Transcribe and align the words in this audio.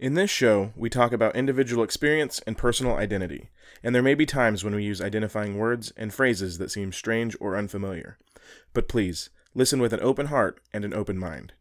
In 0.00 0.14
this 0.14 0.30
show, 0.30 0.72
we 0.76 0.88
talk 0.88 1.12
about 1.12 1.36
individual 1.36 1.84
experience 1.84 2.40
and 2.46 2.56
personal 2.56 2.96
identity, 2.96 3.50
and 3.82 3.94
there 3.94 4.00
may 4.00 4.14
be 4.14 4.24
times 4.24 4.64
when 4.64 4.74
we 4.74 4.82
use 4.82 5.02
identifying 5.02 5.58
words 5.58 5.92
and 5.94 6.10
phrases 6.10 6.56
that 6.56 6.70
seem 6.70 6.90
strange 6.90 7.36
or 7.38 7.54
unfamiliar. 7.54 8.16
But 8.72 8.88
please, 8.88 9.28
listen 9.54 9.78
with 9.78 9.92
an 9.92 10.00
open 10.00 10.28
heart 10.28 10.62
and 10.72 10.86
an 10.86 10.94
open 10.94 11.18
mind. 11.18 11.52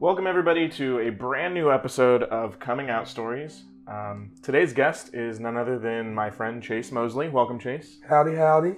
Welcome, 0.00 0.26
everybody, 0.26 0.68
to 0.68 0.98
a 0.98 1.08
brand 1.08 1.54
new 1.54 1.72
episode 1.72 2.24
of 2.24 2.60
Coming 2.60 2.90
Out 2.90 3.08
Stories. 3.08 3.64
Um, 3.88 4.32
today's 4.42 4.74
guest 4.74 5.14
is 5.14 5.40
none 5.40 5.56
other 5.56 5.78
than 5.78 6.14
my 6.14 6.28
friend 6.28 6.62
Chase 6.62 6.92
Mosley. 6.92 7.30
Welcome, 7.30 7.58
Chase. 7.58 8.00
Howdy, 8.06 8.36
howdy. 8.36 8.74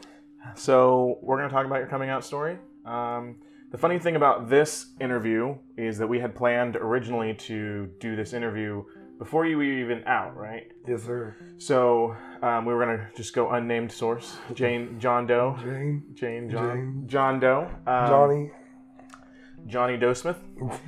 So, 0.55 1.19
we're 1.21 1.39
going 1.39 1.49
to 1.49 1.53
talk 1.53 1.67
about 1.67 1.79
your 1.81 1.89
coming 1.89 2.11
out 2.11 2.25
story. 2.25 2.59
Um, 2.87 3.39
the 3.75 3.79
funny 3.79 3.99
thing 3.99 4.15
about 4.15 4.49
this 4.49 4.93
interview 5.01 5.57
is 5.77 5.99
that 5.99 6.07
we 6.07 6.21
had 6.21 6.33
planned 6.33 6.77
originally 6.77 7.35
to 7.35 7.91
do 7.99 8.15
this 8.15 8.33
interview 8.33 8.85
before 9.19 9.47
you 9.47 9.57
were 9.57 9.65
even 9.65 10.05
out, 10.07 10.37
right? 10.37 10.71
Yes, 10.87 11.03
sir. 11.03 11.35
So 11.59 12.17
um, 12.41 12.67
we 12.67 12.73
were 12.73 12.79
gonna 12.79 13.09
just 13.17 13.35
go 13.35 13.51
unnamed 13.51 13.91
source, 13.91 14.37
Jane, 14.53 15.01
John 15.01 15.27
Doe, 15.27 15.59
Jane, 15.61 16.05
Jane, 16.15 16.49
John, 16.49 16.69
Jane. 16.69 17.05
John 17.09 17.41
Doe, 17.41 17.69
um, 17.85 18.07
Johnny. 18.07 18.53
Johnny 19.67 19.97
Doe 19.97 20.15
Smith, 20.15 20.39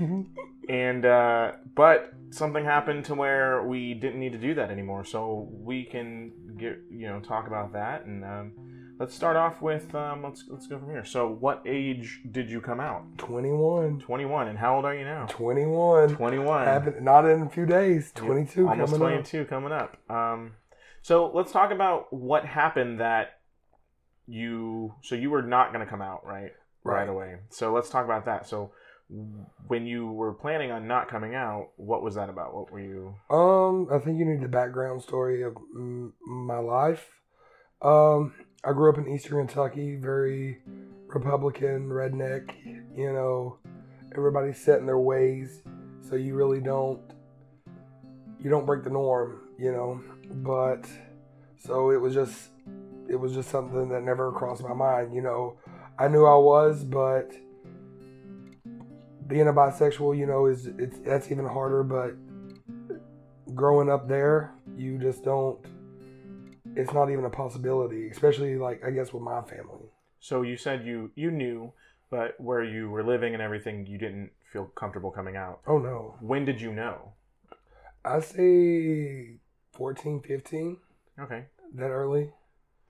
and 0.69 1.05
uh, 1.05 1.53
but 1.75 2.13
something 2.31 2.65
happened 2.65 3.05
to 3.07 3.17
where 3.17 3.65
we 3.65 3.95
didn't 3.95 4.21
need 4.21 4.31
to 4.31 4.39
do 4.39 4.55
that 4.55 4.71
anymore. 4.71 5.05
So 5.05 5.49
we 5.51 5.83
can 5.83 6.31
get 6.57 6.79
you 6.89 7.09
know 7.09 7.19
talk 7.19 7.49
about 7.49 7.73
that 7.73 8.05
and. 8.05 8.25
Um, 8.25 8.53
Let's 8.99 9.15
start 9.15 9.37
off 9.37 9.61
with 9.61 9.95
um, 9.95 10.23
let's 10.23 10.45
let's 10.49 10.67
go 10.67 10.79
from 10.79 10.89
here. 10.91 11.05
So, 11.05 11.29
what 11.29 11.63
age 11.67 12.21
did 12.31 12.51
you 12.51 12.63
come 12.63 12.81
out? 12.81 13.19
21. 13.19 14.01
21. 14.01 14.49
And 14.49 14.59
how 14.59 14.77
old 14.77 14.87
are 14.87 14.95
you 14.95 15.05
now? 15.05 15.27
21. 15.29 16.17
21. 16.17 16.65
Happened, 16.65 17.05
not 17.05 17.29
in 17.29 17.43
a 17.43 17.49
few 17.51 17.67
days. 17.67 18.11
22 18.15 18.67
Almost 18.67 18.93
coming 18.93 19.09
22 19.09 19.45
coming 19.45 19.73
up. 19.73 19.99
Um, 20.11 20.53
so 21.03 21.31
let's 21.35 21.53
talk 21.53 21.73
about 21.73 22.11
what 22.11 22.47
happened 22.47 23.01
that 23.01 23.41
you. 24.27 24.95
So 25.03 25.15
you 25.15 25.29
were 25.29 25.43
not 25.43 25.73
going 25.75 25.85
to 25.85 25.91
come 25.91 26.01
out 26.01 26.25
right 26.25 26.53
right 26.83 27.01
Right. 27.01 27.09
away. 27.09 27.35
So 27.51 27.75
let's 27.75 27.91
talk 27.91 28.07
about 28.07 28.25
that. 28.25 28.47
So 28.49 28.73
when 29.69 29.87
you 29.87 30.07
were 30.11 30.33
planning 30.33 30.71
on 30.71 30.89
not 30.89 31.09
coming 31.09 31.35
out, 31.35 31.69
what 31.77 32.03
was 32.03 32.15
that 32.15 32.31
about? 32.31 32.55
What 32.55 32.73
were 32.73 32.81
you? 32.81 33.15
Um, 33.29 33.89
I 33.93 33.99
think 33.99 34.19
you 34.19 34.25
need 34.25 34.41
the 34.41 34.49
background 34.49 35.03
story 35.03 35.43
of 35.43 35.55
my 36.27 36.59
life. 36.59 37.11
Um, 37.83 38.33
I 38.65 38.73
grew 38.73 38.91
up 38.91 38.99
in 38.99 39.09
Eastern 39.09 39.47
Kentucky, 39.47 39.97
very 39.97 40.59
Republican, 41.07 41.89
redneck. 41.89 42.55
You 42.97 43.13
know, 43.13 43.59
everybody's 44.17 44.59
set 44.59 44.81
in 44.81 44.87
their 44.87 44.99
ways, 44.99 45.63
so 46.09 46.17
you 46.17 46.35
really 46.35 46.61
don't 46.61 47.01
you 48.41 48.51
don't 48.51 48.67
break 48.67 48.85
the 48.85 48.91
norm. 48.91 49.41
You 49.59 49.73
know, 49.73 50.01
but 50.43 50.89
so 51.59 51.91
it 51.91 52.01
was 52.01 52.15
just 52.15 52.51
it 53.09 53.17
was 53.17 53.33
just 53.33 53.51
something 53.51 53.89
that 53.89 54.03
never 54.03 54.33
crossed 54.33 54.63
my 54.63 54.75
mind. 54.75 55.15
You 55.15 55.23
know, 55.23 55.59
I 55.99 56.09
knew 56.09 56.25
I 56.25 56.37
was, 56.37 56.85
but 56.85 57.33
being 59.27 59.49
a 59.49 59.53
bisexual, 59.53 60.17
you 60.17 60.27
know, 60.27 60.47
is 60.47 60.67
it's 60.67 60.99
that's 61.01 61.31
even 61.31 61.47
harder. 61.47 61.83
But 61.83 62.17
growing 63.55 63.91
up 63.91 64.09
there, 64.09 64.53
you 64.77 64.99
just 64.99 65.25
don't. 65.25 65.59
It's 66.77 66.93
not 66.93 67.11
even 67.11 67.25
a 67.25 67.31
possibility, 67.31 68.09
especially 68.09 68.57
like 68.57 68.85
I 68.85 68.91
guess 68.91 69.13
with 69.13 69.23
my 69.23 69.43
family. 69.43 69.87
So 70.21 70.43
you 70.43 70.57
said 70.57 70.85
you 70.87 71.11
you 71.15 71.31
knew, 71.31 71.73
but 72.11 72.39
where 72.41 72.63
you 72.63 72.91
were 72.91 73.03
living 73.03 73.33
and 73.35 73.43
everything, 73.43 73.87
you 73.87 73.99
didn't 73.99 74.31
feel 74.53 74.67
comfortable 74.75 75.11
coming 75.11 75.37
out. 75.37 75.61
Oh 75.67 75.79
no, 75.79 76.17
When 76.21 76.45
did 76.45 76.61
you 76.61 76.73
know? 76.73 77.13
I 78.05 78.21
say 78.21 79.39
14, 79.73 80.21
15, 80.21 80.77
Okay. 81.19 81.45
that 81.75 81.89
early. 81.89 82.31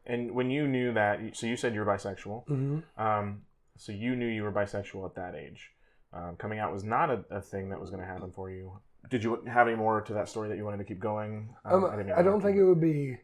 And 0.04 0.32
when 0.32 0.50
you 0.50 0.68
knew 0.68 0.92
that, 0.92 1.20
so 1.36 1.46
you 1.46 1.56
said 1.56 1.74
you 1.74 1.80
were 1.80 1.86
bisexual. 1.86 2.46
hmm 2.46 2.80
Um, 2.98 3.42
so 3.76 3.92
you 3.92 4.14
knew 4.14 4.26
you 4.26 4.42
were 4.42 4.52
bisexual 4.52 5.04
at 5.06 5.14
that 5.16 5.34
age. 5.34 5.72
Um, 6.12 6.36
coming 6.36 6.58
out 6.58 6.72
was 6.72 6.84
not 6.84 7.10
a, 7.10 7.24
a 7.30 7.40
thing 7.40 7.70
that 7.70 7.80
was 7.80 7.90
going 7.90 8.00
to 8.02 8.06
happen 8.06 8.30
for 8.30 8.50
you. 8.50 8.78
Did 9.10 9.24
you 9.24 9.42
have 9.46 9.68
any 9.68 9.76
more 9.76 10.00
to 10.02 10.12
that 10.14 10.28
story 10.28 10.48
that 10.48 10.56
you 10.56 10.64
wanted 10.64 10.78
to 10.78 10.84
keep 10.84 10.98
going? 11.00 11.54
Um, 11.64 11.82
didn't 11.96 12.12
I 12.12 12.22
don't 12.22 12.40
think 12.42 12.56
it 12.56 12.64
would 12.64 12.80
be 12.80 13.16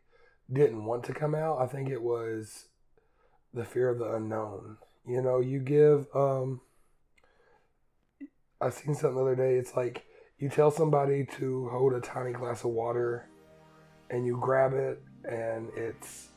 didn't 0.52 0.84
want 0.84 1.04
to 1.04 1.14
come 1.14 1.34
out. 1.34 1.60
I 1.60 1.66
think 1.66 1.88
it 1.88 2.02
was 2.02 2.66
the 3.54 3.64
fear 3.64 3.88
of 3.88 3.98
the 3.98 4.14
unknown. 4.14 4.78
You 5.06 5.22
know, 5.22 5.40
you 5.40 5.58
give. 5.58 6.06
um 6.14 6.60
I 8.60 8.70
seen 8.70 8.94
something 8.94 9.16
the 9.16 9.22
other 9.22 9.34
day. 9.34 9.56
It's 9.56 9.74
like 9.74 10.04
you 10.38 10.48
tell 10.48 10.70
somebody 10.70 11.26
to 11.38 11.68
hold 11.70 11.94
a 11.94 12.00
tiny 12.00 12.32
glass 12.32 12.64
of 12.64 12.70
water, 12.70 13.28
and 14.10 14.24
you 14.24 14.38
grab 14.40 14.72
it, 14.72 15.02
and 15.28 15.68
it's 15.76 16.28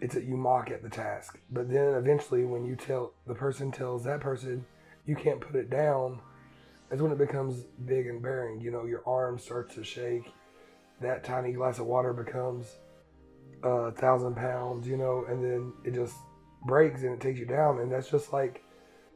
it's 0.00 0.14
that 0.14 0.24
you 0.24 0.36
mock 0.36 0.70
at 0.70 0.82
the 0.82 0.88
task. 0.88 1.38
But 1.50 1.70
then 1.70 1.94
eventually, 1.94 2.44
when 2.44 2.64
you 2.64 2.74
tell 2.74 3.12
the 3.26 3.34
person 3.34 3.70
tells 3.70 4.04
that 4.04 4.20
person 4.20 4.64
you 5.04 5.14
can't 5.14 5.40
put 5.40 5.56
it 5.56 5.68
down, 5.68 6.20
that's 6.88 7.02
when 7.02 7.12
it 7.12 7.18
becomes 7.18 7.64
big 7.84 8.06
and 8.06 8.22
bearing. 8.22 8.60
You 8.60 8.70
know, 8.70 8.86
your 8.86 9.02
arm 9.06 9.38
starts 9.38 9.74
to 9.74 9.84
shake 9.84 10.32
that 11.00 11.24
tiny 11.24 11.52
glass 11.52 11.78
of 11.78 11.86
water 11.86 12.12
becomes 12.12 12.76
a 13.62 13.92
thousand 13.92 14.36
pounds, 14.36 14.86
you 14.86 14.96
know, 14.96 15.24
and 15.28 15.42
then 15.44 15.72
it 15.84 15.94
just 15.94 16.16
breaks 16.66 17.02
and 17.02 17.12
it 17.14 17.20
takes 17.20 17.38
you 17.38 17.46
down. 17.46 17.78
And 17.80 17.90
that's 17.90 18.10
just 18.10 18.32
like 18.32 18.62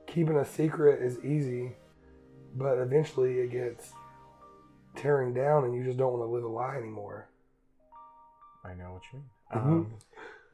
keeping 0.06 0.36
a 0.36 0.44
secret 0.44 1.02
is 1.02 1.18
easy, 1.24 1.72
but 2.54 2.78
eventually 2.78 3.38
it 3.40 3.50
gets 3.50 3.92
tearing 4.96 5.34
down 5.34 5.64
and 5.64 5.74
you 5.74 5.82
just 5.82 5.98
don't 5.98 6.12
want 6.12 6.22
to 6.22 6.32
live 6.32 6.44
a 6.44 6.48
lie 6.48 6.76
anymore. 6.76 7.28
I 8.64 8.74
know 8.74 8.92
what 8.92 9.02
you 9.12 9.18
mean. 9.18 9.28
Mhm. 9.52 9.66
Um, 9.66 9.94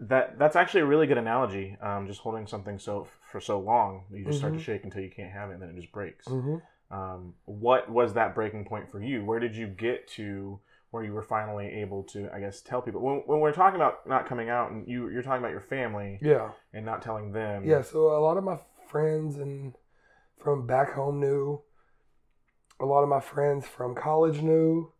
that 0.00 0.38
that's 0.38 0.56
actually 0.56 0.80
a 0.80 0.86
really 0.86 1.06
good 1.06 1.18
analogy. 1.18 1.76
Um, 1.80 2.06
just 2.06 2.20
holding 2.20 2.46
something 2.46 2.78
so 2.78 3.06
for 3.22 3.40
so 3.40 3.60
long, 3.60 4.04
you 4.10 4.24
just 4.24 4.38
start 4.38 4.54
to 4.54 4.58
Mhm. 4.58 4.62
shake 4.62 4.84
until 4.84 5.02
you 5.02 5.10
can't 5.10 5.30
have 5.30 5.50
it, 5.50 5.54
and 5.54 5.62
then 5.62 5.68
it 5.70 5.76
just 5.76 5.92
breaks. 5.92 6.26
Mm-hmm. 6.26 6.94
Um, 6.94 7.34
what 7.44 7.88
was 7.90 8.14
that 8.14 8.34
breaking 8.34 8.64
point 8.64 8.90
for 8.90 9.00
you? 9.00 9.24
Where 9.24 9.38
did 9.38 9.54
you 9.54 9.68
get 9.68 10.08
to 10.08 10.58
where 10.90 11.04
you 11.04 11.12
were 11.12 11.22
finally 11.22 11.68
able 11.68 12.02
to, 12.02 12.28
I 12.34 12.40
guess, 12.40 12.60
tell 12.60 12.82
people? 12.82 13.00
When, 13.00 13.22
when 13.26 13.40
we're 13.40 13.52
talking 13.52 13.76
about 13.76 14.06
not 14.06 14.28
coming 14.28 14.48
out, 14.50 14.70
and 14.72 14.86
you 14.88 15.08
you're 15.08 15.22
talking 15.22 15.38
about 15.40 15.52
your 15.52 15.60
family 15.60 16.18
Yeah. 16.20 16.50
and 16.72 16.84
not 16.84 17.00
telling 17.02 17.32
them. 17.32 17.64
Yeah. 17.64 17.82
So 17.82 18.16
a 18.16 18.20
lot 18.20 18.36
of 18.36 18.44
my 18.44 18.58
friends 18.88 19.36
and 19.36 19.74
from 20.38 20.66
back 20.66 20.92
home 20.94 21.20
knew. 21.20 21.62
A 22.80 22.86
lot 22.86 23.02
of 23.02 23.08
my 23.08 23.20
friends 23.20 23.66
from 23.66 23.94
college 23.94 24.40
knew. 24.42 24.92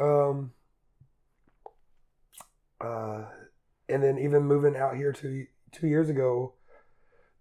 Um. 0.00 0.52
Uh, 2.80 3.24
and 3.88 4.02
then 4.02 4.18
even 4.18 4.42
moving 4.42 4.76
out 4.76 4.96
here 4.96 5.12
two 5.12 5.46
two 5.72 5.86
years 5.86 6.08
ago, 6.10 6.54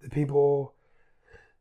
the 0.02 0.10
people 0.10 0.75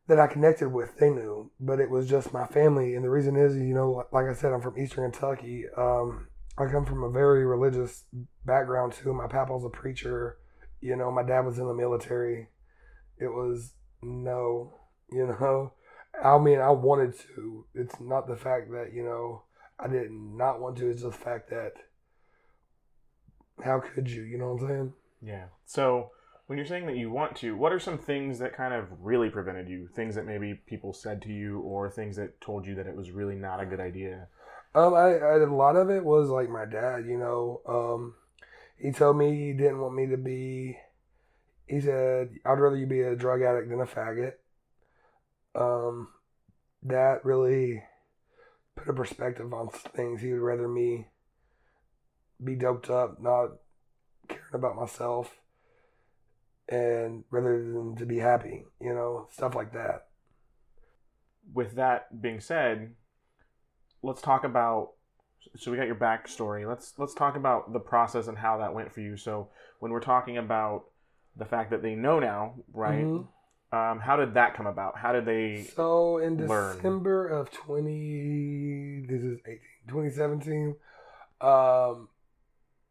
that 0.07 0.21
I 0.21 0.27
connected 0.27 0.69
with 0.69 0.99
they 0.99 1.11
knew, 1.11 1.51
but 1.59 1.81
it 1.81 1.91
was 1.91 2.09
just 2.09 2.33
my 2.33 2.47
family. 2.47 2.95
And 2.95 3.05
the 3.05 3.11
reason 3.11 3.37
is, 3.37 3.57
you 3.57 3.75
know, 3.75 4.05
like 4.13 4.27
I 4.27 4.35
said, 4.35 4.53
I'm 4.53 4.61
from 4.61 4.79
Eastern 4.79 5.11
Kentucky. 5.11 5.65
Um, 5.77 6.29
I 6.59 6.67
come 6.67 6.85
from 6.85 7.03
a 7.03 7.11
very 7.11 7.45
religious 7.45 8.05
background 8.45 8.93
too. 8.93 9.13
My 9.13 9.27
papa's 9.27 9.65
a 9.65 9.71
preacher. 9.71 10.39
You 10.81 10.97
know, 10.97 11.11
my 11.11 11.23
dad 11.23 11.41
was 11.41 11.59
in 11.59 11.67
the 11.67 11.75
military. 11.75 12.49
It 13.19 13.29
was 13.29 13.73
no, 14.03 14.75
you 15.11 15.27
know. 15.27 15.73
I 16.23 16.39
mean, 16.39 16.61
I 16.61 16.71
wanted 16.71 17.15
to. 17.35 17.67
It's 17.75 18.01
not 18.01 18.29
the 18.29 18.37
fact 18.37 18.71
that 18.71 18.93
you 18.93 19.03
know 19.03 19.43
I 19.81 19.89
did 19.89 20.11
not 20.13 20.61
want 20.61 20.77
to. 20.79 20.91
It's 20.91 21.03
the 21.03 21.11
fact 21.11 21.51
that 21.51 21.73
how 23.65 23.81
could 23.81 24.09
you? 24.09 24.23
You 24.23 24.39
know 24.39 24.53
what 24.53 24.63
I'm 24.63 24.69
saying? 24.69 24.93
Yeah. 25.23 25.45
So 25.65 26.11
when 26.47 26.59
you're 26.59 26.67
saying 26.67 26.87
that 26.87 26.97
you 26.97 27.11
want 27.11 27.37
to, 27.37 27.57
what 27.57 27.73
are 27.73 27.81
some 27.81 27.97
things 27.97 28.39
that 28.39 28.57
kind 28.57 28.75
of 28.75 28.87
really 29.01 29.31
prevented 29.31 29.69
you? 29.69 29.89
Things 29.89 30.15
that 30.15 30.27
maybe 30.27 30.61
people 30.67 30.93
said 30.93 31.23
to 31.23 31.33
you, 31.33 31.61
or 31.61 31.91
things 31.91 32.17
that 32.17 32.41
told 32.41 32.67
you 32.67 32.75
that 32.75 32.87
it 32.87 32.97
was 32.97 33.11
really 33.11 33.35
not 33.35 33.63
a 33.63 33.67
good 33.67 33.81
idea? 33.81 34.29
Um, 34.75 34.95
I, 34.95 35.15
I 35.19 35.39
a 35.39 35.47
lot 35.47 35.77
of 35.77 35.89
it 35.89 36.05
was 36.05 36.29
like 36.29 36.51
my 36.51 36.65
dad. 36.65 37.07
You 37.07 37.17
know, 37.17 37.61
um, 37.67 38.15
he 38.77 38.93
told 38.93 39.17
me 39.17 39.35
he 39.35 39.53
didn't 39.53 39.81
want 39.81 39.95
me 39.95 40.07
to 40.09 40.17
be. 40.17 40.79
He 41.67 41.81
said, 41.81 42.35
"I'd 42.45 42.61
rather 42.61 42.77
you 42.77 42.87
be 42.87 43.01
a 43.01 43.17
drug 43.17 43.41
addict 43.43 43.71
than 43.71 43.81
a 43.81 43.87
faggot." 43.87 44.35
Um, 45.55 46.09
that 46.83 47.25
really 47.25 47.85
put 48.77 48.89
a 48.89 48.93
perspective 48.93 49.53
on 49.55 49.71
things. 49.71 50.21
He 50.21 50.33
would 50.33 50.43
rather 50.43 50.69
me 50.69 51.07
be 52.43 52.57
doped 52.57 52.91
up, 52.91 53.23
not 53.23 53.53
caring 54.29 54.43
about 54.53 54.77
myself, 54.77 55.39
and 56.69 57.25
rather 57.31 57.59
than 57.73 57.97
to 57.97 58.07
be 58.07 58.19
happy. 58.19 58.65
You 58.81 58.95
know, 58.95 59.29
stuff 59.33 59.55
like 59.55 59.73
that. 59.73 60.07
With 61.53 61.75
that 61.77 62.21
being 62.23 62.41
said, 62.41 62.95
let's 64.03 64.23
talk 64.23 64.45
about. 64.45 64.93
So 65.57 65.71
we 65.71 65.77
got 65.77 65.87
your 65.87 65.95
backstory. 65.97 66.67
Let's 66.67 66.95
let's 66.99 67.15
talk 67.15 67.37
about 67.37 67.73
the 67.73 67.81
process 67.81 68.29
and 68.29 68.39
how 68.39 68.59
that 68.59 68.75
went 68.75 68.93
for 68.93 69.01
you. 69.01 69.17
So 69.17 69.49
when 69.79 69.93
we're 69.93 70.01
talking 70.01 70.39
about 70.39 70.85
the 71.37 71.45
fact 71.45 71.71
that 71.71 71.83
they 71.83 71.95
know 71.95 72.19
now, 72.19 72.55
right? 72.73 73.05
Mhm. 73.05 73.29
Um, 73.73 73.99
how 73.99 74.17
did 74.17 74.35
that 74.35 74.55
come 74.55 74.67
about? 74.67 74.97
How 74.97 75.13
did 75.13 75.27
they? 75.27 75.65
So 75.65 76.19
in 76.19 76.47
learn? 76.47 76.77
December 76.77 77.27
of 77.27 77.51
20 77.51 79.05
2018, 79.09 79.61
2017. 79.89 80.77
Um, 81.41 82.09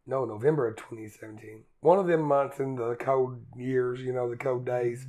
no, 0.06 0.26
November 0.26 0.68
of 0.68 0.76
2017. 0.78 1.64
One 1.80 1.98
of 1.98 2.08
them 2.08 2.22
months 2.22 2.60
in 2.60 2.76
the 2.76 2.96
cold 3.00 3.42
years, 3.58 4.02
you 4.02 4.12
know, 4.12 4.30
the 4.30 4.36
cold 4.36 4.66
days. 4.66 5.08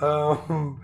Um, 0.00 0.80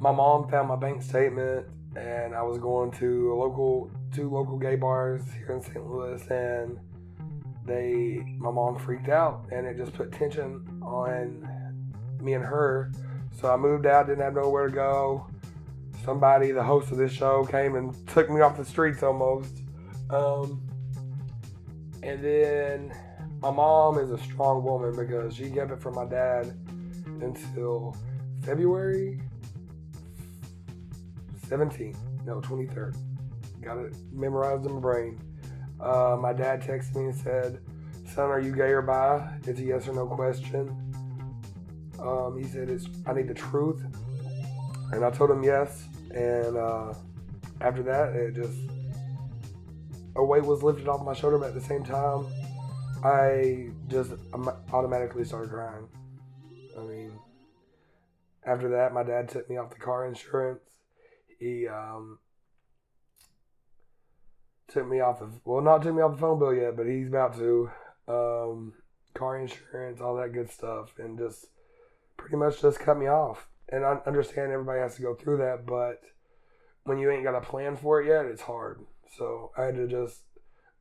my 0.00 0.10
mom 0.10 0.48
found 0.48 0.68
my 0.68 0.76
bank 0.76 1.02
statement, 1.02 1.66
and 1.94 2.34
I 2.34 2.42
was 2.42 2.58
going 2.58 2.90
to 2.92 3.32
a 3.32 3.36
local, 3.36 3.90
two 4.14 4.30
local 4.30 4.58
gay 4.58 4.76
bars 4.76 5.22
here 5.36 5.52
in 5.52 5.62
St. 5.62 5.86
Louis, 5.86 6.22
and 6.30 6.78
they, 7.66 8.24
my 8.38 8.50
mom 8.50 8.78
freaked 8.78 9.08
out, 9.08 9.46
and 9.52 9.66
it 9.66 9.76
just 9.76 9.92
put 9.92 10.10
tension 10.10 10.66
on 10.82 11.48
me 12.20 12.32
and 12.32 12.44
her. 12.44 12.92
So 13.38 13.52
I 13.52 13.56
moved 13.56 13.86
out, 13.86 14.06
didn't 14.06 14.22
have 14.22 14.34
nowhere 14.34 14.68
to 14.68 14.74
go. 14.74 15.26
Somebody, 16.04 16.50
the 16.50 16.62
host 16.62 16.90
of 16.92 16.98
this 16.98 17.12
show, 17.12 17.44
came 17.44 17.76
and 17.76 17.94
took 18.08 18.30
me 18.30 18.40
off 18.40 18.56
the 18.56 18.64
streets 18.64 19.02
almost. 19.02 19.62
Um, 20.10 20.63
and 22.04 22.22
then 22.22 22.94
my 23.40 23.50
mom 23.50 23.98
is 23.98 24.10
a 24.10 24.18
strong 24.18 24.62
woman 24.62 24.94
because 24.94 25.34
she 25.34 25.50
kept 25.50 25.70
it 25.70 25.80
from 25.80 25.94
my 25.94 26.04
dad 26.04 26.54
until 27.22 27.96
February 28.42 29.20
17th, 31.48 31.96
no, 32.26 32.40
23rd. 32.42 32.94
Got 33.62 33.78
it 33.78 33.96
memorized 34.12 34.66
in 34.66 34.74
my 34.74 34.80
brain. 34.80 35.18
Uh, 35.80 36.16
my 36.20 36.34
dad 36.34 36.60
texted 36.62 36.94
me 36.96 37.06
and 37.06 37.14
said, 37.14 37.60
Son, 38.14 38.28
are 38.28 38.40
you 38.40 38.54
gay 38.54 38.70
or 38.70 38.82
bi? 38.82 39.38
It's 39.46 39.60
a 39.60 39.64
yes 39.64 39.88
or 39.88 39.94
no 39.94 40.06
question. 40.06 40.68
Um, 41.98 42.38
he 42.38 42.44
said, 42.46 42.68
it's, 42.68 42.86
I 43.06 43.14
need 43.14 43.28
the 43.28 43.34
truth. 43.34 43.82
And 44.92 45.04
I 45.04 45.10
told 45.10 45.30
him 45.30 45.42
yes. 45.42 45.88
And 46.10 46.56
uh, 46.56 46.92
after 47.62 47.82
that, 47.82 48.14
it 48.14 48.34
just, 48.34 48.58
a 50.16 50.24
weight 50.24 50.44
was 50.44 50.62
lifted 50.62 50.88
off 50.88 51.04
my 51.04 51.12
shoulder, 51.12 51.38
but 51.38 51.48
at 51.48 51.54
the 51.54 51.60
same 51.60 51.84
time, 51.84 52.26
I 53.02 53.70
just 53.88 54.12
automatically 54.72 55.24
started 55.24 55.50
crying. 55.50 55.88
I 56.78 56.82
mean, 56.82 57.12
after 58.46 58.68
that, 58.70 58.92
my 58.92 59.02
dad 59.02 59.28
took 59.28 59.48
me 59.48 59.56
off 59.56 59.70
the 59.70 59.76
car 59.76 60.06
insurance. 60.06 60.62
He 61.38 61.66
um, 61.68 62.18
took 64.68 64.88
me 64.88 65.00
off 65.00 65.20
of, 65.20 65.40
well, 65.44 65.62
not 65.62 65.82
took 65.82 65.94
me 65.94 66.02
off 66.02 66.12
the 66.12 66.20
phone 66.20 66.38
bill 66.38 66.54
yet, 66.54 66.76
but 66.76 66.86
he's 66.86 67.08
about 67.08 67.36
to. 67.36 67.70
Um, 68.06 68.74
car 69.14 69.38
insurance, 69.38 70.00
all 70.00 70.16
that 70.16 70.32
good 70.32 70.50
stuff, 70.50 70.92
and 70.98 71.18
just 71.18 71.46
pretty 72.16 72.36
much 72.36 72.60
just 72.60 72.80
cut 72.80 72.98
me 72.98 73.06
off. 73.06 73.48
And 73.68 73.84
I 73.84 73.98
understand 74.06 74.52
everybody 74.52 74.80
has 74.80 74.96
to 74.96 75.02
go 75.02 75.14
through 75.14 75.38
that, 75.38 75.64
but 75.66 76.00
when 76.84 76.98
you 76.98 77.10
ain't 77.10 77.24
got 77.24 77.34
a 77.34 77.40
plan 77.40 77.76
for 77.76 78.02
it 78.02 78.08
yet, 78.08 78.26
it's 78.26 78.42
hard. 78.42 78.80
So 79.16 79.52
I 79.56 79.64
had 79.64 79.76
to 79.76 79.86
just 79.86 80.22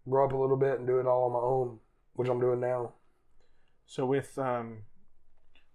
grow 0.10 0.26
up 0.26 0.34
a 0.34 0.38
little 0.38 0.58
bit 0.58 0.80
and 0.80 0.88
do 0.88 1.00
it 1.00 1.06
all 1.06 1.26
on 1.26 1.34
my 1.34 1.40
own, 1.40 1.80
which 2.14 2.30
I'm 2.30 2.40
doing 2.40 2.60
now. 2.60 2.94
So 3.86 4.06
with 4.06 4.38
um, 4.38 4.84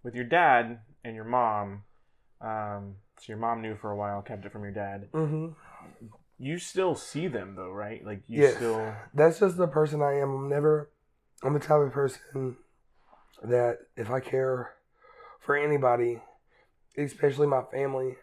with 0.03 0.15
your 0.15 0.25
dad 0.25 0.81
and 1.05 1.15
your 1.15 1.25
mom, 1.25 1.83
um, 2.41 2.97
so 3.19 3.25
your 3.29 3.39
mom 3.39 3.63
knew 3.63 3.77
for 3.77 3.91
a 3.91 3.97
while, 3.97 4.23
kept 4.23 4.45
it 4.45 4.53
from 4.53 4.63
your 4.63 4.73
dad. 4.73 5.09
Mm-hmm. 5.13 5.49
You 6.39 6.59
still 6.59 6.95
see 6.95 7.27
them 7.27 7.55
though, 7.57 7.71
right? 7.71 8.05
Like 8.05 8.23
you 8.27 8.43
yes. 8.43 8.57
still. 8.57 8.95
That's 9.15 9.41
just 9.41 9.57
the 9.57 9.67
person 9.67 10.03
I 10.03 10.19
am. 10.19 10.31
I'm 10.31 10.49
never. 10.49 10.91
I'm 11.43 11.55
the 11.55 11.61
type 11.61 11.81
of 11.81 11.93
person 11.93 12.57
that 13.45 13.79
if 13.97 14.11
I 14.11 14.21
care 14.21 14.73
for 15.41 15.57
anybody, 15.57 16.21
especially 16.97 17.47
my 17.47 17.63
family, 17.73 18.17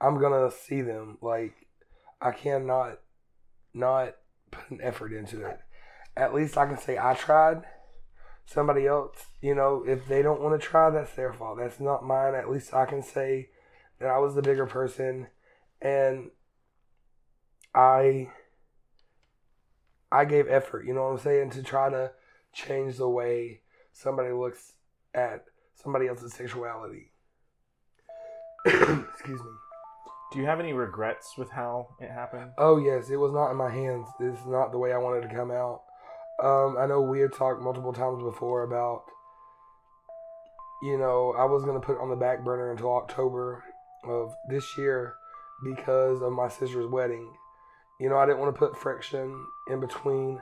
I'm 0.00 0.20
gonna 0.20 0.50
see 0.50 0.82
them. 0.82 1.18
Like 1.20 1.54
I 2.20 2.32
cannot 2.32 3.00
not 3.74 4.14
put 4.50 4.70
an 4.70 4.80
effort 4.82 5.12
into 5.12 5.44
it. 5.44 5.60
At 6.16 6.34
least 6.34 6.56
I 6.56 6.66
can 6.66 6.78
say 6.78 6.98
I 6.98 7.14
tried. 7.14 7.62
Somebody 8.46 8.86
else, 8.86 9.26
you 9.40 9.54
know, 9.54 9.84
if 9.86 10.08
they 10.08 10.22
don't 10.22 10.40
want 10.40 10.60
to 10.60 10.66
try, 10.66 10.90
that's 10.90 11.14
their 11.14 11.32
fault. 11.32 11.58
That's 11.58 11.78
not 11.78 12.04
mine. 12.04 12.34
At 12.34 12.50
least 12.50 12.74
I 12.74 12.84
can 12.84 13.02
say 13.02 13.50
that 14.00 14.08
I 14.08 14.18
was 14.18 14.34
the 14.34 14.42
bigger 14.42 14.66
person 14.66 15.28
and 15.80 16.30
I 17.74 18.30
I 20.12 20.24
gave 20.24 20.48
effort, 20.48 20.86
you 20.86 20.92
know 20.92 21.04
what 21.04 21.12
I'm 21.12 21.18
saying, 21.18 21.50
to 21.50 21.62
try 21.62 21.88
to 21.88 22.10
change 22.52 22.96
the 22.96 23.08
way 23.08 23.60
somebody 23.92 24.32
looks 24.32 24.72
at 25.14 25.44
somebody 25.74 26.08
else's 26.08 26.34
sexuality. 26.34 27.12
Excuse 28.66 29.40
me. 29.40 29.50
Do 30.32 30.38
you 30.38 30.46
have 30.46 30.60
any 30.60 30.72
regrets 30.72 31.36
with 31.36 31.50
how 31.50 31.88
it 32.00 32.10
happened? 32.10 32.52
Oh 32.56 32.78
yes, 32.78 33.10
it 33.10 33.16
was 33.16 33.32
not 33.32 33.50
in 33.50 33.56
my 33.56 33.70
hands. 33.70 34.06
It's 34.20 34.46
not 34.46 34.70
the 34.70 34.78
way 34.78 34.92
I 34.92 34.98
wanted 34.98 35.28
to 35.28 35.34
come 35.34 35.50
out. 35.50 35.82
Um, 36.42 36.76
I 36.78 36.86
know 36.86 37.00
we 37.00 37.20
had 37.20 37.32
talked 37.32 37.60
multiple 37.60 37.92
times 37.92 38.22
before 38.22 38.62
about, 38.62 39.02
you 40.82 40.96
know, 40.96 41.34
I 41.36 41.44
was 41.44 41.64
gonna 41.64 41.80
put 41.80 41.96
it 41.96 42.00
on 42.00 42.10
the 42.10 42.16
back 42.16 42.44
burner 42.44 42.70
until 42.70 42.94
October 42.94 43.64
of 44.04 44.34
this 44.48 44.78
year 44.78 45.14
because 45.64 46.22
of 46.22 46.32
my 46.32 46.48
sister's 46.48 46.86
wedding. 46.86 47.28
You 47.98 48.08
know, 48.08 48.16
I 48.16 48.24
didn't 48.24 48.38
want 48.38 48.54
to 48.54 48.58
put 48.58 48.78
friction 48.78 49.44
in 49.68 49.80
between 49.80 50.40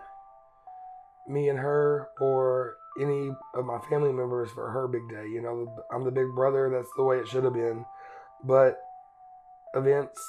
me 1.26 1.48
and 1.48 1.58
her 1.58 2.08
or 2.20 2.76
any 3.00 3.30
of 3.54 3.64
my 3.64 3.78
family 3.90 4.12
members 4.12 4.50
for 4.50 4.70
her 4.70 4.86
big 4.86 5.08
day. 5.08 5.28
You 5.28 5.40
know, 5.40 5.84
I'm 5.92 6.04
the 6.04 6.10
big 6.10 6.34
brother. 6.34 6.70
That's 6.70 6.92
the 6.96 7.02
way 7.02 7.18
it 7.18 7.26
should 7.26 7.44
have 7.44 7.54
been. 7.54 7.84
But 8.44 8.78
events 9.78 10.20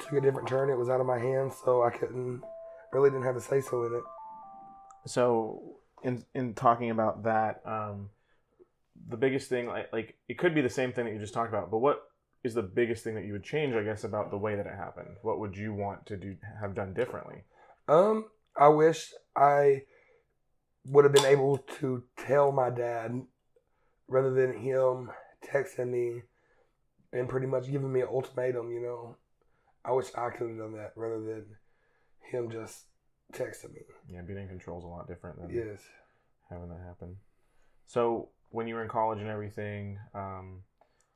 took 0.00 0.12
a 0.12 0.20
different 0.20 0.48
turn. 0.48 0.70
It 0.70 0.78
was 0.78 0.88
out 0.88 1.00
of 1.00 1.06
my 1.06 1.18
hands, 1.18 1.54
so 1.64 1.82
I 1.82 1.90
couldn't 1.90 2.42
really 2.92 3.10
didn't 3.10 3.24
have 3.24 3.36
a 3.36 3.40
say 3.40 3.60
so 3.60 3.84
in 3.84 3.94
it. 3.94 4.02
So, 5.06 5.62
in 6.02 6.24
in 6.34 6.54
talking 6.54 6.90
about 6.90 7.24
that, 7.24 7.62
um, 7.64 8.10
the 9.08 9.16
biggest 9.16 9.48
thing, 9.48 9.66
like, 9.66 9.92
like 9.92 10.16
it 10.28 10.38
could 10.38 10.54
be 10.54 10.60
the 10.60 10.70
same 10.70 10.92
thing 10.92 11.04
that 11.04 11.12
you 11.12 11.18
just 11.18 11.34
talked 11.34 11.50
about, 11.50 11.70
but 11.70 11.78
what 11.78 12.02
is 12.42 12.54
the 12.54 12.62
biggest 12.62 13.04
thing 13.04 13.14
that 13.14 13.24
you 13.24 13.32
would 13.32 13.44
change? 13.44 13.74
I 13.74 13.82
guess 13.82 14.04
about 14.04 14.30
the 14.30 14.38
way 14.38 14.56
that 14.56 14.66
it 14.66 14.74
happened. 14.76 15.16
What 15.22 15.40
would 15.40 15.56
you 15.56 15.74
want 15.74 16.06
to 16.06 16.16
do 16.16 16.36
have 16.60 16.74
done 16.74 16.94
differently? 16.94 17.42
Um, 17.88 18.26
I 18.56 18.68
wish 18.68 19.12
I 19.36 19.82
would 20.86 21.04
have 21.04 21.14
been 21.14 21.24
able 21.24 21.58
to 21.80 22.04
tell 22.18 22.52
my 22.52 22.70
dad 22.70 23.22
rather 24.08 24.32
than 24.32 24.58
him 24.58 25.10
texting 25.44 25.90
me 25.90 26.22
and 27.14 27.28
pretty 27.28 27.46
much 27.46 27.70
giving 27.70 27.92
me 27.92 28.00
an 28.00 28.08
ultimatum, 28.08 28.70
you 28.70 28.82
know. 28.82 29.16
I 29.84 29.92
wish 29.92 30.06
I 30.16 30.30
could 30.30 30.48
have 30.48 30.58
done 30.58 30.72
that 30.74 30.92
rather 30.96 31.20
than 31.20 31.44
him 32.30 32.50
just 32.50 32.84
texting 33.32 33.72
me. 33.72 33.82
Yeah, 34.08 34.22
being 34.22 34.38
in 34.38 34.48
control 34.48 34.78
is 34.78 34.84
a 34.84 34.88
lot 34.88 35.06
different 35.06 35.40
than 35.40 35.54
yes. 35.54 35.80
having 36.50 36.68
that 36.68 36.80
happen. 36.86 37.16
So 37.86 38.30
when 38.50 38.66
you 38.66 38.74
were 38.74 38.82
in 38.82 38.88
college 38.88 39.20
and 39.20 39.28
everything, 39.28 39.98
um, 40.14 40.62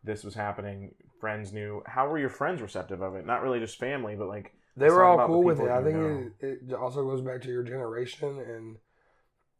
this 0.04 0.22
was 0.22 0.34
happening. 0.34 0.94
Friends 1.20 1.52
knew. 1.52 1.82
How 1.86 2.08
were 2.08 2.18
your 2.18 2.28
friends 2.28 2.62
receptive 2.62 3.02
of 3.02 3.14
it? 3.16 3.26
Not 3.26 3.42
really 3.42 3.58
just 3.58 3.78
family, 3.78 4.14
but 4.14 4.28
like 4.28 4.54
they 4.76 4.90
were 4.90 5.04
all 5.04 5.26
cool 5.26 5.42
with 5.42 5.60
it. 5.60 5.68
I 5.68 5.82
think 5.82 6.32
it, 6.40 6.60
it 6.68 6.74
also 6.74 7.02
goes 7.04 7.20
back 7.20 7.42
to 7.42 7.48
your 7.48 7.64
generation 7.64 8.38
and 8.38 8.76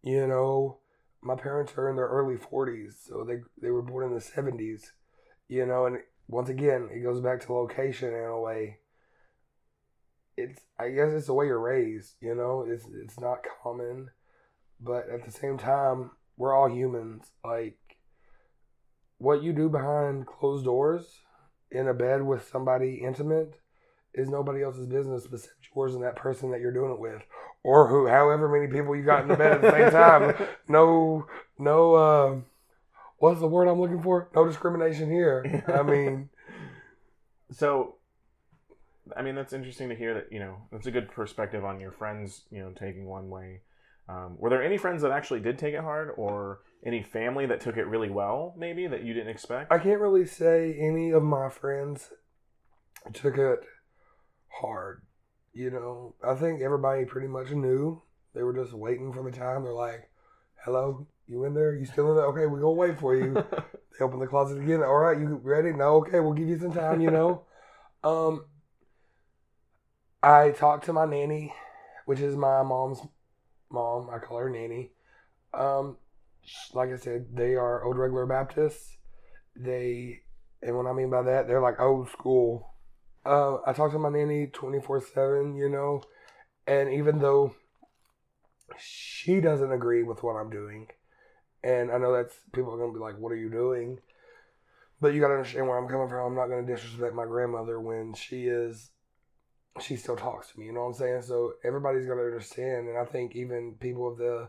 you 0.03 0.27
know, 0.27 0.79
my 1.21 1.35
parents 1.35 1.73
are 1.77 1.91
in 1.91 1.97
their 1.97 2.07
early 2.07 2.37
40s, 2.37 2.93
so 3.09 3.25
they 3.25 3.41
they 3.61 3.71
were 3.71 3.83
born 3.83 4.07
in 4.07 4.15
the 4.15 4.21
70s. 4.21 4.91
You 5.49 5.67
know, 5.67 5.87
and 5.87 5.99
once 6.29 6.49
again, 6.49 6.89
it 6.93 7.03
goes 7.03 7.21
back 7.21 7.41
to 7.41 7.53
location 7.53 8.13
in 8.13 8.25
a 8.25 8.41
way. 8.41 8.79
It's 10.37 10.61
I 10.79 10.91
guess 10.91 11.13
it's 11.13 11.27
the 11.27 11.35
way 11.35 11.47
you're 11.47 11.59
raised. 11.59 12.15
You 12.21 12.35
know, 12.35 12.65
it's 12.69 12.85
it's 12.95 13.19
not 13.19 13.45
common, 13.63 14.11
but 14.81 15.09
at 15.09 15.25
the 15.25 15.33
same 15.33 15.59
time, 15.59 16.13
we're 16.37 16.55
all 16.55 16.69
humans. 16.69 17.25
Like 17.45 17.79
what 19.19 19.43
you 19.43 19.53
do 19.53 19.69
behind 19.69 20.27
closed 20.27 20.65
doors 20.65 21.19
in 21.71 21.89
a 21.89 21.95
bed 21.95 22.23
with 22.23 22.49
somebody 22.49 23.01
intimate 23.05 23.59
is 24.15 24.29
nobody 24.29 24.63
else's 24.63 24.87
business 24.87 25.27
besides 25.27 25.53
yours 25.75 25.95
and 25.95 26.05
that 26.05 26.17
person 26.17 26.51
that 26.51 26.61
you're 26.61 26.73
doing 26.73 26.93
it 26.93 27.01
with 27.01 27.23
or 27.63 27.89
who, 27.89 28.07
however 28.07 28.49
many 28.49 28.67
people 28.73 28.95
you 28.97 29.03
got 29.03 29.23
in 29.23 29.29
the 29.29 29.37
bed 29.37 29.53
at 29.53 29.63
the 29.63 29.71
same 29.71 29.91
time. 29.91 30.35
No, 30.69 31.27
no. 31.59 31.95
Uh, 31.95 32.37
what's 33.19 33.41
the 33.41 33.47
word 33.47 33.69
I'm 33.69 33.81
looking 33.81 34.03
for? 34.03 34.29
No 34.35 34.47
discrimination 34.47 35.11
here. 35.11 35.65
I 35.69 35.83
mean, 35.83 36.31
so. 37.53 37.95
I 39.17 39.23
mean, 39.23 39.35
that's 39.35 39.55
interesting 39.55 39.89
to 39.89 39.95
hear 39.95 40.13
that, 40.13 40.31
you 40.31 40.39
know, 40.39 40.59
that's 40.71 40.87
a 40.87 40.91
good 40.91 41.11
perspective 41.11 41.65
on 41.65 41.81
your 41.81 41.93
friends, 41.93 42.43
you 42.51 42.59
know, 42.59 42.73
taking 42.79 43.07
one 43.07 43.31
way. 43.31 43.63
Um, 44.07 44.37
were 44.39 44.51
there 44.51 44.63
any 44.63 44.77
friends 44.77 45.01
that 45.01 45.13
actually 45.13 45.41
did 45.41 45.59
take 45.59 45.73
it 45.73 45.81
hard 45.81 46.11
or 46.19 46.61
any 46.85 47.03
family 47.03 47.47
that 47.47 47.63
took 47.63 47.79
it 47.79 47.87
really 47.87 48.11
well, 48.11 48.55
maybe, 48.57 48.87
that 48.87 49.05
you 49.05 49.15
didn't 49.15 49.31
expect? 49.31 49.73
I 49.73 49.79
can't 49.79 50.01
really 50.01 50.27
say 50.27 50.77
any 50.79 51.11
of 51.11 51.23
my 51.23 51.49
friends 51.49 52.11
took 53.13 53.39
it 53.39 53.61
hard. 54.61 55.03
You 55.53 55.71
know, 55.71 56.15
I 56.23 56.35
think 56.35 56.63
everybody 56.63 57.05
pretty 57.05 57.29
much 57.29 57.51
knew. 57.51 58.03
They 58.35 58.43
were 58.43 58.55
just 58.55 58.73
waiting 58.73 59.13
for 59.13 59.23
the 59.23 59.37
time. 59.37 59.65
They're 59.65 59.73
like, 59.73 60.11
"Hello, 60.65 61.07
you 61.29 61.45
in 61.45 61.55
there? 61.55 61.75
You 61.75 61.85
still 61.85 62.11
in 62.11 62.17
there? 62.17 62.27
Okay, 62.27 62.47
we're 62.47 62.61
gonna 62.61 62.73
wait 62.73 62.99
for 62.99 63.15
you." 63.15 63.35
they 63.99 64.05
open 64.05 64.19
the 64.19 64.27
closet 64.27 64.59
again. 64.59 64.83
All 64.83 64.99
right, 64.99 65.19
you 65.19 65.41
ready? 65.43 65.73
No, 65.73 65.97
okay, 65.97 66.21
we'll 66.21 66.33
give 66.33 66.49
you 66.49 66.59
some 66.59 66.73
time. 66.73 67.01
You 67.01 67.11
know, 67.11 67.43
um, 68.05 68.47
I 70.23 70.51
talked 70.51 70.87
to 70.87 70.93
my 70.93 71.05
nanny, 71.05 71.53
which 72.07 72.21
is 72.21 72.35
my 72.35 72.63
mom's 72.63 73.01
mom. 73.71 74.09
I 74.11 74.19
call 74.19 74.39
her 74.39 74.51
nanny. 74.51 74.91
Um, 75.53 75.99
like 76.73 76.91
I 76.91 76.97
said, 76.97 77.27
they 77.35 77.55
are 77.55 77.85
old 77.85 77.99
regular 77.99 78.27
Baptists. 78.27 78.97
They, 79.55 80.21
and 80.63 80.77
what 80.77 80.87
I 80.87 80.93
mean 80.93 81.11
by 81.11 81.23
that, 81.23 81.47
they're 81.47 81.61
like 81.61 81.81
old 81.81 82.11
school. 82.11 82.75
Uh, 83.27 83.59
I 83.67 83.73
talk 83.73 83.93
to 83.93 83.99
my 83.99 84.09
nanny 84.09 84.47
twenty 84.47 84.81
four 84.81 85.01
seven, 85.01 85.57
you 85.57 85.69
know, 85.69 86.03
and 86.67 86.93
even 86.93 87.19
though 87.19 87.55
she 88.79 89.41
doesn't 89.41 89.73
agree 89.73 90.03
with 90.03 90.23
what 90.23 90.35
I'm 90.35 90.51
doing, 90.51 90.87
and 91.63 91.91
I 91.91 91.99
know 91.99 92.13
that's 92.13 92.35
people 92.53 92.75
are 92.75 92.79
gonna 92.79 92.93
be 92.93 92.99
like, 92.99 93.19
"What 93.19 93.33
are 93.33 93.37
you 93.37 93.51
doing?" 93.51 94.01
But 95.01 95.15
you 95.15 95.21
gotta 95.21 95.35
understand 95.35 95.69
where 95.69 95.79
I'm 95.79 95.89
coming 95.89 96.09
from. 96.09 96.27
I'm 96.27 96.35
not 96.35 96.49
gonna 96.49 96.67
disrespect 96.67 97.15
my 97.15 97.27
grandmother 97.27 97.81
when 97.81 98.15
she 98.15 98.49
is 98.49 98.91
she 99.81 99.97
still 99.97 100.17
talks 100.17 100.51
to 100.51 100.59
me. 100.59 100.67
You 100.67 100.73
know 100.73 100.81
what 100.81 100.89
I'm 100.89 100.95
saying? 100.95 101.23
So 101.23 101.55
everybody's 101.65 102.07
gonna 102.07 102.23
understand, 102.23 102.89
and 102.89 102.99
I 102.99 103.05
think 103.05 103.37
even 103.37 103.75
people 103.81 104.11
of 104.11 104.19
the 104.19 104.49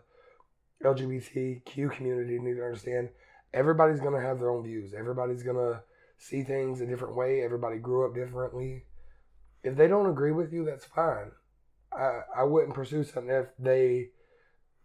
LGBTQ 0.84 1.92
community 1.92 2.40
need 2.40 2.56
to 2.56 2.64
understand. 2.64 3.10
Everybody's 3.54 4.00
gonna 4.00 4.22
have 4.22 4.40
their 4.40 4.50
own 4.50 4.64
views. 4.64 4.94
Everybody's 4.94 5.44
gonna 5.44 5.84
see 6.18 6.44
things 6.44 6.82
a 6.82 6.86
different 6.86 7.16
way. 7.16 7.42
Everybody 7.42 7.78
grew 7.78 8.06
up 8.06 8.16
differently. 8.16 8.86
If 9.64 9.76
they 9.76 9.88
don't 9.88 10.10
agree 10.10 10.32
with 10.32 10.54
you, 10.54 10.66
that's 10.66 10.86
fine. 10.86 11.32
I 11.92 12.22
I 12.36 12.44
wouldn't 12.44 12.76
pursue 12.76 13.04
something 13.04 13.34
if 13.34 13.48
they 13.58 14.10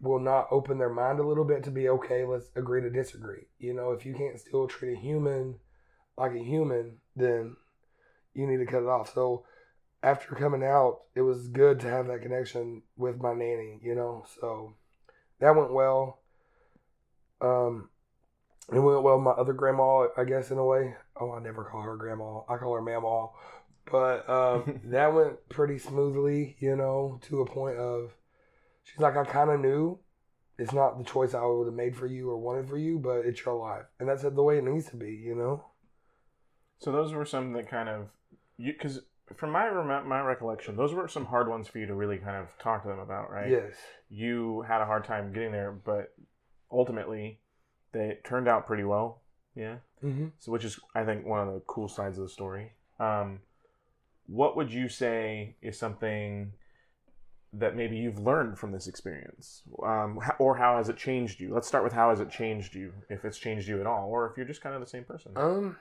will 0.05 0.21
not 0.21 0.49
open 0.51 0.79
their 0.79 0.93
mind 0.93 1.19
a 1.19 1.27
little 1.27 1.45
bit 1.45 1.65
to 1.65 1.71
be 1.71 1.89
okay. 1.89 2.25
Let's 2.25 2.51
agree 2.55 2.83
to 2.83 2.91
disagree. 2.91 3.47
You 3.59 3.75
know, 3.75 3.91
if 3.93 4.07
you 4.07 4.15
can't 4.15 4.39
still 4.39 4.69
treat 4.69 4.97
a 4.97 5.01
human 5.01 5.57
like 6.17 6.33
a 6.33 6.39
human, 6.39 6.99
then 7.17 7.57
you 8.35 8.47
need 8.47 8.59
to 8.59 8.67
cut 8.67 8.83
it 8.83 8.89
off. 8.89 9.13
So 9.13 9.45
after 10.03 10.35
coming 10.35 10.63
out, 10.63 11.01
it 11.15 11.23
was 11.23 11.49
good 11.49 11.81
to 11.81 11.89
have 11.89 12.07
that 12.09 12.23
connection 12.23 12.83
with 12.97 13.21
my 13.21 13.33
nanny, 13.33 13.81
you 13.83 13.95
know. 13.95 14.25
So 14.41 14.75
that 15.41 15.57
went 15.57 15.73
well. 15.73 16.21
Um, 17.41 17.89
it 18.73 18.79
went 18.79 19.03
well. 19.03 19.19
My 19.19 19.33
other 19.33 19.53
grandma, 19.53 20.09
I 20.17 20.25
guess, 20.25 20.51
in 20.51 20.59
a 20.59 20.65
way. 20.65 20.95
Oh, 21.21 21.33
I 21.33 21.41
never 21.41 21.65
call 21.65 21.83
her 21.83 21.97
grandma. 21.97 22.41
I 22.49 22.57
call 22.57 22.75
her 22.75 22.83
mamaw. 22.83 23.33
But 23.91 24.29
um, 24.29 24.81
that 24.85 25.13
went 25.13 25.49
pretty 25.49 25.79
smoothly, 25.79 26.57
you 26.59 26.77
know, 26.77 27.19
to 27.25 27.41
a 27.41 27.47
point 27.47 27.77
of 27.77 28.13
she's 28.85 29.01
like, 29.01 29.17
I 29.17 29.25
kind 29.25 29.51
of 29.51 29.61
knew 29.61 29.99
it's 30.59 30.73
not 30.73 30.99
the 30.99 31.05
choice 31.05 31.35
I 31.35 31.45
would 31.45 31.67
have 31.67 31.75
made 31.75 31.97
for 31.97 32.07
you 32.07 32.31
or 32.31 32.39
wanted 32.39 32.69
for 32.69 32.79
you, 32.79 32.99
but 32.99 33.27
it's 33.27 33.45
your 33.45 33.57
life, 33.57 33.87
and 33.99 34.09
that's 34.09 34.23
the 34.23 34.31
way 34.43 34.59
it 34.59 34.65
needs 34.65 34.89
to 34.91 34.97
be, 34.97 35.11
you 35.11 35.35
know. 35.35 35.65
So 36.79 36.93
those 36.93 37.13
were 37.13 37.25
some 37.25 37.53
that 37.55 37.69
kind 37.69 37.89
of 37.89 38.09
you 38.57 38.73
because 38.73 39.01
from 39.37 39.51
my 39.51 39.71
my 40.03 40.21
recollection, 40.21 40.77
those 40.77 40.93
were 40.93 41.09
some 41.09 41.25
hard 41.25 41.49
ones 41.49 41.67
for 41.67 41.79
you 41.79 41.87
to 41.87 41.95
really 41.95 42.19
kind 42.19 42.37
of 42.37 42.47
talk 42.59 42.83
to 42.83 42.89
them 42.89 42.99
about, 42.99 43.31
right? 43.31 43.51
Yes. 43.51 43.75
You 44.09 44.63
had 44.63 44.81
a 44.81 44.87
hard 44.87 45.05
time 45.05 45.33
getting 45.33 45.53
there, 45.53 45.73
but 45.73 46.15
ultimately, 46.71 47.41
they 47.93 48.19
turned 48.25 48.49
out 48.49 48.67
pretty 48.67 48.85
well. 48.85 49.23
Yeah. 49.57 49.77
Mm-hmm. 50.05 50.27
So, 50.39 50.53
which 50.53 50.65
is 50.65 50.79
I 50.95 51.05
think 51.05 51.27
one 51.27 51.47
of 51.47 51.55
the 51.55 51.61
cool 51.67 51.89
sides 51.89 52.19
of 52.19 52.25
the 52.25 52.31
story. 52.31 52.73
Um, 53.01 53.41
what 54.27 54.57
would 54.57 54.73
you 54.73 54.89
say 54.89 55.57
is 55.63 55.79
something 55.79 56.53
that 57.59 57.77
maybe 57.77 57.97
you've 57.97 58.19
learned 58.19 58.59
from 58.59 58.73
this 58.73 58.87
experience, 58.87 59.63
um, 59.85 60.19
or 60.39 60.57
how 60.57 60.77
has 60.77 60.89
it 60.89 60.97
changed 60.97 61.41
you? 61.41 61.55
Let's 61.55 61.69
start 61.69 61.85
with 61.85 61.93
how 61.93 62.11
has 62.11 62.21
it 62.21 62.31
changed 62.31 62.75
you, 62.75 62.93
if 63.09 63.25
it's 63.25 63.39
changed 63.39 63.69
you 63.69 63.81
at 63.81 63.87
all, 63.87 64.09
or 64.09 64.29
if 64.29 64.37
you're 64.37 64.47
just 64.47 64.61
kind 64.61 64.75
of 64.75 64.81
the 64.81 64.87
same 64.87 65.05
person. 65.05 65.33
Um, 65.37 65.77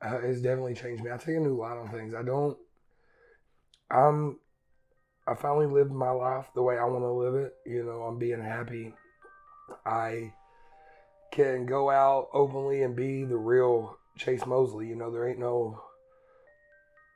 uh, 0.00 0.20
it's 0.22 0.40
definitely 0.40 0.74
changed 0.74 1.02
me. 1.02 1.10
I 1.10 1.16
take 1.16 1.36
a 1.36 1.40
new 1.40 1.56
light 1.56 1.76
on 1.76 1.90
things. 1.90 2.14
I 2.14 2.22
don't. 2.22 2.56
I'm. 3.90 4.38
I 5.26 5.34
finally 5.34 5.66
lived 5.66 5.92
my 5.92 6.10
life 6.10 6.46
the 6.54 6.62
way 6.62 6.78
I 6.78 6.84
want 6.84 7.02
to 7.02 7.10
live 7.10 7.34
it. 7.34 7.54
You 7.66 7.84
know, 7.84 8.02
I'm 8.02 8.18
being 8.18 8.40
happy. 8.40 8.94
I 9.84 10.32
can 11.32 11.66
go 11.66 11.90
out 11.90 12.28
openly 12.32 12.82
and 12.82 12.96
be 12.96 13.24
the 13.24 13.36
real 13.36 13.98
Chase 14.16 14.46
Mosley. 14.46 14.86
You 14.86 14.96
know, 14.96 15.10
there 15.10 15.28
ain't 15.28 15.38
no 15.38 15.82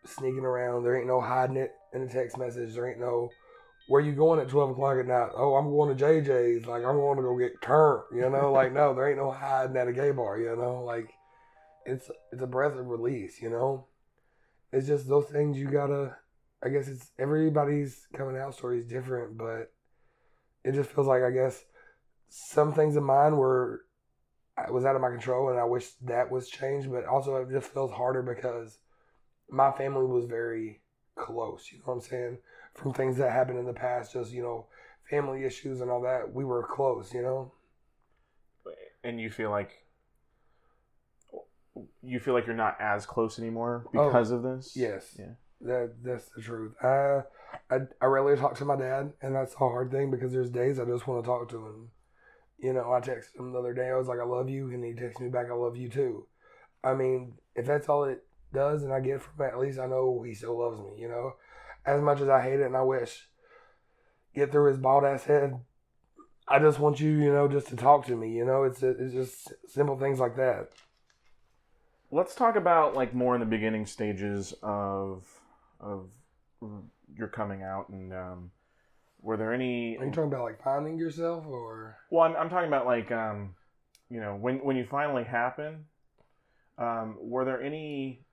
sneaking 0.05 0.45
around. 0.45 0.83
There 0.83 0.97
ain't 0.97 1.07
no 1.07 1.21
hiding 1.21 1.57
it 1.57 1.73
in 1.95 2.03
a 2.03 2.09
text 2.09 2.37
message. 2.37 2.75
There 2.75 2.89
ain't 2.89 3.01
no 3.01 3.31
where 3.93 4.01
you 4.01 4.13
going 4.13 4.41
at 4.41 4.49
twelve 4.49 4.71
o'clock 4.71 4.97
at 4.99 5.07
night. 5.07 5.33
Oh, 5.37 5.55
I'm 5.55 5.69
going 5.69 5.95
to 5.95 6.03
JJ's. 6.03 6.65
Like 6.65 6.83
I'm 6.83 6.97
going 6.97 7.19
to 7.19 7.23
go 7.23 7.37
get 7.37 7.61
turned. 7.61 8.05
You 8.11 8.31
know, 8.31 8.51
like 8.51 8.73
no, 8.73 8.95
there 8.95 9.07
ain't 9.07 9.19
no 9.19 9.31
hiding 9.31 9.77
at 9.77 9.87
a 9.87 9.93
gay 9.93 10.13
bar. 10.13 10.39
You 10.39 10.57
know, 10.57 10.83
like 10.83 11.13
it's 11.85 12.11
it's 12.33 12.41
a 12.41 12.47
breath 12.47 12.73
of 12.73 12.87
release. 12.87 13.43
You 13.43 13.51
know, 13.51 13.85
it's 14.73 14.87
just 14.87 15.07
those 15.07 15.27
things 15.27 15.59
you 15.59 15.71
gotta. 15.71 16.17
I 16.65 16.71
guess 16.71 16.89
it's 16.89 17.11
everybody's 17.19 18.07
coming 18.17 18.39
out 18.39 18.55
story 18.55 18.79
is 18.79 18.87
different, 18.87 19.37
but 19.37 19.71
it 20.65 20.73
just 20.73 20.89
feels 20.89 21.07
like 21.07 21.23
I 21.23 21.31
guess 21.31 21.63
some 22.31 22.73
things 22.73 22.97
of 22.97 23.03
mine 23.03 23.37
were 23.37 23.83
I 24.57 24.71
was 24.71 24.87
out 24.87 24.97
of 24.97 25.03
my 25.03 25.11
control, 25.11 25.51
and 25.51 25.59
I 25.59 25.65
wish 25.65 25.91
that 26.07 26.31
was 26.31 26.49
changed. 26.49 26.91
But 26.91 27.05
also, 27.05 27.37
it 27.37 27.51
just 27.51 27.71
feels 27.71 27.93
harder 27.93 28.23
because 28.23 28.79
my 29.51 29.71
family 29.71 30.07
was 30.07 30.25
very 30.25 30.81
close. 31.15 31.69
You 31.71 31.81
know 31.81 31.85
what 31.85 31.95
I'm 31.97 32.01
saying? 32.01 32.39
From 32.75 32.93
things 32.95 33.17
that 33.19 33.33
happened 33.33 33.59
in 33.59 33.67
the 33.67 33.73
past, 33.73 34.13
just 34.15 34.33
you 34.33 34.43
know, 34.43 34.67
family 35.11 35.45
issues 35.45 35.81
and 35.81 35.91
all 35.91 36.01
that. 36.03 36.33
We 36.33 36.45
were 36.45 36.67
close. 36.67 37.13
You 37.13 37.23
know. 37.23 37.53
and 39.05 39.21
you 39.21 39.31
feel 39.31 39.51
like 39.51 39.71
you 42.03 42.21
feel 42.21 42.35
like 42.35 42.47
you're 42.47 42.55
not 42.57 42.77
as 42.81 43.07
close 43.07 43.39
anymore 43.39 43.87
Oh, 43.95 44.07
because 44.07 44.31
of 44.31 44.43
this. 44.43 44.73
Yes. 44.77 45.17
Yeah. 45.19 45.35
That 45.63 45.95
that's 46.03 46.29
the 46.37 46.43
truth. 46.43 46.75
I, 46.83 47.23
I 47.71 47.79
I 48.01 48.07
rarely 48.07 48.37
talk 48.37 48.57
to 48.57 48.65
my 48.65 48.77
dad, 48.77 49.13
and 49.23 49.35
that's 49.35 49.55
a 49.55 49.59
hard 49.59 49.91
thing 49.91 50.11
because 50.11 50.33
there's 50.33 50.51
days 50.51 50.79
I 50.79 50.85
just 50.85 51.07
want 51.07 51.23
to 51.23 51.27
talk 51.29 51.49
to 51.51 51.67
him. 51.67 51.91
You 52.59 52.73
know, 52.73 52.93
I 52.93 53.01
texted 53.01 53.39
him 53.39 53.53
the 53.53 53.59
other 53.59 53.73
day. 53.75 53.89
I 53.91 53.97
was 53.97 54.09
like, 54.09 54.19
"I 54.21 54.25
love 54.25 54.49
you," 54.51 54.71
and 54.71 54.85
he 54.85 54.93
texted 54.93 55.21
me 55.21 55.29
back, 55.29 55.47
"I 55.51 55.55
love 55.55 55.77
you 55.77 55.89
too." 55.89 56.27
I 56.83 56.95
mean, 56.95 57.35
if 57.55 57.65
that's 57.67 57.89
all 57.89 58.05
it 58.05 58.25
does, 58.53 58.83
and 58.83 58.93
I 58.93 59.01
get 59.01 59.23
from 59.23 59.45
it, 59.45 59.51
at 59.51 59.59
least 59.59 59.79
I 59.79 59.87
know 59.87 60.23
he 60.27 60.35
still 60.35 60.59
loves 60.59 60.81
me. 60.81 61.01
You 61.01 61.09
know, 61.09 61.35
as 61.85 62.01
much 62.01 62.21
as 62.21 62.29
I 62.29 62.43
hate 62.43 62.61
it, 62.61 62.67
and 62.67 62.77
I 62.77 62.83
wish 62.83 63.29
get 64.35 64.51
through 64.51 64.69
his 64.69 64.79
bald 64.79 65.05
ass 65.05 65.25
head. 65.25 65.61
I 66.49 66.59
just 66.59 66.79
want 66.79 67.01
you, 67.01 67.11
you 67.11 67.33
know, 67.33 67.49
just 67.49 67.69
to 67.69 67.77
talk 67.77 68.07
to 68.07 68.17
me. 68.17 68.33
You 68.33 68.45
know, 68.45 68.65
it's 68.65 68.83
it's 68.83 69.13
just 69.13 69.53
simple 69.69 69.99
things 69.99 70.19
like 70.19 70.37
that. 70.37 70.71
Let's 72.11 72.35
talk 72.35 72.57
about 72.57 72.95
like 72.95 73.15
more 73.15 73.35
in 73.35 73.41
the 73.41 73.47
beginning 73.47 73.87
stages 73.87 74.55
of 74.63 75.25
of 75.81 76.09
your 77.15 77.29
coming 77.29 77.63
out 77.63 77.89
and 77.89 78.13
um, 78.13 78.51
were 79.23 79.37
there 79.37 79.53
any 79.53 79.97
Are 79.99 80.05
you 80.05 80.11
talking 80.11 80.33
about 80.33 80.43
like 80.45 80.63
finding 80.63 80.99
yourself 80.99 81.47
or? 81.47 81.97
Well, 82.11 82.25
I'm, 82.25 82.37
I'm 82.37 82.51
talking 82.51 82.69
about 82.69 82.87
like, 82.87 83.11
um, 83.13 83.55
you 84.11 84.21
know, 84.21 84.37
when 84.37 84.57
when 84.59 84.77
you 84.77 84.85
finally 84.85 85.25
happen, 85.25 85.87
um, 86.77 87.17
were 87.21 87.45
there 87.45 87.63
any, 87.63 88.25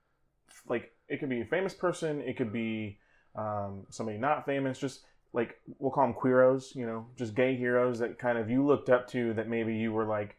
like, 0.68 0.92
it 1.08 1.20
could 1.20 1.30
be 1.30 1.42
a 1.42 1.46
famous 1.46 1.74
person, 1.74 2.22
it 2.22 2.38
could 2.38 2.52
be 2.52 2.99
um, 3.36 3.86
somebody 3.90 4.18
not 4.18 4.46
famous, 4.46 4.80
just 4.80 5.02
like 5.34 5.60
we'll 5.78 5.92
call 5.92 6.06
them 6.06 6.16
queeros, 6.16 6.76
you 6.76 6.86
know, 6.86 7.06
just 7.18 7.36
gay 7.36 7.56
heroes 7.56 8.00
that 8.00 8.18
kind 8.18 8.38
of 8.38 8.50
you 8.50 8.66
looked 8.66 8.90
up 8.90 9.08
to 9.10 9.34
that 9.34 9.48
maybe 9.48 9.76
you 9.76 9.92
were 9.92 10.06
like, 10.06 10.36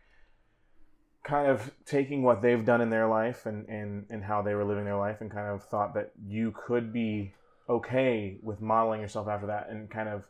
kind 1.23 1.49
of 1.49 1.71
taking 1.85 2.23
what 2.23 2.41
they've 2.41 2.65
done 2.65 2.81
in 2.81 2.91
their 2.91 3.07
life 3.07 3.47
and 3.47 3.69
and 3.69 4.07
and 4.11 4.25
how 4.25 4.41
they 4.43 4.55
were 4.55 4.65
living 4.65 4.85
their 4.85 4.97
life 4.97 5.21
and 5.21 5.31
kind 5.31 5.49
of 5.49 5.63
thought 5.65 5.95
that 5.95 6.13
you 6.27 6.53
could 6.67 6.93
be 6.93 7.35
okay 7.69 8.39
with 8.43 8.61
modeling 8.61 9.01
yourself 9.01 9.29
after 9.29 9.47
that 9.47 9.69
and 9.71 9.91
kind 9.91 10.09
of 10.09 10.25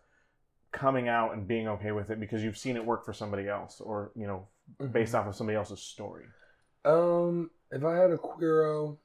coming 0.73 1.09
out 1.09 1.33
and 1.33 1.49
being 1.49 1.69
okay 1.69 1.93
with 1.93 2.11
it 2.11 2.21
because 2.21 2.43
you've 2.43 2.59
seen 2.59 2.77
it 2.77 2.85
work 2.85 3.05
for 3.05 3.13
somebody 3.13 3.49
else 3.49 3.81
or 3.81 4.13
you 4.17 4.27
know 4.27 4.47
based 4.93 5.15
off 5.15 5.27
of 5.27 5.35
somebody 5.35 5.57
else's 5.57 5.81
story. 5.81 6.25
Um, 6.85 7.51
if 7.71 7.85
I 7.85 7.97
had 7.97 8.11
a 8.11 8.19
queero, 8.19 8.99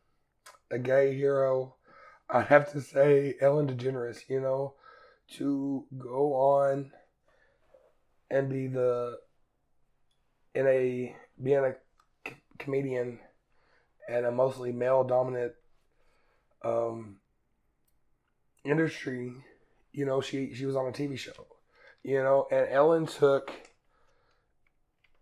a 0.71 0.79
gay 0.79 1.15
hero, 1.15 1.75
I'd 2.29 2.47
have 2.47 2.71
to 2.71 2.81
say 2.81 3.35
Ellen 3.39 3.67
DeGeneres. 3.67 4.29
You 4.29 4.41
know, 4.41 4.73
to 5.37 5.85
go 5.97 6.33
on 6.33 6.91
and 8.29 8.49
be 8.49 8.67
the 8.67 9.17
in 10.53 10.67
a 10.67 11.15
being 11.41 11.59
a 11.59 11.75
comedian 12.57 13.19
and 14.07 14.25
a 14.25 14.31
mostly 14.31 14.71
male 14.71 15.03
dominant 15.03 15.53
um 16.63 17.17
industry. 18.63 19.33
You 19.91 20.05
know, 20.05 20.21
she 20.21 20.53
she 20.53 20.65
was 20.65 20.75
on 20.75 20.87
a 20.87 20.91
TV 20.91 21.17
show. 21.17 21.47
You 22.03 22.21
know, 22.21 22.47
and 22.51 22.67
Ellen 22.69 23.05
took 23.07 23.51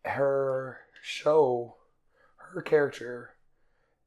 her 0.06 0.80
show 1.02 1.76
her 2.38 2.62
character 2.62 3.33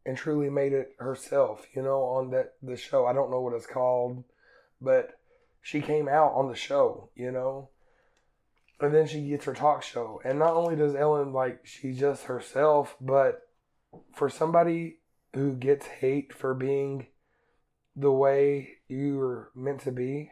and 0.06 0.16
truly 0.16 0.48
made 0.48 0.72
it 0.72 0.94
herself, 0.98 1.66
you 1.74 1.82
know, 1.82 2.02
on 2.04 2.30
that 2.30 2.54
the 2.62 2.76
show. 2.76 3.06
I 3.06 3.12
don't 3.12 3.30
know 3.30 3.40
what 3.40 3.54
it's 3.54 3.66
called, 3.66 4.22
but 4.80 5.18
she 5.60 5.80
came 5.80 6.08
out 6.08 6.32
on 6.34 6.48
the 6.48 6.54
show, 6.54 7.10
you 7.16 7.32
know. 7.32 7.70
And 8.80 8.94
then 8.94 9.06
she 9.06 9.28
gets 9.28 9.46
her 9.46 9.54
talk 9.54 9.82
show. 9.82 10.20
And 10.24 10.38
not 10.38 10.54
only 10.54 10.76
does 10.76 10.94
Ellen 10.94 11.32
like 11.32 11.66
she's 11.66 11.98
just 11.98 12.24
herself, 12.24 12.94
but 13.00 13.48
for 14.14 14.30
somebody 14.30 14.98
who 15.34 15.54
gets 15.54 15.86
hate 15.86 16.32
for 16.32 16.54
being 16.54 17.08
the 17.96 18.12
way 18.12 18.74
you're 18.88 19.50
meant 19.54 19.80
to 19.80 19.90
be. 19.90 20.30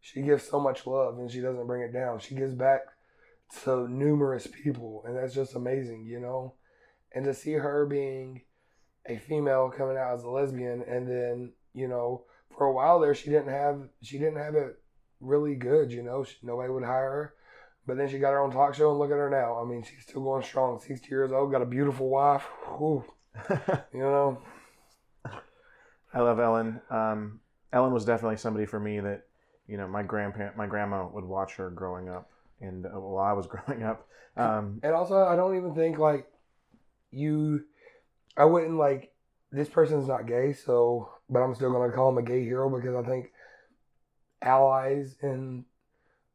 She 0.00 0.22
gives 0.22 0.44
so 0.44 0.60
much 0.60 0.86
love 0.86 1.18
and 1.18 1.30
she 1.30 1.40
doesn't 1.40 1.66
bring 1.66 1.82
it 1.82 1.92
down. 1.92 2.18
She 2.18 2.34
gives 2.34 2.54
back 2.54 2.80
to 3.64 3.88
numerous 3.88 4.46
people, 4.46 5.02
and 5.06 5.16
that's 5.16 5.34
just 5.34 5.54
amazing, 5.54 6.04
you 6.04 6.20
know. 6.20 6.54
And 7.14 7.24
to 7.24 7.32
see 7.32 7.52
her 7.52 7.86
being 7.86 8.42
a 9.08 9.16
female 9.18 9.72
coming 9.74 9.96
out 9.96 10.14
as 10.14 10.24
a 10.24 10.30
lesbian, 10.30 10.82
and 10.82 11.08
then 11.08 11.52
you 11.74 11.88
know, 11.88 12.24
for 12.56 12.66
a 12.66 12.72
while 12.72 13.00
there, 13.00 13.14
she 13.14 13.30
didn't 13.30 13.48
have 13.48 13.88
she 14.02 14.18
didn't 14.18 14.38
have 14.38 14.54
it 14.54 14.78
really 15.20 15.54
good, 15.54 15.90
you 15.90 16.02
know. 16.02 16.24
She, 16.24 16.36
nobody 16.42 16.72
would 16.72 16.84
hire 16.84 17.10
her, 17.10 17.34
but 17.86 17.96
then 17.96 18.08
she 18.08 18.18
got 18.18 18.32
her 18.32 18.40
own 18.40 18.50
talk 18.50 18.74
show, 18.74 18.90
and 18.90 18.98
look 18.98 19.10
at 19.10 19.16
her 19.16 19.30
now. 19.30 19.60
I 19.60 19.64
mean, 19.64 19.82
she's 19.82 20.04
still 20.04 20.22
going 20.22 20.42
strong. 20.42 20.78
Sixty 20.80 21.08
years 21.10 21.32
old, 21.32 21.50
got 21.50 21.62
a 21.62 21.66
beautiful 21.66 22.08
wife. 22.08 22.42
Whew. 22.78 23.04
you 23.92 24.00
know. 24.00 24.38
I 26.12 26.20
love 26.20 26.40
Ellen. 26.40 26.80
Um, 26.90 27.40
Ellen 27.72 27.92
was 27.92 28.04
definitely 28.04 28.38
somebody 28.38 28.66
for 28.66 28.80
me 28.80 29.00
that, 29.00 29.26
you 29.66 29.76
know, 29.76 29.86
my 29.86 30.02
grandparent, 30.02 30.56
my 30.56 30.66
grandma 30.66 31.06
would 31.06 31.24
watch 31.24 31.56
her 31.56 31.70
growing 31.70 32.08
up, 32.08 32.30
and 32.60 32.86
uh, 32.86 32.90
while 32.90 33.24
I 33.24 33.32
was 33.32 33.46
growing 33.48 33.82
up. 33.82 34.06
Um, 34.36 34.80
and 34.82 34.94
also, 34.94 35.24
I 35.24 35.36
don't 35.36 35.56
even 35.56 35.74
think 35.74 35.98
like 35.98 36.26
you. 37.10 37.64
I 38.38 38.44
wouldn't 38.44 38.78
like 38.78 39.12
this 39.50 39.68
person's 39.68 40.08
not 40.08 40.26
gay, 40.26 40.52
so 40.52 41.10
but 41.28 41.40
I'm 41.40 41.54
still 41.54 41.72
gonna 41.72 41.92
call 41.92 42.10
him 42.10 42.18
a 42.18 42.22
gay 42.22 42.44
hero 42.44 42.74
because 42.74 42.94
I 42.94 43.02
think 43.02 43.32
allies 44.40 45.16
and 45.20 45.64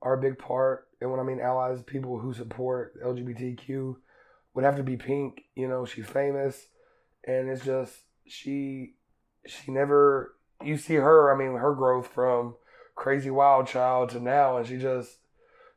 are 0.02 0.14
a 0.14 0.22
big 0.22 0.38
part. 0.38 0.88
And 1.00 1.10
when 1.10 1.20
I 1.20 1.24
mean 1.24 1.40
allies, 1.40 1.82
people 1.82 2.20
who 2.20 2.34
support 2.34 3.02
LGBTQ 3.02 3.96
would 4.54 4.66
have 4.66 4.76
to 4.76 4.84
be 4.84 4.98
Pink. 4.98 5.44
You 5.56 5.68
know, 5.68 5.86
she's 5.86 6.06
famous, 6.06 6.68
and 7.26 7.50
it's 7.50 7.66
just 7.66 7.94
she 8.28 8.96
she 9.46 9.72
never 9.72 10.36
you 10.62 10.78
see 10.78 10.96
her. 10.96 11.34
I 11.34 11.38
mean, 11.38 11.58
her 11.58 11.74
growth 11.74 12.08
from 12.08 12.56
crazy 12.96 13.30
wild 13.30 13.68
child 13.68 14.10
to 14.10 14.20
now, 14.20 14.58
and 14.58 14.68
she 14.68 14.78
just 14.78 15.18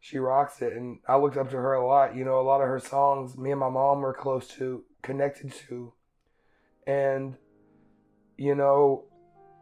she 0.00 0.18
rocks 0.18 0.60
it. 0.60 0.72
And 0.72 0.98
I 1.08 1.16
looked 1.16 1.36
up 1.36 1.50
to 1.50 1.56
her 1.56 1.74
a 1.74 1.86
lot. 1.86 2.16
You 2.16 2.24
know, 2.24 2.40
a 2.40 2.42
lot 2.42 2.60
of 2.60 2.68
her 2.68 2.80
songs, 2.80 3.36
me 3.36 3.50
and 3.52 3.60
my 3.60 3.70
mom 3.70 4.00
were 4.00 4.14
close 4.14 4.48
to, 4.56 4.84
connected 5.02 5.52
to, 5.68 5.92
and 6.86 7.36
you 8.36 8.54
know, 8.54 9.04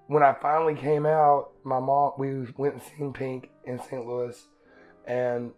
when 0.07 0.23
I 0.23 0.35
finally 0.35 0.75
came 0.75 1.07
out, 1.07 1.51
my 1.65 1.81
mom 1.81 2.13
we 2.19 2.47
went 2.57 2.75
and 2.75 2.83
seen 2.83 3.13
Pink 3.13 3.51
in 3.65 3.79
St. 3.79 4.07
Louis, 4.07 4.41
and 5.07 5.53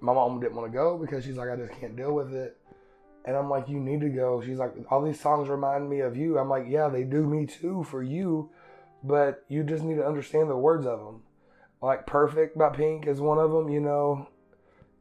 my 0.00 0.12
mom 0.12 0.40
didn't 0.40 0.56
want 0.56 0.70
to 0.70 0.76
go 0.76 0.98
because 0.98 1.24
she's 1.24 1.36
like, 1.36 1.48
I 1.50 1.56
just 1.56 1.78
can't 1.80 1.96
deal 1.96 2.12
with 2.12 2.34
it. 2.34 2.56
And 3.24 3.36
I'm 3.36 3.50
like, 3.50 3.68
you 3.68 3.80
need 3.80 4.00
to 4.02 4.08
go. 4.08 4.40
She's 4.40 4.58
like, 4.58 4.72
all 4.88 5.02
these 5.02 5.20
songs 5.20 5.48
remind 5.48 5.90
me 5.90 6.00
of 6.00 6.16
you. 6.16 6.38
I'm 6.38 6.48
like, 6.48 6.66
yeah, 6.68 6.88
they 6.88 7.02
do 7.02 7.26
me 7.26 7.44
too 7.44 7.82
for 7.82 8.02
you, 8.02 8.50
but 9.02 9.44
you 9.48 9.64
just 9.64 9.82
need 9.82 9.96
to 9.96 10.06
understand 10.06 10.48
the 10.48 10.56
words 10.56 10.86
of 10.86 11.00
them. 11.00 11.22
Like 11.82 12.06
Perfect 12.06 12.56
by 12.56 12.70
Pink 12.70 13.06
is 13.06 13.20
one 13.20 13.38
of 13.38 13.50
them, 13.50 13.68
you 13.68 13.80
know. 13.80 14.28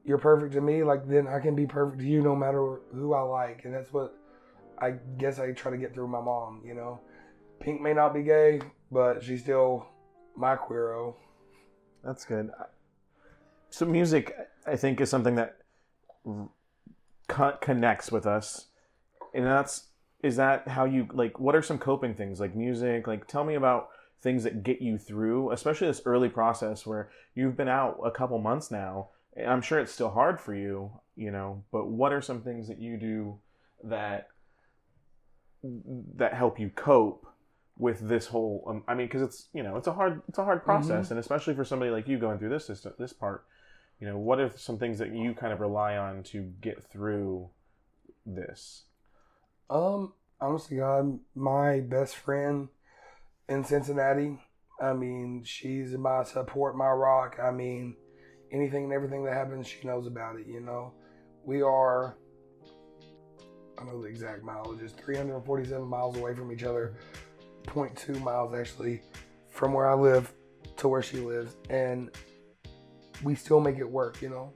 You're 0.03 0.17
perfect 0.17 0.53
to 0.53 0.62
me, 0.62 0.84
like 0.84 1.07
then 1.07 1.27
I 1.27 1.39
can 1.39 1.55
be 1.55 1.65
perfect 1.65 2.00
to 2.00 2.07
you 2.07 2.22
no 2.22 2.36
matter 2.36 2.79
who 2.93 3.13
I 3.13 3.22
like. 3.22 3.62
And 3.63 3.74
that's 3.74 3.91
what 3.91 4.15
I 4.79 4.96
guess 5.17 5.39
I 5.39 5.51
try 5.51 5.72
to 5.72 5.77
get 5.77 5.94
through 5.94 6.08
my 6.08 6.22
mom, 6.22 6.62
you 6.65 6.74
know. 6.74 7.00
Pink 7.60 7.82
may 7.82 7.94
not 7.94 8.13
be 8.13 8.24
gay, 8.24 8.62
but 8.91 9.24
she's 9.24 9.41
still 9.41 9.88
my 10.36 10.55
queero. 10.55 11.15
That's 12.03 12.25
good. 12.25 12.51
So 13.70 13.86
music, 13.86 14.36
I 14.67 14.75
think, 14.75 15.01
is 15.01 15.10
something 15.10 15.36
that 15.36 15.58
connects 17.27 18.12
with 18.12 18.25
us, 18.25 18.67
and 19.34 19.46
that's 19.46 19.88
is 20.24 20.38
that 20.38 20.67
how 20.67 20.86
you 20.86 21.08
like? 21.13 21.39
What 21.39 21.55
are 21.55 21.62
some 21.62 21.77
coping 21.77 22.15
things 22.15 22.39
like 22.39 22.55
music? 22.55 23.08
Like, 23.08 23.27
tell 23.27 23.44
me 23.44 23.55
about 23.55 23.89
things 24.22 24.44
that 24.44 24.63
get 24.63 24.82
you 24.82 24.98
through, 24.98 25.51
especially 25.51 25.88
this 25.88 26.01
early 26.05 26.29
process 26.29 26.86
where 26.86 27.10
you've 27.36 27.58
been 27.58 27.67
out 27.67 28.00
a 28.03 28.12
couple 28.12 28.39
months 28.39 28.71
now. 28.71 29.10
I'm 29.45 29.62
sure 29.62 29.80
it's 29.80 29.91
still 29.91 30.10
hard 30.10 30.39
for 30.39 30.56
you, 30.56 30.91
you 31.15 31.32
know. 31.32 31.63
But 31.71 31.88
what 31.88 32.13
are 32.13 32.21
some 32.21 32.41
things 32.41 32.67
that 32.67 32.80
you 32.80 32.97
do 32.97 33.38
that 33.84 34.30
that 36.15 36.34
help 36.34 36.60
you 36.60 36.69
cope 36.69 37.25
with 37.78 38.08
this 38.08 38.28
whole 38.28 38.63
um, 38.67 38.84
i 38.88 38.93
mean 38.93 39.08
because 39.08 39.21
it's 39.21 39.47
you 39.54 39.62
know 39.62 39.75
it's 39.75 39.88
a 39.88 39.93
hard 39.93 40.21
it's 40.30 40.38
a 40.38 40.43
hard 40.43 40.60
mm-hmm. 40.60 40.65
process 40.65 41.06
mm-hmm. 41.06 41.13
and 41.13 41.19
especially 41.19 41.54
for 41.54 41.65
somebody 41.65 41.91
like 41.91 42.08
you 42.08 42.17
going 42.17 42.38
through 42.38 42.49
this 42.49 42.65
system, 42.65 42.93
this 42.97 43.13
part 43.13 43.45
you 43.99 44.08
know 44.08 44.17
what 44.17 44.39
are 44.39 44.51
some 44.56 44.78
things 44.78 44.99
that 44.99 45.13
you 45.13 45.34
kind 45.34 45.51
of 45.51 45.60
rely 45.60 45.97
on 45.97 46.23
to 46.23 46.41
get 46.62 46.84
through 46.84 47.49
this 48.25 48.84
um 49.69 50.13
honestly 50.39 50.78
god 50.78 51.19
my 51.34 51.80
best 51.80 52.15
friend 52.15 52.69
in 53.49 53.63
cincinnati 53.63 54.39
i 54.82 54.93
mean 54.93 55.43
she's 55.43 55.91
my 55.97 56.23
support 56.23 56.78
my 56.78 56.89
rock 56.89 57.38
i 57.43 57.51
mean 57.51 57.95
anything 58.51 58.86
and 58.86 58.93
everything 58.93 59.23
that 59.25 59.34
happens 59.34 59.67
she 59.67 59.86
knows 59.86 60.08
about 60.08 60.38
it 60.38 60.47
you 60.47 60.60
know 60.60 60.93
we 61.43 61.62
are 61.62 62.17
I 63.77 63.83
know 63.83 64.01
the 64.01 64.07
exact 64.07 64.43
mileage 64.43 64.81
is 64.81 64.91
347 64.93 65.85
miles 65.85 66.17
away 66.17 66.33
from 66.33 66.51
each 66.51 66.63
other, 66.63 66.95
0.2 67.65 68.21
miles 68.21 68.53
actually 68.53 69.01
from 69.49 69.73
where 69.73 69.89
I 69.89 69.93
live 69.93 70.33
to 70.77 70.88
where 70.88 71.01
she 71.01 71.17
lives, 71.17 71.55
and 71.69 72.11
we 73.23 73.35
still 73.35 73.59
make 73.59 73.77
it 73.77 73.89
work, 73.89 74.21
you 74.21 74.29
know. 74.29 74.53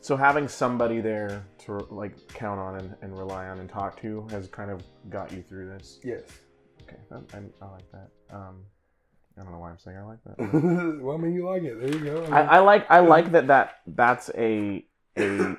So 0.00 0.16
having 0.16 0.48
somebody 0.48 1.00
there 1.00 1.44
to 1.66 1.86
like 1.90 2.28
count 2.28 2.58
on 2.58 2.76
and, 2.76 2.96
and 3.02 3.16
rely 3.16 3.48
on 3.48 3.60
and 3.60 3.68
talk 3.68 4.00
to 4.00 4.26
has 4.30 4.48
kind 4.48 4.70
of 4.70 4.82
got 5.08 5.30
you 5.30 5.42
through 5.42 5.68
this. 5.68 6.00
Yes. 6.02 6.22
Okay, 6.82 6.96
I, 7.12 7.36
I, 7.36 7.40
I 7.66 7.70
like 7.70 7.92
that. 7.92 8.08
Um, 8.32 8.64
I 9.38 9.42
don't 9.42 9.52
know 9.52 9.58
why 9.58 9.70
I'm 9.70 9.78
saying 9.78 9.96
I 9.96 10.02
like 10.02 10.18
that. 10.24 10.98
well, 11.02 11.16
I 11.16 11.18
mean, 11.18 11.32
you 11.32 11.46
like 11.46 11.62
it. 11.62 11.80
There 11.80 11.88
you 11.88 12.04
go. 12.04 12.18
I, 12.18 12.24
mean, 12.24 12.32
I, 12.32 12.40
I 12.40 12.58
like 12.58 12.90
I 12.90 13.00
like 13.00 13.32
that 13.32 13.46
that 13.46 13.76
that's 13.86 14.30
a 14.36 14.84
a 15.16 15.56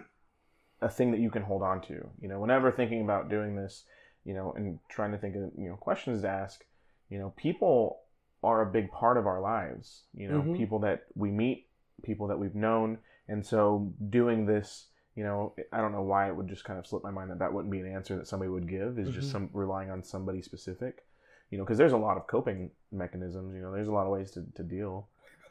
a 0.81 0.89
thing 0.89 1.11
that 1.11 1.19
you 1.19 1.29
can 1.29 1.43
hold 1.43 1.61
on 1.61 1.81
to. 1.81 2.07
You 2.21 2.27
know, 2.27 2.39
whenever 2.39 2.71
thinking 2.71 3.01
about 3.01 3.29
doing 3.29 3.55
this, 3.55 3.83
you 4.25 4.33
know, 4.33 4.53
and 4.55 4.79
trying 4.89 5.11
to 5.11 5.17
think 5.17 5.35
of 5.35 5.51
you 5.57 5.69
know 5.69 5.75
questions 5.75 6.21
to 6.21 6.29
ask, 6.29 6.65
you 7.09 7.19
know, 7.19 7.33
people 7.37 7.99
are 8.43 8.61
a 8.61 8.71
big 8.71 8.91
part 8.91 9.17
of 9.17 9.27
our 9.27 9.41
lives. 9.41 10.03
You 10.13 10.29
know, 10.29 10.41
mm-hmm. 10.41 10.55
people 10.55 10.79
that 10.79 11.03
we 11.15 11.29
meet, 11.31 11.67
people 12.03 12.27
that 12.27 12.39
we've 12.39 12.55
known, 12.55 12.97
and 13.27 13.45
so 13.45 13.93
doing 14.09 14.45
this, 14.45 14.87
you 15.15 15.23
know, 15.23 15.53
I 15.71 15.81
don't 15.81 15.91
know 15.91 16.01
why 16.01 16.27
it 16.27 16.35
would 16.35 16.47
just 16.47 16.63
kind 16.63 16.79
of 16.79 16.87
slip 16.87 17.03
my 17.03 17.11
mind 17.11 17.31
that 17.31 17.39
that 17.39 17.53
wouldn't 17.53 17.71
be 17.71 17.79
an 17.79 17.93
answer 17.93 18.15
that 18.17 18.27
somebody 18.27 18.49
would 18.49 18.67
give. 18.67 18.97
Is 18.97 19.09
mm-hmm. 19.09 19.19
just 19.19 19.31
some 19.31 19.49
relying 19.53 19.91
on 19.91 20.03
somebody 20.03 20.41
specific. 20.41 21.03
You 21.51 21.57
know, 21.57 21.65
because 21.65 21.77
there's 21.77 21.91
a 21.91 21.97
lot 21.97 22.17
of 22.17 22.27
coping 22.27 22.71
mechanisms. 22.91 23.53
You 23.53 23.61
know, 23.61 23.73
there's 23.73 23.89
a 23.89 23.91
lot 23.91 24.05
of 24.05 24.11
ways 24.11 24.31
to, 24.31 24.45
to 24.55 24.63
deal. 24.63 25.07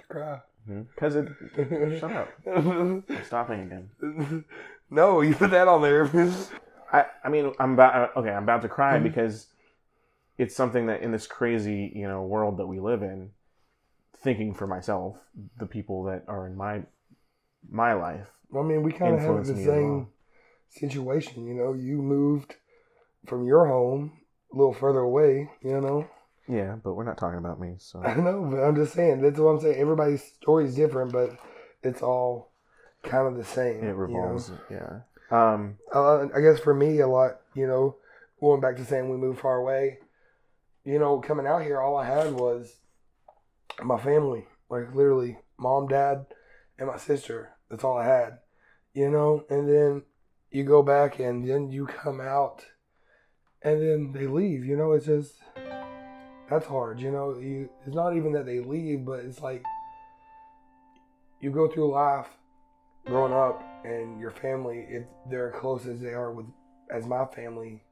Cry. 0.08 0.40
Because 0.66 1.14
mm-hmm. 1.14 1.92
it. 1.92 1.98
shut 2.00 2.12
up. 2.12 2.28
I'm 2.46 3.04
stopping 3.24 3.60
again. 3.60 3.90
No, 4.90 5.20
you 5.22 5.34
put 5.34 5.50
that 5.52 5.68
on 5.68 5.82
there. 5.82 6.10
I, 6.92 7.06
I 7.24 7.28
mean, 7.28 7.52
I'm 7.58 7.74
about 7.74 8.16
okay. 8.16 8.30
I'm 8.30 8.42
about 8.42 8.62
to 8.62 8.68
cry 8.68 8.94
mm-hmm. 8.94 9.04
because 9.04 9.46
it's 10.38 10.56
something 10.56 10.86
that 10.86 11.02
in 11.02 11.12
this 11.12 11.26
crazy, 11.26 11.92
you 11.94 12.08
know, 12.08 12.22
world 12.22 12.58
that 12.58 12.66
we 12.66 12.80
live 12.80 13.02
in, 13.02 13.30
thinking 14.22 14.54
for 14.54 14.66
myself, 14.66 15.16
the 15.58 15.66
people 15.66 16.04
that 16.04 16.24
are 16.28 16.46
in 16.46 16.56
my 16.56 16.82
my 17.70 17.92
life. 17.92 18.28
I 18.56 18.62
mean, 18.62 18.82
we 18.82 18.92
kind 18.92 19.14
of 19.14 19.20
have 19.20 19.46
the 19.46 19.54
same 19.54 19.96
well. 19.96 20.08
situation. 20.70 21.46
You 21.46 21.54
know, 21.54 21.72
you 21.72 22.02
moved 22.02 22.56
from 23.26 23.46
your 23.46 23.66
home 23.66 24.12
a 24.52 24.56
little 24.56 24.74
further 24.74 25.00
away. 25.00 25.50
You 25.62 25.80
know. 25.80 26.08
Yeah, 26.48 26.76
but 26.82 26.94
we're 26.94 27.04
not 27.04 27.16
talking 27.16 27.38
about 27.38 27.60
me. 27.60 27.76
So 27.78 28.02
I 28.04 28.14
know, 28.14 28.48
but 28.50 28.58
I'm 28.58 28.74
just 28.74 28.94
saying 28.94 29.22
that's 29.22 29.38
what 29.38 29.50
I'm 29.50 29.60
saying. 29.60 29.78
Everybody's 29.78 30.24
story 30.24 30.64
is 30.64 30.74
different, 30.74 31.12
but 31.12 31.38
it's 31.82 32.02
all 32.02 32.49
kind 33.02 33.26
of 33.26 33.36
the 33.36 33.44
same. 33.44 33.84
It 33.84 33.94
revolves. 33.94 34.50
You 34.70 34.76
know? 34.76 35.02
Yeah. 35.30 35.52
Um, 35.52 35.78
uh, 35.94 36.26
I 36.34 36.40
guess 36.40 36.60
for 36.60 36.74
me, 36.74 37.00
a 37.00 37.06
lot. 37.06 37.40
You 37.54 37.66
know, 37.66 37.96
going 38.40 38.60
back 38.60 38.76
to 38.76 38.84
saying 38.84 39.08
we 39.08 39.16
moved 39.16 39.40
far 39.40 39.56
away. 39.56 39.98
You 40.84 40.98
know, 40.98 41.20
coming 41.20 41.46
out 41.46 41.62
here, 41.62 41.80
all 41.80 41.96
I 41.96 42.06
had 42.06 42.32
was 42.32 42.76
my 43.82 43.98
family. 43.98 44.46
Like 44.68 44.94
literally, 44.94 45.38
mom, 45.58 45.88
dad, 45.88 46.26
and 46.78 46.88
my 46.88 46.96
sister. 46.96 47.50
That's 47.68 47.84
all 47.84 47.98
I 47.98 48.06
had. 48.06 48.38
You 48.94 49.10
know, 49.10 49.44
and 49.48 49.68
then 49.68 50.02
you 50.50 50.64
go 50.64 50.82
back 50.82 51.20
and 51.20 51.48
then 51.48 51.70
you 51.70 51.86
come 51.86 52.20
out, 52.20 52.64
and 53.62 53.80
then 53.80 54.12
they 54.12 54.26
leave. 54.26 54.64
You 54.64 54.76
know, 54.76 54.92
it's 54.92 55.06
just 55.06 55.34
that's 56.48 56.66
hard. 56.66 57.00
You 57.00 57.12
know, 57.12 57.38
you 57.38 57.70
it's 57.86 57.94
not 57.94 58.16
even 58.16 58.32
that 58.32 58.46
they 58.46 58.60
leave, 58.60 59.04
but 59.04 59.20
it's 59.20 59.40
like 59.40 59.62
you 61.40 61.50
go 61.50 61.68
through 61.68 61.92
life 61.92 62.26
growing 63.06 63.32
up 63.32 63.62
and 63.84 64.20
your 64.20 64.30
family, 64.30 64.86
if 64.88 65.04
they're 65.30 65.52
close 65.52 65.86
as 65.86 66.00
they 66.00 66.10
are 66.10 66.32
with 66.32 66.46
as 66.90 67.06
my 67.06 67.24
family, 67.26 67.82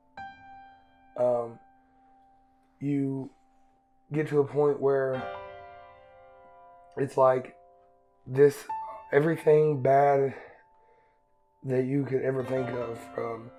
um, 1.18 1.58
you 2.80 3.30
get 4.12 4.28
to 4.28 4.40
a 4.40 4.44
point 4.44 4.80
where 4.80 5.22
it's 6.96 7.16
like 7.16 7.54
this 8.26 8.64
everything 9.12 9.82
bad 9.82 10.34
that 11.64 11.84
you 11.84 12.04
could 12.04 12.22
ever 12.22 12.44
think 12.44 12.68
of 12.70 12.98
from 13.14 13.50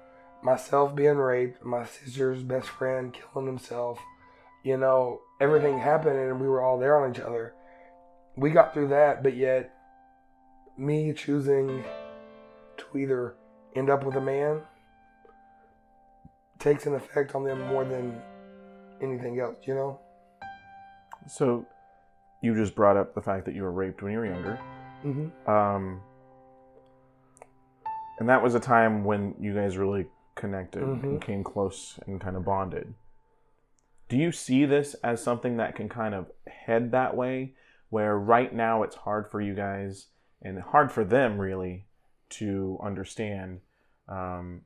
myself 0.41 0.95
being 0.95 1.17
raped, 1.17 1.63
my 1.63 1.85
sister's 1.85 2.43
best 2.43 2.67
friend 2.67 3.13
killing 3.13 3.47
himself, 3.47 3.99
you 4.63 4.77
know, 4.77 5.21
everything 5.41 5.79
happened 5.79 6.17
and 6.17 6.39
we 6.39 6.47
were 6.47 6.61
all 6.61 6.79
there 6.79 7.03
on 7.03 7.11
each 7.11 7.19
other. 7.19 7.53
We 8.35 8.51
got 8.51 8.73
through 8.73 8.89
that, 8.89 9.21
but 9.21 9.35
yet 9.35 9.73
me 10.79 11.13
choosing 11.13 11.83
to 12.77 12.97
either 12.97 13.35
end 13.75 13.89
up 13.89 14.03
with 14.03 14.15
a 14.15 14.21
man 14.21 14.61
takes 16.57 16.85
an 16.85 16.93
effect 16.95 17.35
on 17.35 17.43
them 17.43 17.59
more 17.67 17.85
than 17.85 18.21
anything 19.01 19.39
else, 19.39 19.57
you 19.63 19.75
know? 19.75 19.99
So, 21.27 21.65
you 22.41 22.55
just 22.55 22.75
brought 22.75 22.97
up 22.97 23.13
the 23.13 23.21
fact 23.21 23.45
that 23.45 23.55
you 23.55 23.63
were 23.63 23.71
raped 23.71 24.01
when 24.01 24.11
you 24.13 24.19
were 24.19 24.25
younger. 24.25 24.59
Mm-hmm. 25.05 25.49
Um, 25.49 26.01
and 28.19 28.29
that 28.29 28.41
was 28.41 28.55
a 28.55 28.59
time 28.59 29.03
when 29.03 29.35
you 29.39 29.53
guys 29.53 29.77
really 29.77 30.07
connected 30.35 30.81
Mhm. 30.81 31.03
and 31.03 31.21
came 31.21 31.43
close 31.43 31.99
and 32.07 32.19
kind 32.19 32.35
of 32.37 32.45
bonded. 32.45 32.93
Do 34.07 34.17
you 34.17 34.31
see 34.31 34.65
this 34.65 34.93
as 34.95 35.21
something 35.21 35.57
that 35.57 35.75
can 35.75 35.87
kind 35.89 36.15
of 36.15 36.31
head 36.47 36.91
that 36.91 37.15
way, 37.15 37.55
where 37.89 38.17
right 38.17 38.53
now 38.53 38.83
it's 38.83 38.95
hard 38.95 39.29
for 39.29 39.41
you 39.41 39.53
guys 39.53 40.07
and 40.41 40.59
hard 40.61 40.91
for 40.91 41.03
them 41.03 41.39
really 41.39 41.85
to 42.29 42.77
understand 42.83 43.61
um, 44.07 44.61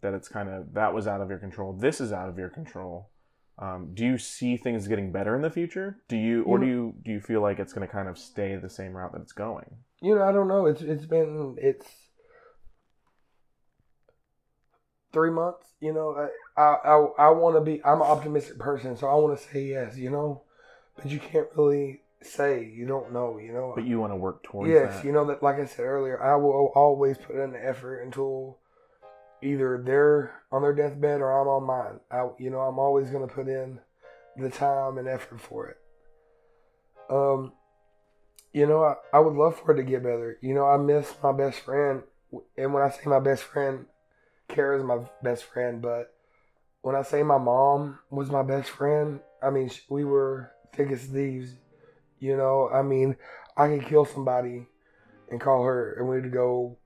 that 0.00 0.14
it's 0.14 0.28
kind 0.28 0.48
of 0.48 0.74
that 0.74 0.94
was 0.94 1.06
out 1.06 1.20
of 1.20 1.28
your 1.28 1.38
control. 1.38 1.72
This 1.72 2.00
is 2.00 2.12
out 2.12 2.28
of 2.28 2.38
your 2.38 2.48
control. 2.48 3.10
Um, 3.58 3.92
do 3.94 4.04
you 4.04 4.18
see 4.18 4.56
things 4.56 4.86
getting 4.86 5.12
better 5.12 5.34
in 5.34 5.42
the 5.42 5.50
future? 5.50 5.98
Do 6.08 6.16
you, 6.16 6.42
or 6.42 6.58
do 6.58 6.66
you 6.66 6.94
do 7.02 7.10
you 7.10 7.20
feel 7.20 7.40
like 7.40 7.58
it's 7.58 7.72
going 7.72 7.86
to 7.86 7.92
kind 7.92 8.08
of 8.08 8.18
stay 8.18 8.54
the 8.56 8.68
same 8.68 8.92
route 8.92 9.12
that 9.12 9.22
it's 9.22 9.32
going? 9.32 9.76
You 10.02 10.14
know, 10.14 10.22
I 10.22 10.32
don't 10.32 10.48
know. 10.48 10.66
It's 10.66 10.82
it's 10.82 11.06
been 11.06 11.56
it's 11.58 11.86
three 15.12 15.30
months. 15.30 15.68
You 15.80 15.94
know, 15.94 16.28
I 16.56 16.60
I 16.60 16.74
I, 16.84 17.28
I 17.28 17.30
want 17.30 17.56
to 17.56 17.62
be. 17.62 17.82
I'm 17.82 18.02
an 18.02 18.06
optimistic 18.06 18.58
person, 18.58 18.94
so 18.96 19.06
I 19.06 19.14
want 19.14 19.38
to 19.38 19.48
say 19.48 19.64
yes. 19.64 19.96
You 19.96 20.10
know, 20.10 20.42
but 20.96 21.06
you 21.06 21.18
can't 21.18 21.48
really 21.56 22.02
say. 22.26 22.64
You 22.64 22.86
don't 22.86 23.12
know. 23.12 23.38
You 23.38 23.52
know. 23.52 23.72
But 23.74 23.86
you 23.86 24.00
want 24.00 24.12
to 24.12 24.16
work 24.16 24.42
towards 24.42 24.70
it. 24.70 24.74
yes, 24.74 24.96
that. 24.96 25.04
you 25.04 25.12
know 25.12 25.24
that. 25.26 25.42
Like 25.42 25.58
I 25.58 25.66
said 25.66 25.84
earlier, 25.84 26.22
I 26.22 26.36
will 26.36 26.72
always 26.74 27.16
put 27.18 27.36
in 27.36 27.52
the 27.52 27.64
effort 27.64 28.00
until 28.02 28.58
either 29.42 29.82
they're 29.84 30.42
on 30.50 30.62
their 30.62 30.74
deathbed 30.74 31.20
or 31.20 31.30
I'm 31.30 31.48
on 31.48 31.64
mine. 31.64 32.00
I, 32.10 32.28
you 32.38 32.50
know, 32.50 32.60
I'm 32.60 32.78
always 32.78 33.10
going 33.10 33.26
to 33.26 33.34
put 33.34 33.48
in 33.48 33.80
the 34.36 34.50
time 34.50 34.98
and 34.98 35.08
effort 35.08 35.40
for 35.40 35.68
it. 35.68 35.76
Um, 37.08 37.52
you 38.52 38.66
know, 38.66 38.82
I, 38.82 38.94
I 39.12 39.20
would 39.20 39.34
love 39.34 39.58
for 39.58 39.72
it 39.72 39.76
to 39.76 39.82
get 39.82 40.02
better. 40.02 40.38
You 40.40 40.54
know, 40.54 40.66
I 40.66 40.76
miss 40.76 41.12
my 41.22 41.32
best 41.32 41.60
friend, 41.60 42.02
and 42.56 42.72
when 42.72 42.82
I 42.82 42.90
say 42.90 43.02
my 43.06 43.20
best 43.20 43.42
friend, 43.42 43.86
Kara's 44.48 44.82
my 44.82 44.98
best 45.22 45.44
friend, 45.44 45.82
but 45.82 46.12
when 46.82 46.94
I 46.94 47.02
say 47.02 47.22
my 47.22 47.38
mom 47.38 47.98
was 48.10 48.30
my 48.30 48.42
best 48.42 48.70
friend, 48.70 49.20
I 49.42 49.50
mean 49.50 49.70
we 49.88 50.04
were 50.04 50.52
thick 50.72 50.90
as 50.90 51.04
thieves. 51.04 51.54
You 52.18 52.36
know, 52.36 52.68
I 52.72 52.82
mean, 52.82 53.16
I 53.56 53.68
could 53.68 53.86
kill 53.86 54.04
somebody 54.04 54.66
and 55.30 55.40
call 55.40 55.64
her, 55.64 55.94
and 55.94 56.08
we'd 56.08 56.32
go 56.32 56.76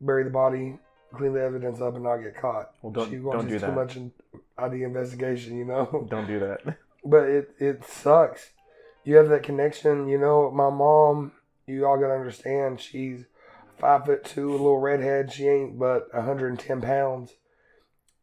bury 0.00 0.24
the 0.24 0.30
body, 0.30 0.78
clean 1.14 1.32
the 1.34 1.42
evidence 1.42 1.80
up, 1.80 1.94
and 1.94 2.04
not 2.04 2.18
get 2.18 2.36
caught. 2.36 2.70
Well, 2.82 2.92
don't- 2.92 3.08
she 3.10 3.16
don't 3.16 3.24
wants 3.24 3.46
do 3.46 3.58
too 3.58 3.66
that. 3.66 3.74
much 3.74 3.96
in 3.96 4.12
ID 4.58 4.82
investigation, 4.82 5.56
you 5.56 5.64
know. 5.64 6.06
Don't 6.10 6.26
do 6.26 6.40
that. 6.40 6.76
but 7.04 7.24
it 7.28 7.50
it 7.58 7.84
sucks. 7.84 8.50
You 9.04 9.16
have 9.16 9.28
that 9.28 9.42
connection, 9.44 10.08
you 10.08 10.18
know. 10.18 10.50
My 10.50 10.70
mom, 10.70 11.32
you 11.66 11.86
all 11.86 11.98
gotta 11.98 12.14
understand, 12.14 12.80
she's 12.80 13.26
five 13.78 14.06
foot 14.06 14.24
two, 14.24 14.50
a 14.50 14.52
little 14.52 14.78
redhead. 14.78 15.32
She 15.32 15.46
ain't 15.46 15.78
but 15.78 16.12
110 16.12 16.80
pounds. 16.80 17.34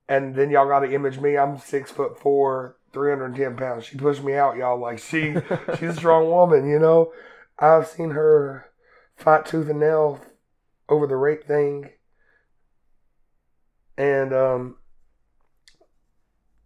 And 0.09 0.35
then 0.35 0.49
y'all 0.49 0.67
gotta 0.67 0.91
image 0.91 1.19
me. 1.19 1.37
I'm 1.37 1.57
six 1.57 1.89
foot 1.91 2.19
four, 2.19 2.75
310 2.93 3.57
pounds. 3.57 3.85
She 3.85 3.97
pushed 3.97 4.23
me 4.23 4.35
out, 4.35 4.55
y'all. 4.55 4.79
Like 4.79 4.99
she, 4.99 5.35
she's 5.77 5.89
a 5.89 5.95
strong 5.95 6.29
woman, 6.29 6.69
you 6.69 6.79
know. 6.79 7.11
I've 7.59 7.87
seen 7.87 8.11
her 8.11 8.69
fight 9.15 9.45
tooth 9.45 9.69
and 9.69 9.79
nail 9.79 10.21
over 10.89 11.07
the 11.07 11.15
rape 11.15 11.45
thing, 11.45 11.89
and 13.97 14.33
um, 14.33 14.77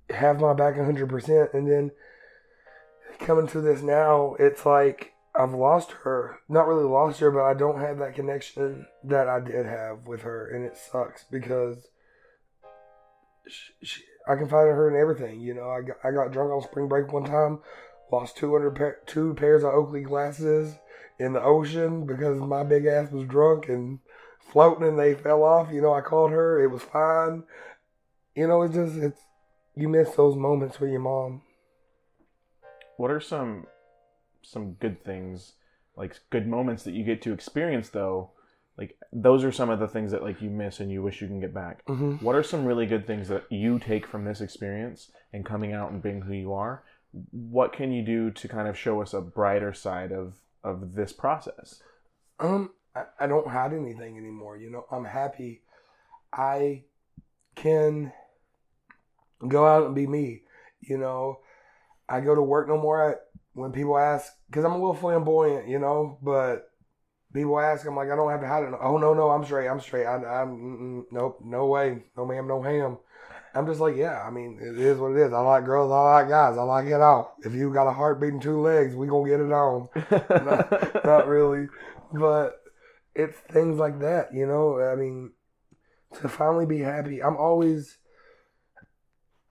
have 0.09 0.39
my 0.39 0.53
back 0.53 0.75
100%. 0.75 1.53
And 1.53 1.69
then 1.69 1.91
coming 3.19 3.47
to 3.47 3.61
this 3.61 3.81
now, 3.81 4.35
it's 4.39 4.65
like 4.65 5.13
I've 5.35 5.53
lost 5.53 5.91
her. 6.03 6.39
Not 6.49 6.67
really 6.67 6.85
lost 6.85 7.19
her, 7.19 7.31
but 7.31 7.43
I 7.43 7.53
don't 7.53 7.79
have 7.79 7.99
that 7.99 8.15
connection 8.15 8.87
that 9.03 9.27
I 9.27 9.39
did 9.39 9.65
have 9.65 10.07
with 10.07 10.21
her. 10.21 10.47
And 10.47 10.65
it 10.65 10.77
sucks 10.77 11.23
because 11.29 11.87
she, 13.47 13.85
she, 13.85 14.01
I 14.27 14.35
confided 14.35 14.71
in 14.71 14.75
her 14.75 14.89
in 14.89 14.99
everything. 14.99 15.41
You 15.41 15.53
know, 15.53 15.69
I 15.69 15.81
got, 15.81 15.97
I 16.03 16.11
got 16.11 16.31
drunk 16.31 16.51
on 16.51 16.61
spring 16.61 16.87
break 16.87 17.11
one 17.11 17.23
time, 17.23 17.59
lost 18.11 18.37
200 18.37 18.75
pa- 18.75 19.01
two 19.05 19.33
pairs 19.33 19.63
of 19.63 19.73
Oakley 19.73 20.01
glasses 20.01 20.75
in 21.19 21.33
the 21.33 21.41
ocean 21.41 22.05
because 22.05 22.39
my 22.39 22.63
big 22.63 22.85
ass 22.85 23.11
was 23.11 23.27
drunk 23.27 23.69
and 23.69 23.99
floating 24.39 24.87
and 24.87 24.99
they 24.99 25.13
fell 25.13 25.43
off. 25.43 25.71
You 25.71 25.81
know, 25.81 25.93
I 25.93 26.01
called 26.01 26.31
her. 26.31 26.61
It 26.61 26.67
was 26.67 26.83
fine. 26.83 27.43
You 28.35 28.47
know, 28.47 28.61
it's 28.61 28.75
just, 28.75 28.95
it's, 28.97 29.21
you 29.75 29.87
miss 29.87 30.11
those 30.11 30.35
moments 30.35 30.79
with 30.79 30.91
your 30.91 30.99
mom. 30.99 31.41
What 32.97 33.11
are 33.11 33.19
some 33.19 33.67
some 34.41 34.73
good 34.73 35.03
things, 35.03 35.53
like 35.95 36.19
good 36.29 36.47
moments 36.47 36.83
that 36.83 36.93
you 36.93 37.03
get 37.03 37.21
to 37.23 37.33
experience 37.33 37.89
though? 37.89 38.31
Like 38.77 38.95
those 39.11 39.43
are 39.43 39.51
some 39.51 39.69
of 39.69 39.79
the 39.79 39.87
things 39.87 40.11
that 40.11 40.23
like 40.23 40.41
you 40.41 40.49
miss 40.49 40.79
and 40.79 40.91
you 40.91 41.01
wish 41.01 41.21
you 41.21 41.27
can 41.27 41.39
get 41.39 41.53
back. 41.53 41.85
Mm-hmm. 41.87 42.23
What 42.23 42.35
are 42.35 42.43
some 42.43 42.65
really 42.65 42.85
good 42.85 43.07
things 43.07 43.27
that 43.29 43.45
you 43.49 43.79
take 43.79 44.05
from 44.05 44.25
this 44.25 44.41
experience 44.41 45.11
and 45.33 45.45
coming 45.45 45.73
out 45.73 45.91
and 45.91 46.01
being 46.01 46.21
who 46.21 46.33
you 46.33 46.53
are? 46.53 46.83
What 47.31 47.73
can 47.73 47.91
you 47.91 48.03
do 48.03 48.29
to 48.31 48.47
kind 48.47 48.67
of 48.67 48.77
show 48.77 49.01
us 49.01 49.13
a 49.13 49.21
brighter 49.21 49.73
side 49.73 50.11
of 50.11 50.35
of 50.63 50.93
this 50.93 51.11
process? 51.11 51.81
Um, 52.39 52.71
I, 52.95 53.03
I 53.21 53.27
don't 53.27 53.47
hide 53.47 53.73
anything 53.73 54.17
anymore. 54.17 54.57
You 54.57 54.69
know, 54.69 54.85
I'm 54.91 55.05
happy. 55.05 55.63
I 56.31 56.83
can 57.55 58.11
go 59.47 59.65
out 59.65 59.85
and 59.85 59.95
be 59.95 60.05
me. 60.05 60.43
You 60.81 60.97
know, 60.97 61.39
I 62.07 62.21
go 62.21 62.35
to 62.35 62.41
work 62.41 62.67
no 62.67 62.77
more. 62.77 63.11
I, 63.11 63.15
when 63.53 63.71
people 63.71 63.97
ask, 63.97 64.31
because 64.47 64.63
I'm 64.63 64.73
a 64.73 64.77
little 64.77 64.93
flamboyant, 64.93 65.67
you 65.67 65.79
know, 65.79 66.19
but 66.21 66.66
people 67.37 67.59
ask, 67.59 67.85
I'm 67.85 67.95
like, 67.95 68.09
I 68.09 68.15
don't 68.15 68.31
have 68.31 68.41
to 68.41 68.47
hide 68.47 68.63
it. 68.63 68.73
Oh 68.81 68.97
no, 68.97 69.13
no, 69.13 69.29
I'm 69.29 69.45
straight. 69.45 69.67
I'm 69.67 69.79
straight. 69.79 70.05
I, 70.05 70.15
I'm 70.41 71.05
nope, 71.11 71.39
no 71.43 71.67
way, 71.67 72.03
no 72.15 72.25
ma'am, 72.25 72.47
no 72.47 72.61
ham. 72.61 72.97
I'm 73.53 73.65
just 73.65 73.79
like, 73.79 73.95
yeah. 73.95 74.23
I 74.25 74.29
mean, 74.29 74.59
it 74.61 74.77
is 74.77 74.99
what 74.99 75.11
it 75.11 75.17
is. 75.17 75.33
I 75.33 75.39
like 75.39 75.65
girls. 75.65 75.91
I 75.91 75.99
like 75.99 76.29
guys. 76.29 76.57
I 76.57 76.63
like 76.63 76.85
it 76.85 77.01
all. 77.01 77.35
If 77.43 77.53
you 77.53 77.73
got 77.73 77.87
a 77.87 77.93
heart 77.93 78.19
beating 78.19 78.39
two 78.39 78.61
legs, 78.61 78.95
we 78.95 79.07
gonna 79.07 79.29
get 79.29 79.39
it 79.39 79.51
on 79.51 79.89
not, 80.45 81.05
not 81.05 81.27
really, 81.27 81.67
but 82.13 82.61
it's 83.15 83.37
things 83.51 83.79
like 83.79 83.99
that, 83.99 84.33
you 84.33 84.45
know. 84.45 84.79
I 84.79 84.95
mean, 84.95 85.31
to 86.21 86.29
finally 86.29 86.65
be 86.65 86.79
happy, 86.79 87.23
I'm 87.23 87.37
always. 87.37 87.97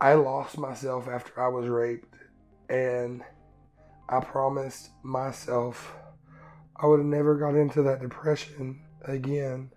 I 0.00 0.12
lost 0.12 0.58
myself 0.58 1.08
after 1.08 1.40
I 1.42 1.48
was 1.48 1.66
raped, 1.66 2.14
and 2.68 3.22
I 4.08 4.20
promised 4.20 4.90
myself 5.02 5.96
I 6.80 6.86
would 6.86 6.98
have 6.98 7.06
never 7.06 7.36
got 7.36 7.54
into 7.54 7.82
that 7.82 8.00
depression 8.00 8.82
again, 9.02 9.70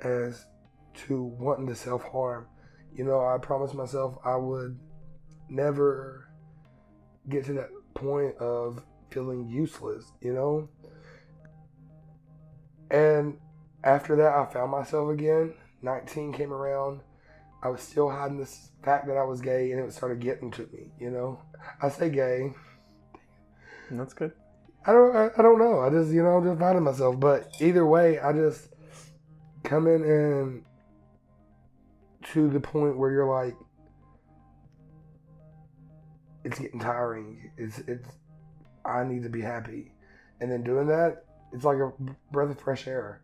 as 0.00 0.46
to 0.94 1.22
wanting 1.22 1.66
to 1.68 1.74
self 1.74 2.02
harm. 2.04 2.46
You 2.94 3.04
know, 3.04 3.20
I 3.20 3.38
promised 3.38 3.74
myself 3.74 4.18
I 4.24 4.36
would 4.36 4.78
never 5.48 6.28
get 7.28 7.44
to 7.46 7.52
that 7.54 7.70
point 7.94 8.36
of 8.38 8.82
feeling 9.10 9.48
useless, 9.48 10.12
you 10.20 10.32
know? 10.32 10.68
And 12.90 13.38
after 13.84 14.16
that, 14.16 14.34
I 14.34 14.46
found 14.46 14.70
myself 14.70 15.10
again. 15.10 15.54
19 15.82 16.32
came 16.32 16.52
around. 16.52 17.00
I 17.62 17.68
was 17.68 17.80
still 17.80 18.10
hiding 18.10 18.38
this 18.38 18.70
fact 18.82 19.06
that 19.08 19.16
I 19.16 19.24
was 19.24 19.40
gay, 19.40 19.72
and 19.72 19.80
it 19.80 19.92
started 19.92 20.20
getting 20.20 20.50
to 20.52 20.62
me, 20.72 20.92
you 20.98 21.10
know? 21.10 21.40
I 21.82 21.88
say 21.88 22.10
gay. 22.10 22.54
That's 23.90 24.14
good. 24.14 24.32
I 24.86 24.92
don't, 24.92 25.16
I, 25.16 25.30
I 25.36 25.42
don't 25.42 25.58
know. 25.58 25.80
I 25.80 25.90
just, 25.90 26.12
you 26.12 26.22
know, 26.22 26.36
I'm 26.36 26.44
just 26.44 26.60
finding 26.60 26.84
myself. 26.84 27.18
But 27.18 27.50
either 27.60 27.84
way, 27.84 28.20
I 28.20 28.32
just 28.32 28.68
come 29.64 29.88
in 29.88 30.04
and 30.04 30.64
to 32.32 32.48
the 32.48 32.60
point 32.60 32.96
where 32.96 33.10
you're 33.10 33.28
like, 33.28 33.56
it's 36.44 36.58
getting 36.60 36.78
tiring. 36.78 37.50
It's, 37.56 37.78
it's, 37.80 38.08
I 38.84 39.02
need 39.02 39.24
to 39.24 39.28
be 39.28 39.40
happy. 39.40 39.92
And 40.40 40.50
then 40.50 40.62
doing 40.62 40.86
that, 40.86 41.24
it's 41.52 41.64
like 41.64 41.78
a 41.78 41.92
breath 42.30 42.50
of 42.50 42.60
fresh 42.60 42.86
air. 42.86 43.22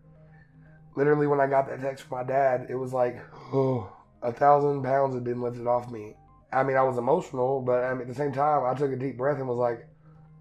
Literally, 0.96 1.28
when 1.28 1.40
I 1.40 1.46
got 1.46 1.68
that 1.68 1.80
text 1.80 2.04
from 2.04 2.18
my 2.18 2.24
dad, 2.24 2.66
it 2.68 2.74
was 2.74 2.92
like, 2.92 3.20
oh, 3.52 3.90
a 4.20 4.32
thousand 4.32 4.82
pounds 4.82 5.14
had 5.14 5.24
been 5.24 5.40
lifted 5.40 5.66
off 5.66 5.90
me. 5.90 6.16
I 6.52 6.64
mean, 6.64 6.76
I 6.76 6.82
was 6.82 6.98
emotional, 6.98 7.62
but 7.62 7.84
I 7.84 7.92
mean, 7.92 8.02
at 8.02 8.08
the 8.08 8.14
same 8.14 8.32
time, 8.32 8.64
I 8.64 8.74
took 8.74 8.92
a 8.92 8.96
deep 8.96 9.16
breath 9.16 9.38
and 9.38 9.48
was 9.48 9.58
like, 9.58 9.86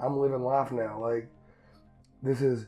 I'm 0.01 0.17
living 0.17 0.41
life 0.41 0.71
now. 0.71 0.99
Like, 0.99 1.29
this 2.23 2.41
is 2.41 2.65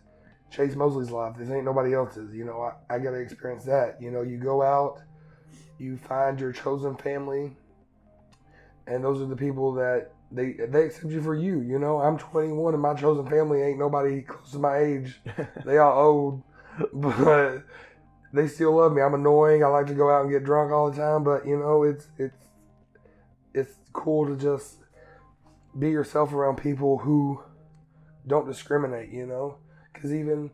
Chase 0.51 0.75
Mosley's 0.75 1.09
life. 1.09 1.35
This 1.37 1.49
ain't 1.49 1.65
nobody 1.65 1.93
else's. 1.93 2.33
You 2.33 2.45
know, 2.45 2.61
I, 2.61 2.95
I 2.95 2.99
got 2.99 3.11
to 3.11 3.17
experience 3.17 3.65
that. 3.65 3.97
You 3.99 4.11
know, 4.11 4.21
you 4.21 4.37
go 4.37 4.61
out, 4.61 5.01
you 5.79 5.97
find 5.97 6.39
your 6.39 6.51
chosen 6.51 6.95
family, 6.95 7.51
and 8.87 9.03
those 9.03 9.21
are 9.21 9.25
the 9.25 9.35
people 9.35 9.73
that 9.73 10.11
they 10.31 10.53
they 10.67 10.85
accept 10.85 11.11
you 11.11 11.21
for 11.21 11.35
you. 11.35 11.61
You 11.61 11.79
know, 11.79 11.99
I'm 11.99 12.17
21 12.17 12.73
and 12.73 12.81
my 12.81 12.93
chosen 12.93 13.27
family 13.27 13.61
ain't 13.61 13.79
nobody 13.79 14.21
close 14.21 14.51
to 14.51 14.59
my 14.59 14.77
age. 14.77 15.19
they 15.65 15.77
all 15.77 16.05
old, 16.05 16.43
but 16.93 17.63
they 18.33 18.47
still 18.47 18.75
love 18.75 18.93
me. 18.93 19.01
I'm 19.01 19.13
annoying. 19.13 19.63
I 19.63 19.67
like 19.67 19.87
to 19.87 19.93
go 19.93 20.09
out 20.09 20.23
and 20.23 20.31
get 20.31 20.43
drunk 20.43 20.71
all 20.71 20.91
the 20.91 20.97
time, 20.97 21.23
but 21.23 21.47
you 21.47 21.57
know, 21.57 21.83
it's 21.83 22.07
it's 22.17 22.37
it's 23.53 23.73
cool 23.93 24.27
to 24.27 24.35
just 24.35 24.82
be 25.77 25.89
yourself 25.89 26.33
around 26.33 26.57
people 26.57 26.99
who 26.99 27.41
don't 28.27 28.47
discriminate. 28.47 29.11
You 29.11 29.25
know, 29.25 29.57
because 29.91 30.13
even 30.13 30.51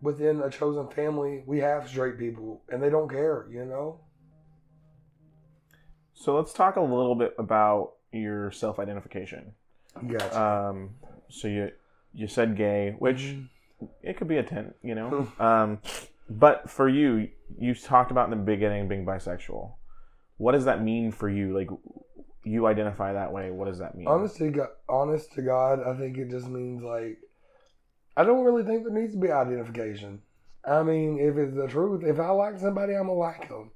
within 0.00 0.40
a 0.40 0.50
chosen 0.50 0.88
family, 0.88 1.42
we 1.46 1.58
have 1.58 1.88
straight 1.88 2.18
people, 2.18 2.62
and 2.68 2.82
they 2.82 2.90
don't 2.90 3.08
care. 3.08 3.46
You 3.50 3.64
know. 3.64 4.00
So 6.14 6.34
let's 6.34 6.52
talk 6.52 6.76
a 6.76 6.80
little 6.80 7.14
bit 7.14 7.34
about 7.38 7.92
your 8.12 8.50
self-identification. 8.50 9.52
Gotcha. 10.06 10.40
Um, 10.40 10.96
so 11.28 11.46
you 11.46 11.70
you 12.12 12.26
said 12.26 12.56
gay, 12.56 12.94
which 12.98 13.36
it 14.02 14.16
could 14.16 14.28
be 14.28 14.38
a 14.38 14.42
tent, 14.42 14.74
you 14.82 14.94
know. 14.94 15.30
um, 15.38 15.78
but 16.28 16.68
for 16.68 16.88
you, 16.88 17.28
you 17.58 17.74
talked 17.74 18.10
about 18.10 18.30
in 18.30 18.38
the 18.38 18.44
beginning 18.44 18.88
being 18.88 19.06
bisexual. 19.06 19.72
What 20.36 20.52
does 20.52 20.66
that 20.66 20.82
mean 20.82 21.10
for 21.10 21.28
you? 21.28 21.56
Like, 21.56 21.68
you 22.44 22.66
identify 22.66 23.12
that 23.12 23.32
way. 23.32 23.50
What 23.50 23.66
does 23.66 23.78
that 23.78 23.96
mean? 23.96 24.08
Honest 24.08 24.36
to 24.38 24.50
God, 24.50 24.68
honest 24.88 25.32
to 25.34 25.42
God, 25.42 25.80
I 25.86 25.96
think 25.96 26.16
it 26.18 26.30
just 26.30 26.48
means 26.48 26.82
like 26.82 27.18
I 28.16 28.24
don't 28.24 28.44
really 28.44 28.64
think 28.64 28.84
there 28.84 28.92
needs 28.92 29.14
to 29.14 29.20
be 29.20 29.30
identification. 29.30 30.22
I 30.64 30.82
mean, 30.82 31.18
if 31.18 31.36
it's 31.36 31.54
the 31.54 31.68
truth, 31.68 32.04
if 32.04 32.18
I 32.18 32.30
like 32.30 32.58
somebody, 32.58 32.94
I'm 32.94 33.06
gonna 33.06 33.14
like 33.14 33.48
them. 33.48 33.70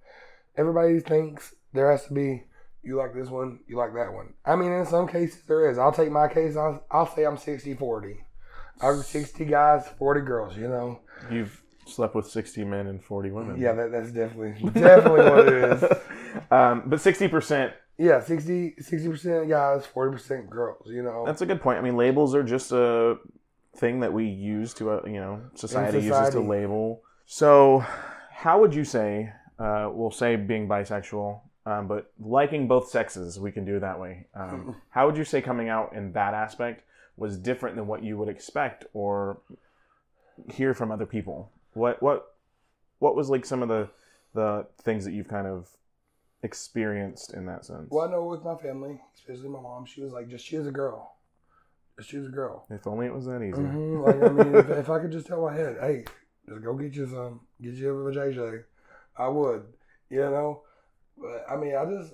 Everybody 0.57 1.01
thinks 1.01 1.55
there 1.73 1.91
has 1.91 2.05
to 2.07 2.13
be 2.13 2.45
you 2.83 2.97
like 2.97 3.15
this 3.15 3.29
one, 3.29 3.61
you 3.69 3.77
like 3.77 3.95
that 3.95 4.13
one. 4.13 4.35
I 4.45 4.57
mean, 4.57 4.73
in 4.73 4.87
some 4.87 5.07
cases 5.07 5.43
there 5.47 5.71
is. 5.71 5.79
I'll 5.79 5.93
take 5.93 6.11
my 6.11 6.29
case. 6.29 6.57
I'll, 6.57 6.85
I'll 6.91 7.15
say 7.15 7.25
I'm 7.25 7.37
60 7.37 7.75
40. 7.75 8.25
I'm 8.81 9.03
60 9.03 9.45
guys, 9.45 9.87
40 9.99 10.21
girls. 10.23 10.57
You 10.57 10.69
know. 10.69 11.01
You've 11.31 11.63
slept 11.87 12.15
with 12.15 12.27
60 12.27 12.65
men 12.65 12.89
and 12.89 13.03
40 13.03 13.31
women. 13.31 13.61
Yeah, 13.61 13.73
that, 13.73 13.93
that's 13.93 14.11
definitely 14.11 14.71
definitely 14.71 15.31
what 15.31 15.49
it 15.49 15.73
is. 15.73 15.85
Um, 16.51 16.85
but 16.87 16.99
60%. 16.99 17.73
Yeah, 18.05 18.21
60 18.21 18.71
percent 19.09 19.49
guys, 19.49 19.87
40 19.87 20.13
percent 20.13 20.51
girls. 20.51 20.89
You 20.91 21.03
know. 21.03 21.25
That's 21.27 21.43
a 21.43 21.47
good 21.47 21.61
point. 21.61 21.79
I 21.79 21.83
mean, 21.83 21.97
labels 21.97 22.35
are 22.35 22.43
just 22.43 22.73
a 22.73 23.19
thing 23.77 24.01
that 24.01 24.13
we 24.13 24.27
use 24.27 24.75
to, 24.75 24.91
uh, 24.91 25.01
you 25.07 25.21
know, 25.21 25.41
society, 25.55 26.03
society. 26.03 26.07
uses 26.07 26.35
to 26.35 26.41
label. 26.41 27.03
So, 27.27 27.85
how 28.31 28.61
would 28.61 28.75
you 28.75 28.85
say? 28.85 29.33
Uh, 29.59 29.89
we'll 29.93 30.11
say 30.11 30.35
being 30.35 30.67
bisexual 30.67 31.41
um, 31.65 31.87
but 31.87 32.11
liking 32.21 32.67
both 32.67 32.89
sexes, 32.89 33.39
we 33.39 33.53
can 33.53 33.65
do 33.65 33.77
it 33.77 33.81
that 33.81 34.01
way. 34.01 34.27
Um, 34.35 34.77
how 34.91 35.07
would 35.07 35.17
you 35.17 35.25
say 35.25 35.41
coming 35.41 35.69
out 35.69 35.93
in 35.93 36.13
that 36.13 36.35
aspect 36.35 36.83
was 37.17 37.37
different 37.37 37.77
than 37.77 37.87
what 37.87 38.03
you 38.03 38.19
would 38.19 38.29
expect 38.29 38.85
or 38.93 39.39
hear 40.51 40.75
from 40.75 40.91
other 40.91 41.07
people? 41.07 41.51
What 41.75 42.03
what 42.03 42.35
what 42.99 43.15
was 43.15 43.31
like 43.31 43.45
some 43.45 43.63
of 43.63 43.69
the 43.69 43.89
the 44.35 44.67
things 44.83 45.05
that 45.05 45.13
you've 45.13 45.29
kind 45.29 45.47
of 45.47 45.69
experienced 46.43 47.35
in 47.35 47.47
that 47.47 47.65
sense? 47.65 47.89
Well, 47.91 48.09
I 48.09 48.11
know 48.11 48.25
with 48.25 48.45
my 48.45 48.57
family, 48.57 49.01
especially 49.15 49.49
my 49.49 49.61
mom, 49.61 49.87
she 49.87 50.03
was 50.03 50.13
like, 50.13 50.29
just 50.29 50.45
she 50.45 50.59
was 50.59 50.67
a 50.67 50.73
girl. 50.73 51.17
Just 51.99 52.11
she 52.11 52.19
was 52.19 52.27
a 52.27 52.31
girl. 52.31 52.67
If 52.71 52.87
only 52.87 53.07
it 53.07 53.15
was 53.15 53.27
that 53.27 53.43
easy. 53.43 53.61
Mm-hmm. 53.61 54.03
Like 54.03 54.23
I 54.23 54.29
mean, 54.29 54.55
if, 54.55 54.69
if 54.71 54.91
I 54.91 54.99
could 54.99 55.13
just 55.13 55.27
tell 55.27 55.43
my 55.43 55.55
head, 55.55 55.77
hey, 55.81 56.05
just 56.49 56.63
go 56.63 56.75
get 56.75 56.95
you 56.95 57.07
some, 57.07 57.41
get 57.61 57.75
you 57.75 58.09
a 58.09 58.13
JJ, 58.13 58.65
I 59.17 59.29
would. 59.29 59.65
You 60.11 60.21
know. 60.21 60.63
But 61.17 61.45
I 61.49 61.57
mean, 61.57 61.77
I 61.77 61.85
just 61.85 62.13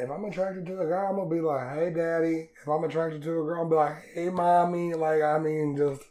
if 0.00 0.10
I'm 0.10 0.24
attracted 0.24 0.66
to 0.66 0.80
a 0.80 0.88
guy, 0.88 1.04
I'm 1.04 1.16
gonna 1.16 1.28
be 1.28 1.40
like, 1.40 1.74
"Hey, 1.74 1.90
daddy." 1.90 2.50
If 2.60 2.68
I'm 2.68 2.84
attracted 2.84 3.22
to 3.22 3.40
a 3.40 3.44
girl, 3.44 3.62
I'm 3.62 3.68
be 3.68 3.76
like, 3.76 3.96
"Hey, 4.14 4.30
mommy." 4.30 4.94
Like, 4.94 5.22
I 5.22 5.38
mean, 5.38 5.76
just 5.76 6.02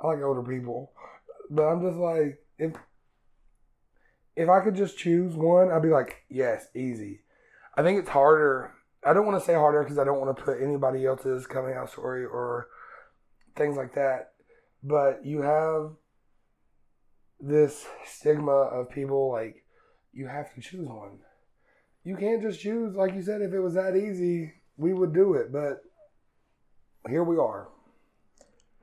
I 0.00 0.06
like 0.06 0.20
older 0.20 0.42
people, 0.42 0.92
but 1.50 1.64
I'm 1.64 1.80
just 1.80 1.96
like, 1.96 2.38
if 2.58 2.72
if 4.36 4.48
I 4.48 4.60
could 4.60 4.74
just 4.74 4.98
choose 4.98 5.34
one, 5.34 5.70
I'd 5.70 5.82
be 5.82 5.88
like, 5.88 6.24
"Yes, 6.28 6.68
easy." 6.74 7.22
I 7.74 7.82
think 7.82 7.98
it's 7.98 8.08
harder. 8.08 8.72
I 9.04 9.12
don't 9.12 9.26
want 9.26 9.40
to 9.40 9.44
say 9.44 9.54
harder 9.54 9.82
because 9.82 9.98
I 9.98 10.04
don't 10.04 10.20
want 10.20 10.36
to 10.36 10.42
put 10.42 10.62
anybody 10.62 11.06
else's 11.06 11.46
coming 11.46 11.74
out 11.74 11.90
story 11.90 12.24
or 12.24 12.68
things 13.54 13.76
like 13.76 13.94
that. 13.94 14.32
But 14.82 15.24
you 15.24 15.42
have 15.42 15.92
this 17.40 17.86
stigma 18.04 18.50
of 18.50 18.90
people 18.90 19.30
like 19.30 19.64
you 20.12 20.26
have 20.26 20.54
to 20.54 20.60
choose 20.60 20.88
one 20.88 21.18
you 22.06 22.16
can't 22.16 22.40
just 22.40 22.60
choose. 22.60 22.94
Like 22.94 23.14
you 23.14 23.22
said, 23.22 23.42
if 23.42 23.52
it 23.52 23.58
was 23.58 23.74
that 23.74 23.96
easy, 23.96 24.52
we 24.76 24.94
would 24.94 25.12
do 25.12 25.34
it. 25.34 25.52
But 25.52 25.82
here 27.08 27.24
we 27.24 27.36
are. 27.36 27.66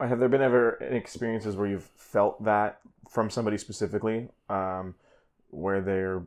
Have 0.01 0.19
there 0.19 0.27
been 0.27 0.41
ever 0.41 0.83
any 0.83 0.97
experiences 0.97 1.55
where 1.55 1.65
you've 1.65 1.89
felt 1.95 2.43
that 2.43 2.79
from 3.09 3.29
somebody 3.29 3.57
specifically, 3.57 4.27
um, 4.49 4.95
where 5.53 5.81
they're 5.81 6.23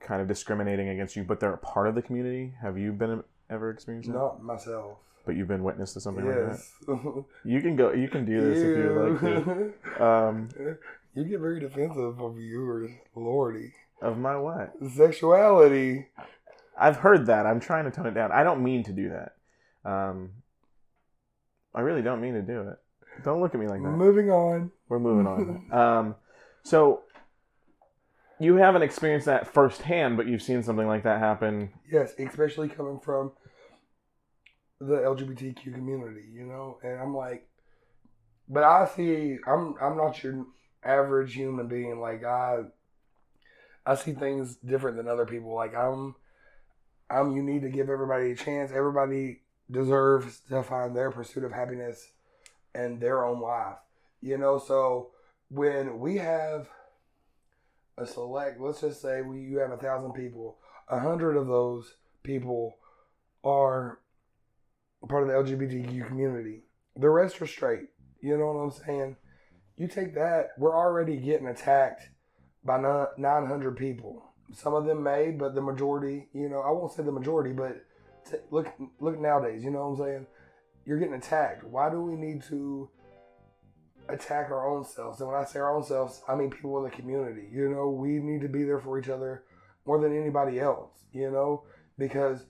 kind 0.00 0.20
of 0.20 0.28
discriminating 0.28 0.88
against 0.88 1.16
you, 1.16 1.24
but 1.24 1.40
they're 1.40 1.54
a 1.54 1.58
part 1.58 1.88
of 1.88 1.94
the 1.94 2.02
community? 2.02 2.54
Have 2.62 2.78
you 2.78 2.92
been 2.92 3.22
ever 3.50 3.70
experienced 3.70 4.08
that? 4.08 4.16
Not 4.16 4.42
myself. 4.42 4.98
But 5.24 5.36
you've 5.36 5.48
been 5.48 5.64
witness 5.64 5.92
to 5.94 6.00
something 6.00 6.24
yes. 6.24 6.72
like 6.86 7.02
that. 7.02 7.24
You 7.44 7.60
can 7.60 7.74
go. 7.74 7.92
You 7.92 8.08
can 8.08 8.24
do 8.24 8.40
this 8.40 8.58
if 8.58 8.78
you'd 8.78 8.96
like 8.96 9.20
to. 9.20 9.72
Um, 10.02 10.48
you 11.14 11.24
get 11.24 11.40
very 11.40 11.58
defensive 11.58 12.20
of 12.20 12.36
viewers, 12.36 12.90
lordy. 13.14 13.72
Of 14.02 14.18
my 14.18 14.36
what? 14.36 14.74
Sexuality. 14.94 16.08
I've 16.78 16.98
heard 16.98 17.26
that. 17.26 17.46
I'm 17.46 17.58
trying 17.58 17.86
to 17.86 17.90
tone 17.90 18.06
it 18.06 18.14
down. 18.14 18.30
I 18.30 18.44
don't 18.44 18.62
mean 18.62 18.84
to 18.84 18.92
do 18.92 19.08
that. 19.08 19.90
Um, 19.90 20.30
I 21.74 21.80
really 21.80 22.02
don't 22.02 22.20
mean 22.20 22.34
to 22.34 22.42
do 22.42 22.60
it. 22.60 22.76
Don't 23.24 23.40
look 23.40 23.54
at 23.54 23.60
me 23.60 23.66
like 23.66 23.82
that. 23.82 23.88
Moving 23.88 24.30
on. 24.30 24.70
We're 24.88 24.98
moving 24.98 25.26
on. 25.26 25.72
um, 25.72 26.14
so 26.62 27.02
you 28.38 28.56
haven't 28.56 28.82
experienced 28.82 29.26
that 29.26 29.52
firsthand, 29.52 30.16
but 30.16 30.26
you've 30.26 30.42
seen 30.42 30.62
something 30.62 30.86
like 30.86 31.04
that 31.04 31.20
happen. 31.20 31.70
Yes, 31.90 32.12
especially 32.18 32.68
coming 32.68 33.00
from 33.00 33.32
the 34.80 34.96
LGBTQ 34.96 35.74
community, 35.74 36.24
you 36.32 36.44
know. 36.44 36.78
And 36.82 37.00
I'm 37.00 37.14
like, 37.14 37.48
but 38.48 38.62
I 38.62 38.86
see, 38.86 39.38
I'm 39.46 39.74
I'm 39.80 39.96
not 39.96 40.22
your 40.22 40.46
average 40.84 41.34
human 41.34 41.66
being. 41.66 41.98
Like 41.98 42.24
I 42.24 42.64
I 43.86 43.94
see 43.94 44.12
things 44.12 44.56
different 44.56 44.96
than 44.96 45.08
other 45.08 45.26
people. 45.26 45.54
Like 45.54 45.74
I'm, 45.74 46.16
I'm. 47.08 47.34
You 47.36 47.42
need 47.42 47.62
to 47.62 47.70
give 47.70 47.88
everybody 47.88 48.32
a 48.32 48.36
chance. 48.36 48.72
Everybody 48.72 49.42
deserves 49.70 50.40
to 50.48 50.62
find 50.62 50.94
their 50.94 51.10
pursuit 51.10 51.44
of 51.44 51.52
happiness 51.52 52.10
and 52.74 53.00
their 53.00 53.24
own 53.24 53.40
life. 53.40 53.76
You 54.20 54.38
know, 54.38 54.58
so 54.58 55.10
when 55.48 56.00
we 56.00 56.16
have 56.16 56.68
a 57.98 58.06
select, 58.06 58.60
let's 58.60 58.80
just 58.80 59.00
say 59.00 59.22
we 59.22 59.40
you 59.40 59.58
have 59.58 59.70
a 59.70 59.76
thousand 59.76 60.12
people, 60.12 60.58
a 60.88 60.98
hundred 61.00 61.36
of 61.36 61.46
those 61.46 61.94
people 62.22 62.76
are 63.44 64.00
part 65.08 65.22
of 65.22 65.28
the 65.28 65.34
LGBTQ 65.34 66.06
community. 66.06 66.64
The 66.96 67.10
rest 67.10 67.40
are 67.40 67.46
straight. 67.46 67.88
You 68.20 68.36
know 68.36 68.46
what 68.46 68.60
I'm 68.60 68.70
saying? 68.70 69.16
You 69.76 69.88
take 69.88 70.14
that, 70.14 70.50
we're 70.58 70.76
already 70.76 71.16
getting 71.18 71.46
attacked 71.46 72.08
by 72.64 72.78
900 73.16 73.76
people. 73.76 74.24
Some 74.52 74.74
of 74.74 74.86
them 74.86 75.02
may, 75.02 75.30
but 75.30 75.54
the 75.54 75.60
majority, 75.60 76.28
you 76.32 76.48
know, 76.48 76.60
I 76.60 76.70
won't 76.70 76.92
say 76.92 77.02
the 77.02 77.12
majority, 77.12 77.52
but 77.52 77.84
t- 78.28 78.38
look, 78.50 78.72
look 79.00 79.20
nowadays, 79.20 79.62
you 79.62 79.70
know 79.70 79.88
what 79.88 80.00
I'm 80.00 80.06
saying? 80.06 80.26
You're 80.84 80.98
getting 80.98 81.14
attacked. 81.14 81.64
Why 81.64 81.90
do 81.90 82.00
we 82.00 82.14
need 82.14 82.42
to 82.44 82.88
attack 84.08 84.50
our 84.50 84.68
own 84.68 84.84
selves? 84.84 85.20
And 85.20 85.28
when 85.28 85.38
I 85.38 85.44
say 85.44 85.58
our 85.58 85.74
own 85.74 85.84
selves, 85.84 86.22
I 86.28 86.34
mean 86.34 86.50
people 86.50 86.76
in 86.78 86.84
the 86.84 86.96
community. 86.96 87.48
You 87.52 87.68
know, 87.68 87.88
we 87.88 88.18
need 88.18 88.40
to 88.42 88.48
be 88.48 88.64
there 88.64 88.78
for 88.78 88.98
each 88.98 89.08
other 89.08 89.44
more 89.86 90.00
than 90.00 90.16
anybody 90.16 90.58
else, 90.60 90.90
you 91.12 91.30
know, 91.30 91.64
because 91.98 92.44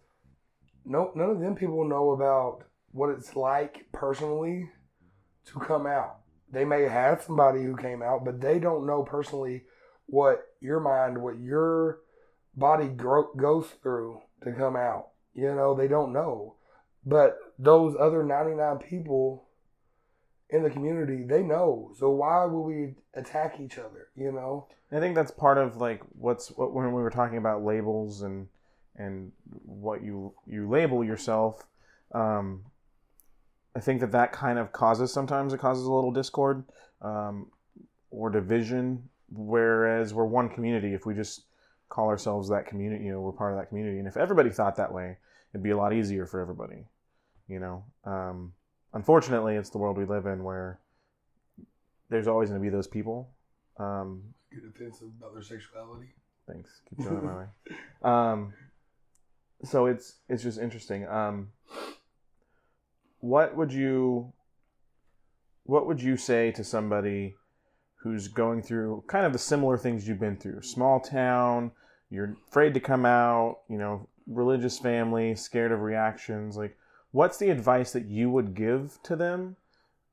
no, 0.84 1.12
none 1.14 1.30
of 1.30 1.40
them 1.40 1.54
people 1.54 1.84
know 1.84 2.10
about 2.10 2.64
what 2.92 3.10
it's 3.10 3.36
like 3.36 3.86
personally 3.92 4.70
to 5.46 5.60
come 5.60 5.86
out. 5.86 6.20
They 6.50 6.64
may 6.64 6.82
have 6.82 7.22
somebody 7.22 7.62
who 7.62 7.76
came 7.76 8.02
out, 8.02 8.24
but 8.24 8.40
they 8.40 8.58
don't 8.58 8.86
know 8.86 9.02
personally 9.02 9.64
what 10.06 10.46
your 10.60 10.80
mind, 10.80 11.18
what 11.18 11.38
your 11.38 12.00
body 12.54 12.88
gro- 12.88 13.32
goes 13.36 13.66
through 13.82 14.20
to 14.44 14.52
come 14.52 14.76
out. 14.76 15.08
You 15.34 15.54
know, 15.54 15.74
they 15.74 15.88
don't 15.88 16.12
know. 16.12 16.54
But 17.04 17.38
those 17.58 17.94
other 17.98 18.22
99 18.22 18.78
people 18.78 19.45
in 20.50 20.62
the 20.62 20.70
community, 20.70 21.24
they 21.24 21.42
know. 21.42 21.92
So 21.98 22.10
why 22.10 22.44
would 22.44 22.60
we 22.60 22.94
attack 23.14 23.58
each 23.60 23.78
other, 23.78 24.08
you 24.14 24.32
know? 24.32 24.66
I 24.92 25.00
think 25.00 25.14
that's 25.14 25.32
part 25.32 25.58
of 25.58 25.76
like 25.76 26.00
what's 26.16 26.48
what 26.50 26.72
when 26.72 26.86
we 26.86 27.02
were 27.02 27.10
talking 27.10 27.38
about 27.38 27.64
labels 27.64 28.22
and 28.22 28.46
and 28.96 29.32
what 29.64 30.02
you 30.02 30.32
you 30.46 30.68
label 30.68 31.04
yourself 31.04 31.66
um, 32.12 32.62
I 33.74 33.80
think 33.80 34.00
that 34.00 34.12
that 34.12 34.32
kind 34.32 34.60
of 34.60 34.72
causes 34.72 35.12
sometimes 35.12 35.52
it 35.52 35.58
causes 35.58 35.84
a 35.84 35.92
little 35.92 36.12
discord 36.12 36.62
um, 37.02 37.48
or 38.10 38.30
division 38.30 39.08
Whereas 39.32 40.14
we're 40.14 40.24
one 40.24 40.48
community. 40.48 40.94
If 40.94 41.04
we 41.04 41.14
just 41.14 41.42
call 41.88 42.08
ourselves 42.08 42.48
that 42.48 42.66
community, 42.66 43.04
you 43.04 43.12
know, 43.12 43.20
we're 43.20 43.32
part 43.32 43.52
of 43.52 43.58
that 43.58 43.68
community. 43.68 43.98
And 43.98 44.06
if 44.06 44.16
everybody 44.16 44.50
thought 44.50 44.76
that 44.76 44.92
way, 44.92 45.18
it'd 45.52 45.62
be 45.62 45.70
a 45.70 45.76
lot 45.76 45.92
easier 45.92 46.26
for 46.26 46.40
everybody. 46.40 46.86
You 47.48 47.60
know, 47.60 47.84
um, 48.04 48.52
unfortunately, 48.96 49.54
it's 49.56 49.70
the 49.70 49.78
world 49.78 49.98
we 49.98 50.04
live 50.06 50.26
in 50.26 50.42
where 50.42 50.80
there's 52.08 52.26
always 52.26 52.48
going 52.48 52.60
to 52.60 52.64
be 52.64 52.70
those 52.70 52.86
people. 52.86 53.28
Um, 53.78 54.22
Get 54.50 54.62
offensive 54.68 55.08
about 55.18 55.34
their 55.34 55.42
sexuality. 55.42 56.08
thanks. 56.50 56.80
Keep 56.88 57.04
doing 57.04 57.18
it 57.18 57.24
my 57.24 57.36
way. 57.36 57.46
Um, 58.02 58.52
so 59.64 59.86
it's 59.86 60.14
it's 60.28 60.42
just 60.42 60.58
interesting. 60.58 61.06
Um, 61.06 61.48
what 63.20 63.56
would 63.56 63.72
you 63.72 64.32
what 65.64 65.86
would 65.86 66.00
you 66.00 66.16
say 66.16 66.52
to 66.52 66.64
somebody 66.64 67.34
who's 67.96 68.28
going 68.28 68.62
through 68.62 69.04
kind 69.08 69.26
of 69.26 69.32
the 69.32 69.38
similar 69.38 69.76
things 69.76 70.06
you've 70.08 70.20
been 70.20 70.36
through? 70.36 70.62
Small 70.62 71.00
town, 71.00 71.70
you're 72.10 72.36
afraid 72.48 72.72
to 72.74 72.80
come 72.80 73.04
out, 73.04 73.58
you 73.68 73.76
know, 73.78 74.08
religious 74.26 74.78
family, 74.78 75.34
scared 75.34 75.72
of 75.72 75.80
reactions. 75.80 76.56
Like, 76.56 76.76
what's 77.16 77.38
the 77.38 77.48
advice 77.48 77.92
that 77.92 78.04
you 78.04 78.28
would 78.30 78.54
give 78.54 78.98
to 79.02 79.16
them 79.16 79.56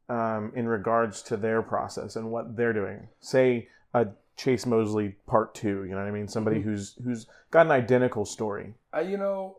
um, 0.08 0.54
in 0.56 0.66
regards 0.66 1.22
to 1.22 1.36
their 1.36 1.62
process 1.62 2.16
and 2.16 2.32
what 2.32 2.56
they're 2.56 2.72
doing? 2.72 3.10
Say 3.20 3.68
a 3.94 4.08
Chase 4.38 4.66
Mosley 4.66 5.18
part 5.28 5.54
two. 5.54 5.84
You 5.84 5.92
know 5.92 5.98
what 5.98 6.08
I 6.08 6.12
mean? 6.12 6.30
Somebody 6.30 6.60
Mhm. 6.62 6.64
who's 6.64 6.94
who's 7.04 7.28
got 7.52 7.66
an 7.66 7.74
identical 7.74 8.24
story. 8.26 8.74
I, 8.94 9.02
you 9.02 9.18
know, 9.18 9.58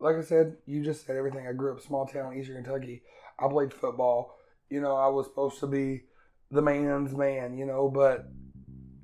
like 0.00 0.16
I 0.16 0.22
said, 0.22 0.56
you 0.64 0.82
just 0.82 1.04
said 1.04 1.16
everything. 1.16 1.46
I 1.46 1.52
grew 1.52 1.72
up 1.72 1.80
small 1.80 2.06
town, 2.06 2.34
Eastern 2.38 2.64
Kentucky. 2.64 3.02
I 3.38 3.48
played 3.48 3.72
football. 3.72 4.38
You 4.70 4.80
know, 4.80 4.96
I 4.96 5.08
was 5.08 5.26
supposed 5.26 5.60
to 5.60 5.66
be 5.66 6.04
the 6.50 6.62
man's 6.62 7.14
man. 7.14 7.58
You 7.58 7.66
know, 7.66 7.90
but 7.90 8.30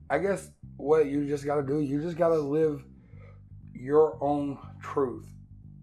I 0.08 0.18
guess 0.18 0.50
what 0.78 1.04
you 1.06 1.26
just 1.28 1.44
got 1.44 1.56
to 1.56 1.62
do, 1.62 1.80
you 1.80 2.00
just 2.00 2.16
got 2.16 2.28
to 2.30 2.38
live 2.38 2.82
your 3.74 4.16
own 4.22 4.58
truth. 4.80 5.28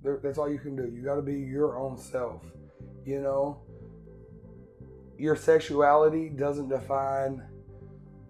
That's 0.03 0.37
all 0.37 0.51
you 0.51 0.59
can 0.59 0.75
do. 0.75 0.91
You 0.93 1.03
got 1.03 1.15
to 1.15 1.21
be 1.21 1.35
your 1.35 1.77
own 1.77 1.97
self. 1.97 2.43
You 3.05 3.21
know, 3.21 3.61
your 5.17 5.35
sexuality 5.35 6.29
doesn't 6.29 6.69
define 6.69 7.43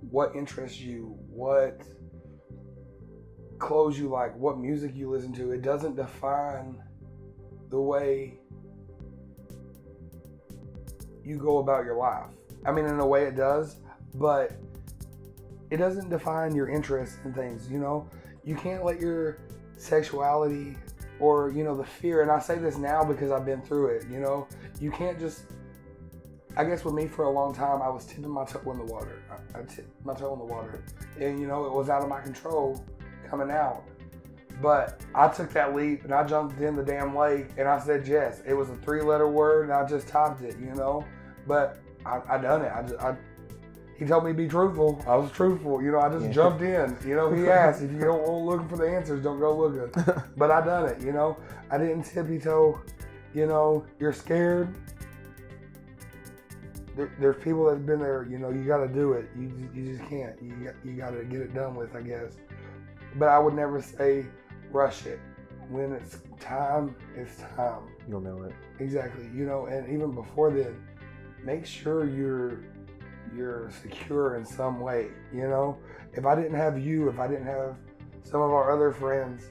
what 0.09 0.35
interests 0.35 0.79
you, 0.79 1.17
what 1.29 1.81
clothes 3.59 3.97
you 3.97 4.09
like, 4.09 4.35
what 4.35 4.57
music 4.57 4.91
you 4.95 5.09
listen 5.09 5.31
to. 5.33 5.51
It 5.51 5.61
doesn't 5.61 5.95
define 5.95 6.81
the 7.69 7.79
way 7.79 8.39
you 11.23 11.37
go 11.37 11.59
about 11.59 11.85
your 11.85 11.95
life. 11.95 12.25
I 12.65 12.71
mean, 12.71 12.85
in 12.85 12.99
a 12.99 13.05
way 13.05 13.23
it 13.23 13.35
does, 13.35 13.77
but 14.15 14.51
it 15.69 15.77
doesn't 15.77 16.09
define 16.09 16.53
your 16.53 16.67
interests 16.69 17.17
in 17.23 17.33
things, 17.33 17.71
you 17.71 17.79
know? 17.79 18.09
You 18.43 18.55
can't 18.55 18.83
let 18.83 18.99
your 18.99 19.37
sexuality 19.77 20.75
or, 21.21 21.51
you 21.51 21.63
know, 21.63 21.77
the 21.77 21.85
fear, 21.85 22.21
and 22.21 22.31
I 22.31 22.39
say 22.39 22.57
this 22.57 22.77
now 22.77 23.03
because 23.03 23.31
I've 23.31 23.45
been 23.45 23.61
through 23.61 23.87
it, 23.95 24.07
you 24.09 24.19
know? 24.19 24.47
You 24.79 24.91
can't 24.91 25.19
just 25.19 25.43
I 26.57 26.65
guess 26.65 26.83
with 26.83 26.93
me 26.93 27.07
for 27.07 27.23
a 27.23 27.29
long 27.29 27.53
time, 27.53 27.81
I 27.81 27.87
was 27.87 28.05
tipping 28.05 28.29
my 28.29 28.43
toe 28.43 28.71
in 28.71 28.77
the 28.77 28.83
water. 28.83 29.23
I, 29.31 29.59
I 29.59 29.63
tipped 29.63 30.05
my 30.05 30.13
toe 30.13 30.33
in 30.33 30.39
the 30.39 30.45
water, 30.45 30.83
and 31.17 31.39
you 31.39 31.47
know 31.47 31.65
it 31.65 31.71
was 31.71 31.89
out 31.89 32.01
of 32.03 32.09
my 32.09 32.19
control 32.19 32.83
coming 33.29 33.49
out. 33.49 33.85
But 34.61 35.01
I 35.15 35.27
took 35.29 35.51
that 35.53 35.73
leap 35.73 36.03
and 36.03 36.13
I 36.13 36.23
jumped 36.27 36.61
in 36.61 36.75
the 36.75 36.83
damn 36.83 37.15
lake 37.15 37.47
and 37.57 37.67
I 37.67 37.79
said 37.79 38.05
yes. 38.07 38.43
It 38.45 38.53
was 38.53 38.69
a 38.69 38.75
three-letter 38.75 39.27
word 39.27 39.63
and 39.63 39.73
I 39.73 39.87
just 39.87 40.07
typed 40.07 40.41
it, 40.41 40.55
you 40.59 40.75
know. 40.75 41.03
But 41.47 41.79
I, 42.05 42.19
I 42.29 42.37
done 42.37 42.61
it. 42.61 42.71
I 42.71 42.83
just, 42.83 43.01
I, 43.01 43.15
he 44.01 44.07
told 44.07 44.23
me 44.25 44.31
to 44.31 44.35
be 44.35 44.47
truthful. 44.47 44.99
I 45.07 45.15
was 45.15 45.29
truthful, 45.31 45.79
you 45.79 45.91
know. 45.91 45.99
I 45.99 46.09
just 46.09 46.25
Yeah. 46.25 46.31
jumped 46.31 46.63
in, 46.63 46.97
you 47.07 47.15
know. 47.15 47.31
He 47.31 47.47
asked 47.47 47.83
if 47.83 47.91
you 47.91 47.99
don't 47.99 48.23
want 48.27 48.45
looking 48.45 48.67
for 48.67 48.77
the 48.77 48.89
answers, 48.89 49.23
don't 49.23 49.39
go 49.39 49.55
looking. 49.55 49.91
But 50.37 50.49
I 50.49 50.65
done 50.65 50.87
it, 50.89 50.99
you 51.01 51.11
know. 51.13 51.37
I 51.69 51.77
didn't 51.77 52.03
tippy 52.05 52.39
toe. 52.39 52.79
You 53.35 53.45
know, 53.45 53.85
you're 53.99 54.11
scared 54.11 54.73
there, 56.95 57.11
there's 57.19 57.41
people 57.43 57.65
that've 57.65 57.85
been 57.85 57.99
there. 57.99 58.25
You 58.29 58.39
know, 58.39 58.49
you 58.49 58.63
got 58.63 58.77
to 58.79 58.87
do 58.87 59.13
it. 59.13 59.29
You 59.37 59.47
ju- 59.49 59.69
you 59.73 59.95
just 59.95 60.09
can't. 60.09 60.35
You 60.41 60.51
got, 60.65 60.73
you 60.83 60.93
got 60.93 61.11
to 61.11 61.23
get 61.23 61.39
it 61.41 61.53
done 61.53 61.75
with, 61.75 61.95
I 61.95 62.01
guess. 62.01 62.33
But 63.17 63.29
I 63.29 63.37
would 63.37 63.53
never 63.53 63.81
say 63.81 64.25
rush 64.71 65.05
it. 65.05 65.19
When 65.69 65.93
it's 65.93 66.17
time, 66.39 66.95
it's 67.15 67.37
time. 67.55 67.83
You'll 68.09 68.19
know 68.21 68.43
it. 68.43 68.53
Exactly. 68.79 69.29
You 69.33 69.45
know, 69.45 69.67
and 69.67 69.87
even 69.93 70.11
before 70.11 70.49
then, 70.51 70.75
make 71.45 71.65
sure 71.65 72.05
you're 72.05 72.57
you're 73.35 73.69
secure 73.81 74.35
in 74.35 74.45
some 74.45 74.79
way. 74.79 75.09
You 75.33 75.47
know, 75.47 75.77
if 76.13 76.25
I 76.25 76.35
didn't 76.35 76.55
have 76.55 76.79
you, 76.79 77.09
if 77.09 77.19
I 77.19 77.27
didn't 77.27 77.45
have 77.45 77.75
some 78.23 78.41
of 78.41 78.51
our 78.51 78.71
other 78.71 78.91
friends, 78.91 79.49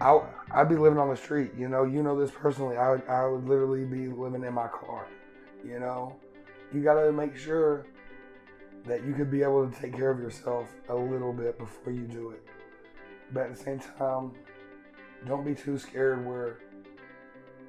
I 0.00 0.20
I'd 0.50 0.68
be 0.68 0.76
living 0.76 0.98
on 0.98 1.08
the 1.08 1.16
street. 1.16 1.52
You 1.56 1.68
know, 1.68 1.84
you 1.84 2.02
know 2.02 2.18
this 2.18 2.30
personally. 2.30 2.76
I 2.76 2.90
would 2.90 3.02
I 3.08 3.26
would 3.26 3.48
literally 3.48 3.84
be 3.84 4.08
living 4.08 4.44
in 4.44 4.54
my 4.54 4.68
car. 4.68 5.06
You 5.64 5.80
know, 5.80 6.16
you 6.72 6.82
got 6.82 6.94
to 6.94 7.12
make 7.12 7.36
sure 7.36 7.86
that 8.84 9.04
you 9.04 9.12
could 9.12 9.30
be 9.30 9.42
able 9.42 9.68
to 9.68 9.80
take 9.80 9.94
care 9.94 10.10
of 10.10 10.18
yourself 10.18 10.68
a 10.88 10.94
little 10.94 11.32
bit 11.32 11.58
before 11.58 11.92
you 11.92 12.06
do 12.06 12.30
it. 12.30 12.42
But 13.32 13.44
at 13.44 13.56
the 13.56 13.62
same 13.62 13.80
time, 13.80 14.32
don't 15.26 15.44
be 15.44 15.54
too 15.54 15.78
scared 15.78 16.24
where 16.24 16.58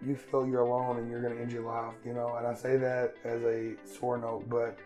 you 0.05 0.15
feel 0.15 0.47
you're 0.47 0.61
alone 0.61 0.97
and 0.97 1.09
you're 1.09 1.21
going 1.21 1.35
to 1.35 1.41
end 1.41 1.51
your 1.51 1.63
life, 1.63 1.93
you 2.05 2.13
know. 2.13 2.35
And 2.37 2.47
I 2.47 2.53
say 2.53 2.77
that 2.77 3.15
as 3.25 3.41
a 3.43 3.73
sore 3.85 4.17
note, 4.17 4.47
but 4.47 4.77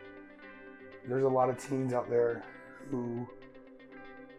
there's 1.07 1.23
a 1.23 1.29
lot 1.29 1.49
of 1.49 1.57
teens 1.57 1.93
out 1.93 2.09
there 2.09 2.43
who 2.89 3.27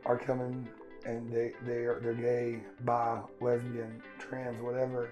are 0.06 0.18
coming 0.18 0.68
and 1.04 1.30
they 1.32 1.52
they 1.66 1.84
are 1.84 2.00
they're 2.00 2.14
gay, 2.14 2.60
bi, 2.84 3.20
lesbian, 3.40 4.02
trans, 4.18 4.60
whatever, 4.62 5.10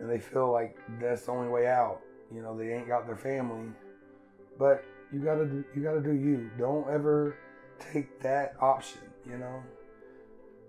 and 0.00 0.10
they 0.10 0.18
feel 0.18 0.50
like 0.50 0.76
that's 1.00 1.22
the 1.26 1.32
only 1.32 1.48
way 1.48 1.66
out. 1.66 2.00
You 2.34 2.42
know, 2.42 2.56
they 2.56 2.72
ain't 2.72 2.88
got 2.88 3.06
their 3.06 3.16
family, 3.16 3.68
but 4.58 4.84
you 5.12 5.20
gotta 5.20 5.64
you 5.74 5.82
gotta 5.82 6.00
do 6.00 6.12
you. 6.12 6.50
Don't 6.58 6.88
ever 6.90 7.36
take 7.78 8.20
that 8.20 8.54
option. 8.60 9.02
You 9.28 9.38
know, 9.38 9.62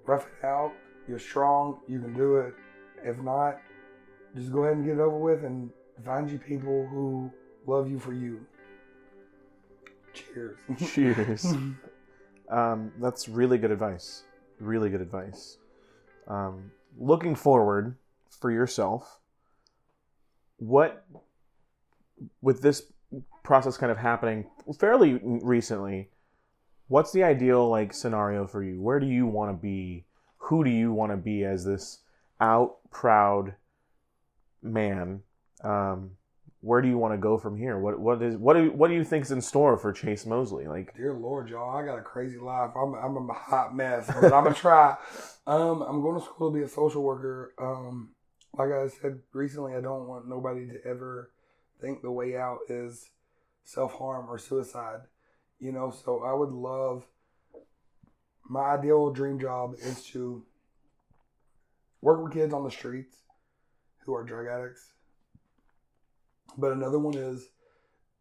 rough 0.06 0.27
it 0.27 0.45
out. 0.45 0.73
You're 1.08 1.19
strong. 1.19 1.80
You 1.88 1.99
can 1.99 2.13
do 2.13 2.38
it. 2.38 2.53
If 3.03 3.17
not, 3.19 3.60
just 4.36 4.51
go 4.51 4.63
ahead 4.63 4.77
and 4.77 4.86
get 4.86 4.95
it 4.95 4.99
over 4.99 5.17
with 5.17 5.43
and 5.43 5.71
find 6.06 6.30
you 6.30 6.38
people 6.38 6.88
who 6.91 7.32
love 7.65 7.89
you 7.89 7.99
for 7.99 8.13
you. 8.13 8.45
Cheers. 10.17 10.58
Cheers. 10.93 11.45
um, 12.49 12.91
that's 12.99 13.27
really 13.27 13.58
good 13.58 13.71
advice. 13.71 14.23
Really 14.60 14.89
good 14.89 15.01
advice. 15.01 15.58
Um, 16.27 16.71
looking 16.97 17.36
forward 17.36 17.95
for 18.30 18.51
yourself, 18.51 19.19
what 20.58 21.06
with 22.41 22.62
this 22.62 22.84
process 23.43 23.77
kind 23.77 23.91
of 23.91 23.97
happening 23.97 24.45
fairly 24.80 25.19
recently, 25.23 26.10
what's 26.88 27.12
the 27.12 27.23
ideal 27.23 27.69
like 27.69 27.93
scenario 27.93 28.47
for 28.47 28.63
you? 28.63 28.82
Where 28.82 28.99
do 28.99 29.06
you 29.06 29.25
want 29.25 29.51
to 29.51 29.62
be? 29.62 30.06
Who 30.39 30.63
do 30.63 30.69
you 30.69 30.91
want 30.91 31.12
to 31.12 31.17
be 31.17 31.43
as 31.43 31.63
this 31.63 31.99
out 32.41 32.77
proud 32.91 33.56
man? 34.62 35.21
Um, 35.63 36.12
where 36.67 36.82
do 36.82 36.89
you 36.89 36.97
want 36.97 37.13
to 37.13 37.17
go 37.17 37.38
from 37.38 37.56
here? 37.56 37.80
What 37.80 37.97
what 37.97 38.21
is 38.21 38.36
what 38.36 38.56
do 38.56 38.69
what 38.71 38.89
do 38.89 38.93
you 38.93 39.06
think's 39.06 39.32
in 39.32 39.39
store 39.39 39.77
for 39.77 39.93
Chase 39.93 40.25
Mosley? 40.25 40.67
Like 40.67 40.93
Dear 40.97 41.13
Lord, 41.13 41.49
y'all, 41.49 41.75
I 41.75 41.86
got 41.86 41.97
a 41.97 42.01
crazy 42.01 42.38
life. 42.38 42.71
I'm, 42.75 42.93
I'm 42.93 43.30
a 43.30 43.34
hot 43.34 43.73
mess, 43.73 44.08
but 44.08 44.34
I'm 44.34 44.43
gonna 44.43 44.53
try. 44.53 44.97
Um, 45.47 45.82
I'm 45.82 46.01
going 46.01 46.19
to 46.19 46.25
school 46.25 46.51
to 46.51 46.58
be 46.58 46.65
a 46.65 46.67
social 46.67 47.01
worker. 47.01 47.53
Um, 47.58 48.10
like 48.58 48.69
I 48.69 48.89
said 48.89 49.19
recently, 49.32 49.75
I 49.75 49.80
don't 49.80 50.06
want 50.06 50.27
nobody 50.27 50.67
to 50.67 50.86
ever 50.86 51.32
think 51.80 52.01
the 52.01 52.12
way 52.12 52.36
out 52.36 52.58
is 52.67 53.12
self 53.63 53.93
harm 53.93 54.25
or 54.30 54.38
suicide. 54.38 55.03
You 55.58 55.71
know, 55.71 55.89
so 56.03 56.21
I 56.21 56.34
would 56.34 56.49
love. 56.49 57.06
My 58.43 58.71
ideal 58.71 59.10
dream 59.13 59.39
job 59.39 59.76
is 59.82 60.03
to 60.07 60.43
work 62.01 62.22
with 62.22 62.34
kids 62.34 62.53
on 62.53 62.65
the 62.65 62.70
streets 62.70 63.15
who 64.05 64.13
are 64.13 64.26
drug 64.26 64.47
addicts. 64.47 64.91
But 66.58 66.72
another 66.72 67.00
one 67.00 67.16
is 67.16 67.50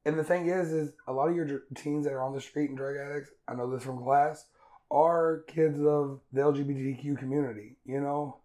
and 0.06 0.16
the 0.16 0.24
thing 0.24 0.46
is, 0.46 0.72
is 0.72 0.92
a 1.08 1.12
lot 1.12 1.28
of 1.28 1.34
your 1.34 1.62
teens 1.74 2.04
that 2.04 2.12
are 2.12 2.22
on 2.22 2.32
the 2.32 2.40
street 2.40 2.68
and 2.68 2.78
drug 2.78 2.96
addicts, 2.96 3.32
I 3.48 3.54
know 3.54 3.68
this 3.68 3.82
from 3.82 4.04
class, 4.04 4.46
are 4.88 5.42
kids 5.48 5.80
of 5.80 6.20
the 6.32 6.42
LGBTQ 6.42 7.18
community. 7.18 7.74
You 7.84 8.00
know, 8.00 8.36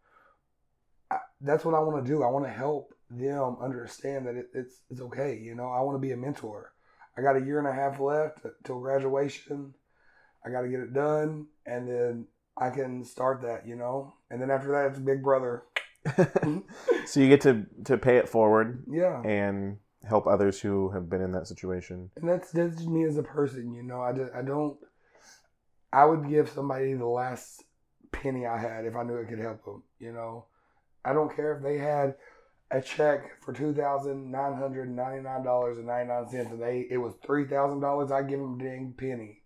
I, 1.12 1.18
that's 1.40 1.64
what 1.64 1.76
I 1.76 1.80
want 1.80 2.04
to 2.04 2.12
do. 2.12 2.24
I 2.24 2.32
want 2.32 2.46
to 2.46 2.52
help 2.52 2.96
them 3.12 3.58
understand 3.62 4.26
that 4.26 4.36
it, 4.36 4.50
it's 4.56 4.82
it's 4.90 5.02
okay. 5.02 5.38
You 5.38 5.54
know, 5.54 5.70
I 5.70 5.82
want 5.82 5.96
to 5.96 6.00
be 6.00 6.14
a 6.14 6.18
mentor. 6.18 6.74
I 7.16 7.22
got 7.22 7.38
a 7.38 7.46
year 7.46 7.60
and 7.60 7.68
a 7.68 7.74
half 7.74 8.00
left 8.00 8.40
till 8.64 8.80
graduation. 8.80 9.76
I 10.44 10.50
got 10.50 10.62
to 10.62 10.68
get 10.68 10.80
it 10.80 10.94
done, 10.94 11.46
and 11.68 11.88
then 11.88 12.26
I 12.58 12.72
can 12.72 13.04
start 13.04 13.44
that. 13.44 13.68
You 13.68 13.76
know, 13.76 14.16
and 14.32 14.42
then 14.42 14.50
after 14.50 14.72
that, 14.72 14.88
it's 14.88 15.00
Big 15.00 15.22
Brother. 15.22 15.62
Hmm? 16.08 16.60
so 17.06 17.20
you 17.20 17.30
get 17.30 17.42
to 17.42 17.66
to 17.86 17.98
pay 17.98 18.18
it 18.18 18.28
forward 18.30 18.84
Yeah. 18.90 19.22
and 19.24 19.78
help 20.08 20.26
others 20.28 20.60
who 20.60 20.90
have 20.92 21.10
been 21.10 21.22
in 21.22 21.32
that 21.34 21.48
situation. 21.48 22.10
And 22.16 22.28
that's 22.30 22.52
that's 22.52 22.76
just 22.78 22.88
me 22.90 23.04
as 23.06 23.18
a 23.18 23.24
person, 23.24 23.74
you 23.74 23.84
know. 23.84 24.02
I 24.02 24.14
just 24.14 24.34
I 24.34 24.42
don't. 24.42 24.78
I 25.94 26.06
would 26.06 26.30
give 26.30 26.50
somebody 26.50 26.94
the 26.94 27.06
last 27.06 27.64
penny 28.12 28.46
I 28.46 28.58
had 28.58 28.86
if 28.86 28.96
I 28.96 29.04
knew 29.04 29.16
it 29.18 29.28
could 29.28 29.40
help 29.40 29.64
them. 29.66 29.84
You 30.00 30.14
know, 30.14 30.46
I 31.04 31.14
don't 31.14 31.36
care 31.36 31.56
if 31.56 31.64
they 31.64 31.78
had 31.78 32.16
a 32.72 32.82
check 32.82 33.42
for 33.44 33.54
two 33.54 33.74
thousand 33.74 34.32
nine 34.32 34.54
hundred 34.54 34.90
ninety 34.90 35.22
nine 35.22 35.44
dollars 35.44 35.78
and 35.78 35.88
ninety 35.88 36.08
nine 36.10 36.28
cents, 36.30 36.52
and 36.52 36.62
they 36.62 36.88
it 36.90 36.98
was 36.98 37.14
three 37.26 37.46
thousand 37.46 37.82
dollars. 37.82 38.12
I 38.12 38.24
give 38.24 38.40
them 38.40 38.60
a 38.60 38.64
dang 38.64 38.94
penny. 38.98 39.42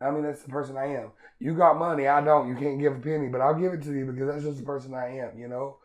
I 0.00 0.10
mean, 0.10 0.22
that's 0.24 0.42
the 0.42 0.50
person 0.50 0.76
I 0.76 0.88
am. 0.88 1.10
You 1.38 1.54
got 1.54 1.78
money, 1.78 2.06
I 2.06 2.20
don't. 2.22 2.48
You 2.48 2.54
can't 2.54 2.78
give 2.78 2.92
a 2.94 2.98
penny, 2.98 3.28
but 3.28 3.40
I'll 3.40 3.58
give 3.58 3.72
it 3.72 3.82
to 3.84 3.94
you 3.94 4.04
because 4.04 4.28
that's 4.28 4.44
just 4.44 4.58
the 4.58 4.64
person 4.64 4.92
I 4.94 5.16
am. 5.18 5.38
You 5.38 5.48
know, 5.48 5.78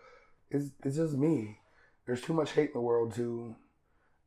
it's 0.51 0.71
it's 0.83 0.97
just 0.97 1.17
me. 1.17 1.59
There's 2.05 2.21
too 2.21 2.33
much 2.33 2.51
hate 2.51 2.67
in 2.67 2.73
the 2.73 2.81
world 2.81 3.15
to 3.15 3.55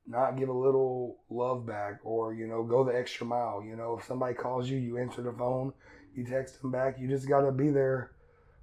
not 0.07 0.37
give 0.37 0.49
a 0.49 0.53
little 0.53 1.19
love 1.31 1.67
back 1.67 2.01
or 2.05 2.35
you 2.35 2.47
know 2.47 2.63
go 2.63 2.85
the 2.85 2.97
extra 2.97 3.27
mile. 3.27 3.63
You 3.65 3.77
know 3.77 3.97
if 3.99 4.07
somebody 4.07 4.35
calls 4.35 4.69
you 4.69 4.79
you 4.79 4.99
answer 4.99 5.23
the 5.23 5.33
phone 5.33 5.73
you 6.15 6.25
text 6.25 6.61
them 6.61 6.71
back 6.71 6.97
you 6.99 7.09
just 7.09 7.29
got 7.29 7.41
to 7.41 7.53
be 7.53 7.71
there 7.71 8.13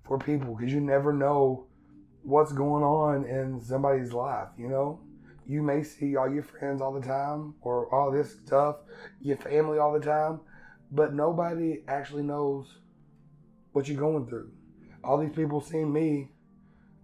for 0.07 0.17
people 0.17 0.55
because 0.55 0.73
you 0.73 0.79
never 0.79 1.13
know 1.13 1.67
what's 2.23 2.53
going 2.53 2.83
on 2.83 3.25
in 3.25 3.61
somebody's 3.61 4.13
life 4.13 4.47
you 4.57 4.67
know? 4.67 4.99
You 5.47 5.61
may 5.61 5.83
see 5.83 6.15
all 6.15 6.31
your 6.31 6.43
friends 6.43 6.81
all 6.81 6.93
the 6.93 7.05
time 7.05 7.55
or 7.61 7.93
all 7.93 8.11
this 8.11 8.37
stuff 8.45 8.77
your 9.19 9.37
family 9.37 9.79
all 9.79 9.93
the 9.93 10.05
time 10.05 10.39
but 10.91 11.13
nobody 11.13 11.83
actually 11.87 12.23
knows 12.23 12.67
what 13.71 13.87
you're 13.87 13.99
going 13.99 14.27
through. 14.27 14.51
All 15.03 15.17
these 15.17 15.35
people 15.35 15.61
seen 15.61 15.91
me 15.91 16.29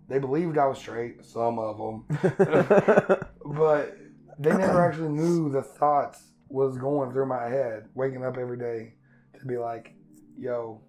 they 0.07 0.19
believed 0.19 0.57
i 0.57 0.65
was 0.65 0.77
straight 0.77 1.23
some 1.25 1.59
of 1.59 1.77
them 1.77 2.05
but 3.45 3.97
they 4.39 4.51
never 4.51 4.87
actually 4.87 5.09
knew 5.09 5.49
the 5.49 5.63
thoughts 5.63 6.21
was 6.49 6.77
going 6.77 7.11
through 7.11 7.25
my 7.25 7.49
head, 7.49 7.87
waking 7.93 8.23
up 8.23 8.37
every 8.37 8.57
day 8.57 8.93
to 9.39 9.45
be 9.45 9.57
like, 9.57 9.93
yo, 10.37 10.81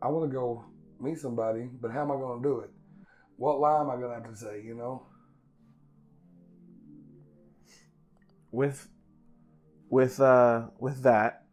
I 0.00 0.08
want 0.08 0.30
to 0.30 0.34
go 0.34 0.64
meet 1.00 1.18
somebody, 1.18 1.68
but 1.80 1.90
how 1.90 2.02
am 2.02 2.12
I 2.12 2.16
going 2.16 2.42
to 2.42 2.48
do 2.48 2.60
it? 2.60 2.70
What 3.36 3.60
lie 3.60 3.80
am 3.80 3.90
I 3.90 3.96
going 3.96 4.08
to 4.08 4.14
have 4.14 4.30
to 4.30 4.36
say, 4.36 4.62
you 4.64 4.74
know? 4.74 5.06
With 8.52 8.88
with 9.90 10.18
uh 10.18 10.68
with 10.78 11.02
that, 11.02 11.44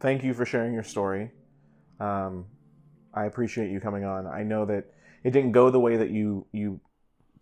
thank 0.00 0.24
you 0.24 0.32
for 0.32 0.46
sharing 0.46 0.72
your 0.72 0.84
story. 0.84 1.32
Um 2.00 2.46
I 3.14 3.24
appreciate 3.26 3.70
you 3.70 3.80
coming 3.80 4.04
on. 4.04 4.26
I 4.26 4.42
know 4.42 4.64
that 4.66 4.92
it 5.22 5.30
didn't 5.30 5.52
go 5.52 5.70
the 5.70 5.80
way 5.80 5.96
that 5.96 6.10
you 6.10 6.46
you 6.52 6.80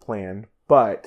planned, 0.00 0.46
but 0.68 1.06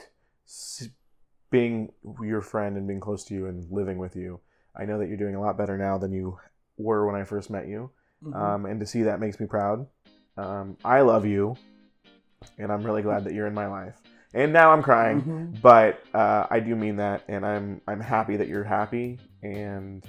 being 1.50 1.92
your 2.22 2.42
friend 2.42 2.78
and 2.78 2.88
being 2.88 3.00
close 3.00 3.24
to 3.26 3.34
you 3.34 3.48
and 3.48 3.70
living 3.72 3.98
with 3.98 4.16
you, 4.16 4.40
I 4.76 4.86
know 4.86 5.00
that 5.00 5.08
you're 5.08 5.18
doing 5.18 5.36
a 5.36 5.42
lot 5.42 5.58
better 5.58 5.78
now 5.78 5.98
than 5.98 6.12
you 6.12 6.38
were 6.78 7.06
when 7.06 7.16
I 7.20 7.24
first 7.24 7.50
met 7.50 7.68
you. 7.68 7.92
Mm-hmm. 8.24 8.36
Um, 8.36 8.66
and 8.66 8.80
to 8.80 8.86
see 8.86 9.04
that 9.04 9.20
makes 9.20 9.40
me 9.40 9.46
proud. 9.46 9.88
Um, 10.38 10.78
I 10.84 11.02
love 11.02 11.26
you, 11.26 11.56
and 12.58 12.72
I'm 12.72 12.84
really 12.84 13.02
glad 13.02 13.24
that 13.24 13.34
you're 13.34 13.48
in 13.48 13.54
my 13.54 13.68
life. 13.68 14.02
And 14.34 14.52
now 14.52 14.72
I'm 14.72 14.84
crying, 14.84 15.22
mm-hmm. 15.22 15.54
but 15.62 16.04
uh, 16.14 16.48
I 16.50 16.60
do 16.60 16.76
mean 16.76 16.98
that, 16.98 17.24
and 17.30 17.46
I'm 17.46 17.82
I'm 17.88 18.02
happy 18.02 18.36
that 18.36 18.50
you're 18.50 18.66
happy, 18.66 19.18
and 19.42 20.04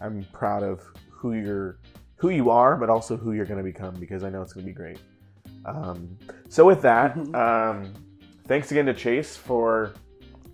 I'm 0.00 0.24
proud 0.32 0.62
of 0.62 0.80
who 1.10 1.34
you're 1.34 1.78
who 2.16 2.30
you 2.30 2.50
are, 2.50 2.76
but 2.76 2.90
also 2.90 3.16
who 3.16 3.32
you're 3.32 3.46
going 3.46 3.58
to 3.58 3.64
become 3.64 3.94
because 3.94 4.24
I 4.24 4.30
know 4.30 4.42
it's 4.42 4.52
going 4.52 4.66
to 4.66 4.70
be 4.70 4.74
great. 4.74 4.98
Um, 5.64 6.16
so 6.48 6.64
with 6.64 6.82
that. 6.82 7.16
Um, 7.34 7.92
thanks 8.46 8.70
again 8.70 8.86
to 8.86 8.94
Chase 8.94 9.36
for 9.36 9.92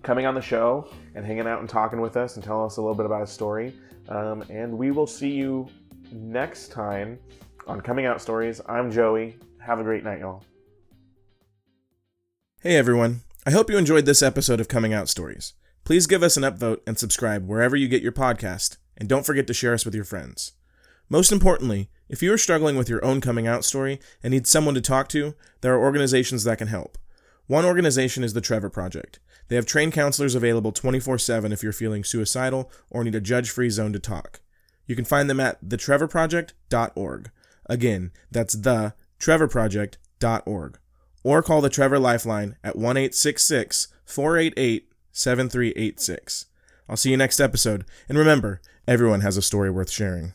coming 0.02 0.26
on 0.26 0.34
the 0.34 0.40
show 0.40 0.88
and 1.14 1.24
hanging 1.24 1.46
out 1.46 1.60
and 1.60 1.68
talking 1.68 2.00
with 2.00 2.16
us 2.16 2.36
and 2.36 2.44
telling 2.44 2.66
us 2.66 2.78
a 2.78 2.80
little 2.80 2.96
bit 2.96 3.06
about 3.06 3.20
his 3.20 3.30
story. 3.30 3.74
Um, 4.08 4.42
and 4.50 4.76
we 4.76 4.90
will 4.90 5.06
see 5.06 5.30
you 5.30 5.68
next 6.10 6.68
time 6.68 7.18
on 7.66 7.80
Coming 7.80 8.06
Out 8.06 8.20
Stories. 8.20 8.60
I'm 8.66 8.90
Joey. 8.90 9.36
Have 9.58 9.78
a 9.78 9.82
great 9.82 10.04
night, 10.04 10.20
y'all. 10.20 10.42
Hey, 12.60 12.76
everyone. 12.76 13.20
I 13.46 13.50
hope 13.50 13.70
you 13.70 13.76
enjoyed 13.76 14.06
this 14.06 14.22
episode 14.22 14.60
of 14.60 14.68
Coming 14.68 14.92
Out 14.92 15.08
Stories. 15.08 15.54
Please 15.84 16.06
give 16.06 16.22
us 16.22 16.36
an 16.36 16.44
upvote 16.44 16.80
and 16.86 16.98
subscribe 16.98 17.46
wherever 17.46 17.76
you 17.76 17.88
get 17.88 18.02
your 18.02 18.12
podcast, 18.12 18.76
and 18.96 19.08
don't 19.08 19.26
forget 19.26 19.46
to 19.48 19.54
share 19.54 19.74
us 19.74 19.84
with 19.84 19.94
your 19.94 20.04
friends. 20.04 20.52
Most 21.08 21.32
importantly, 21.32 21.90
if 22.08 22.22
you 22.22 22.32
are 22.32 22.38
struggling 22.38 22.76
with 22.76 22.88
your 22.88 23.04
own 23.04 23.20
coming 23.20 23.46
out 23.46 23.64
story 23.64 24.00
and 24.22 24.32
need 24.32 24.46
someone 24.46 24.74
to 24.74 24.80
talk 24.80 25.08
to, 25.08 25.34
there 25.60 25.74
are 25.74 25.82
organizations 25.82 26.44
that 26.44 26.58
can 26.58 26.68
help. 26.68 26.98
One 27.46 27.64
organization 27.64 28.22
is 28.24 28.34
the 28.34 28.40
Trevor 28.40 28.70
Project. 28.70 29.18
They 29.48 29.56
have 29.56 29.66
trained 29.66 29.92
counselors 29.92 30.34
available 30.34 30.72
24 30.72 31.18
7 31.18 31.52
if 31.52 31.62
you're 31.62 31.72
feeling 31.72 32.04
suicidal 32.04 32.70
or 32.90 33.04
need 33.04 33.14
a 33.14 33.20
judge 33.20 33.50
free 33.50 33.70
zone 33.70 33.92
to 33.92 33.98
talk. 33.98 34.40
You 34.86 34.96
can 34.96 35.04
find 35.04 35.28
them 35.28 35.40
at 35.40 35.62
thetrevorproject.org. 35.64 37.30
Again, 37.66 38.10
that's 38.30 38.54
the 38.54 38.94
trevorproject.org. 39.20 40.78
Or 41.24 41.42
call 41.42 41.60
the 41.60 41.70
Trevor 41.70 41.98
Lifeline 41.98 42.56
at 42.64 42.76
1 42.76 42.96
866 42.96 43.88
488 44.04 44.88
7386. 45.12 46.46
I'll 46.88 46.96
see 46.96 47.10
you 47.10 47.16
next 47.16 47.40
episode. 47.40 47.84
And 48.08 48.18
remember, 48.18 48.60
everyone 48.88 49.20
has 49.20 49.36
a 49.36 49.42
story 49.42 49.70
worth 49.70 49.90
sharing. 49.90 50.32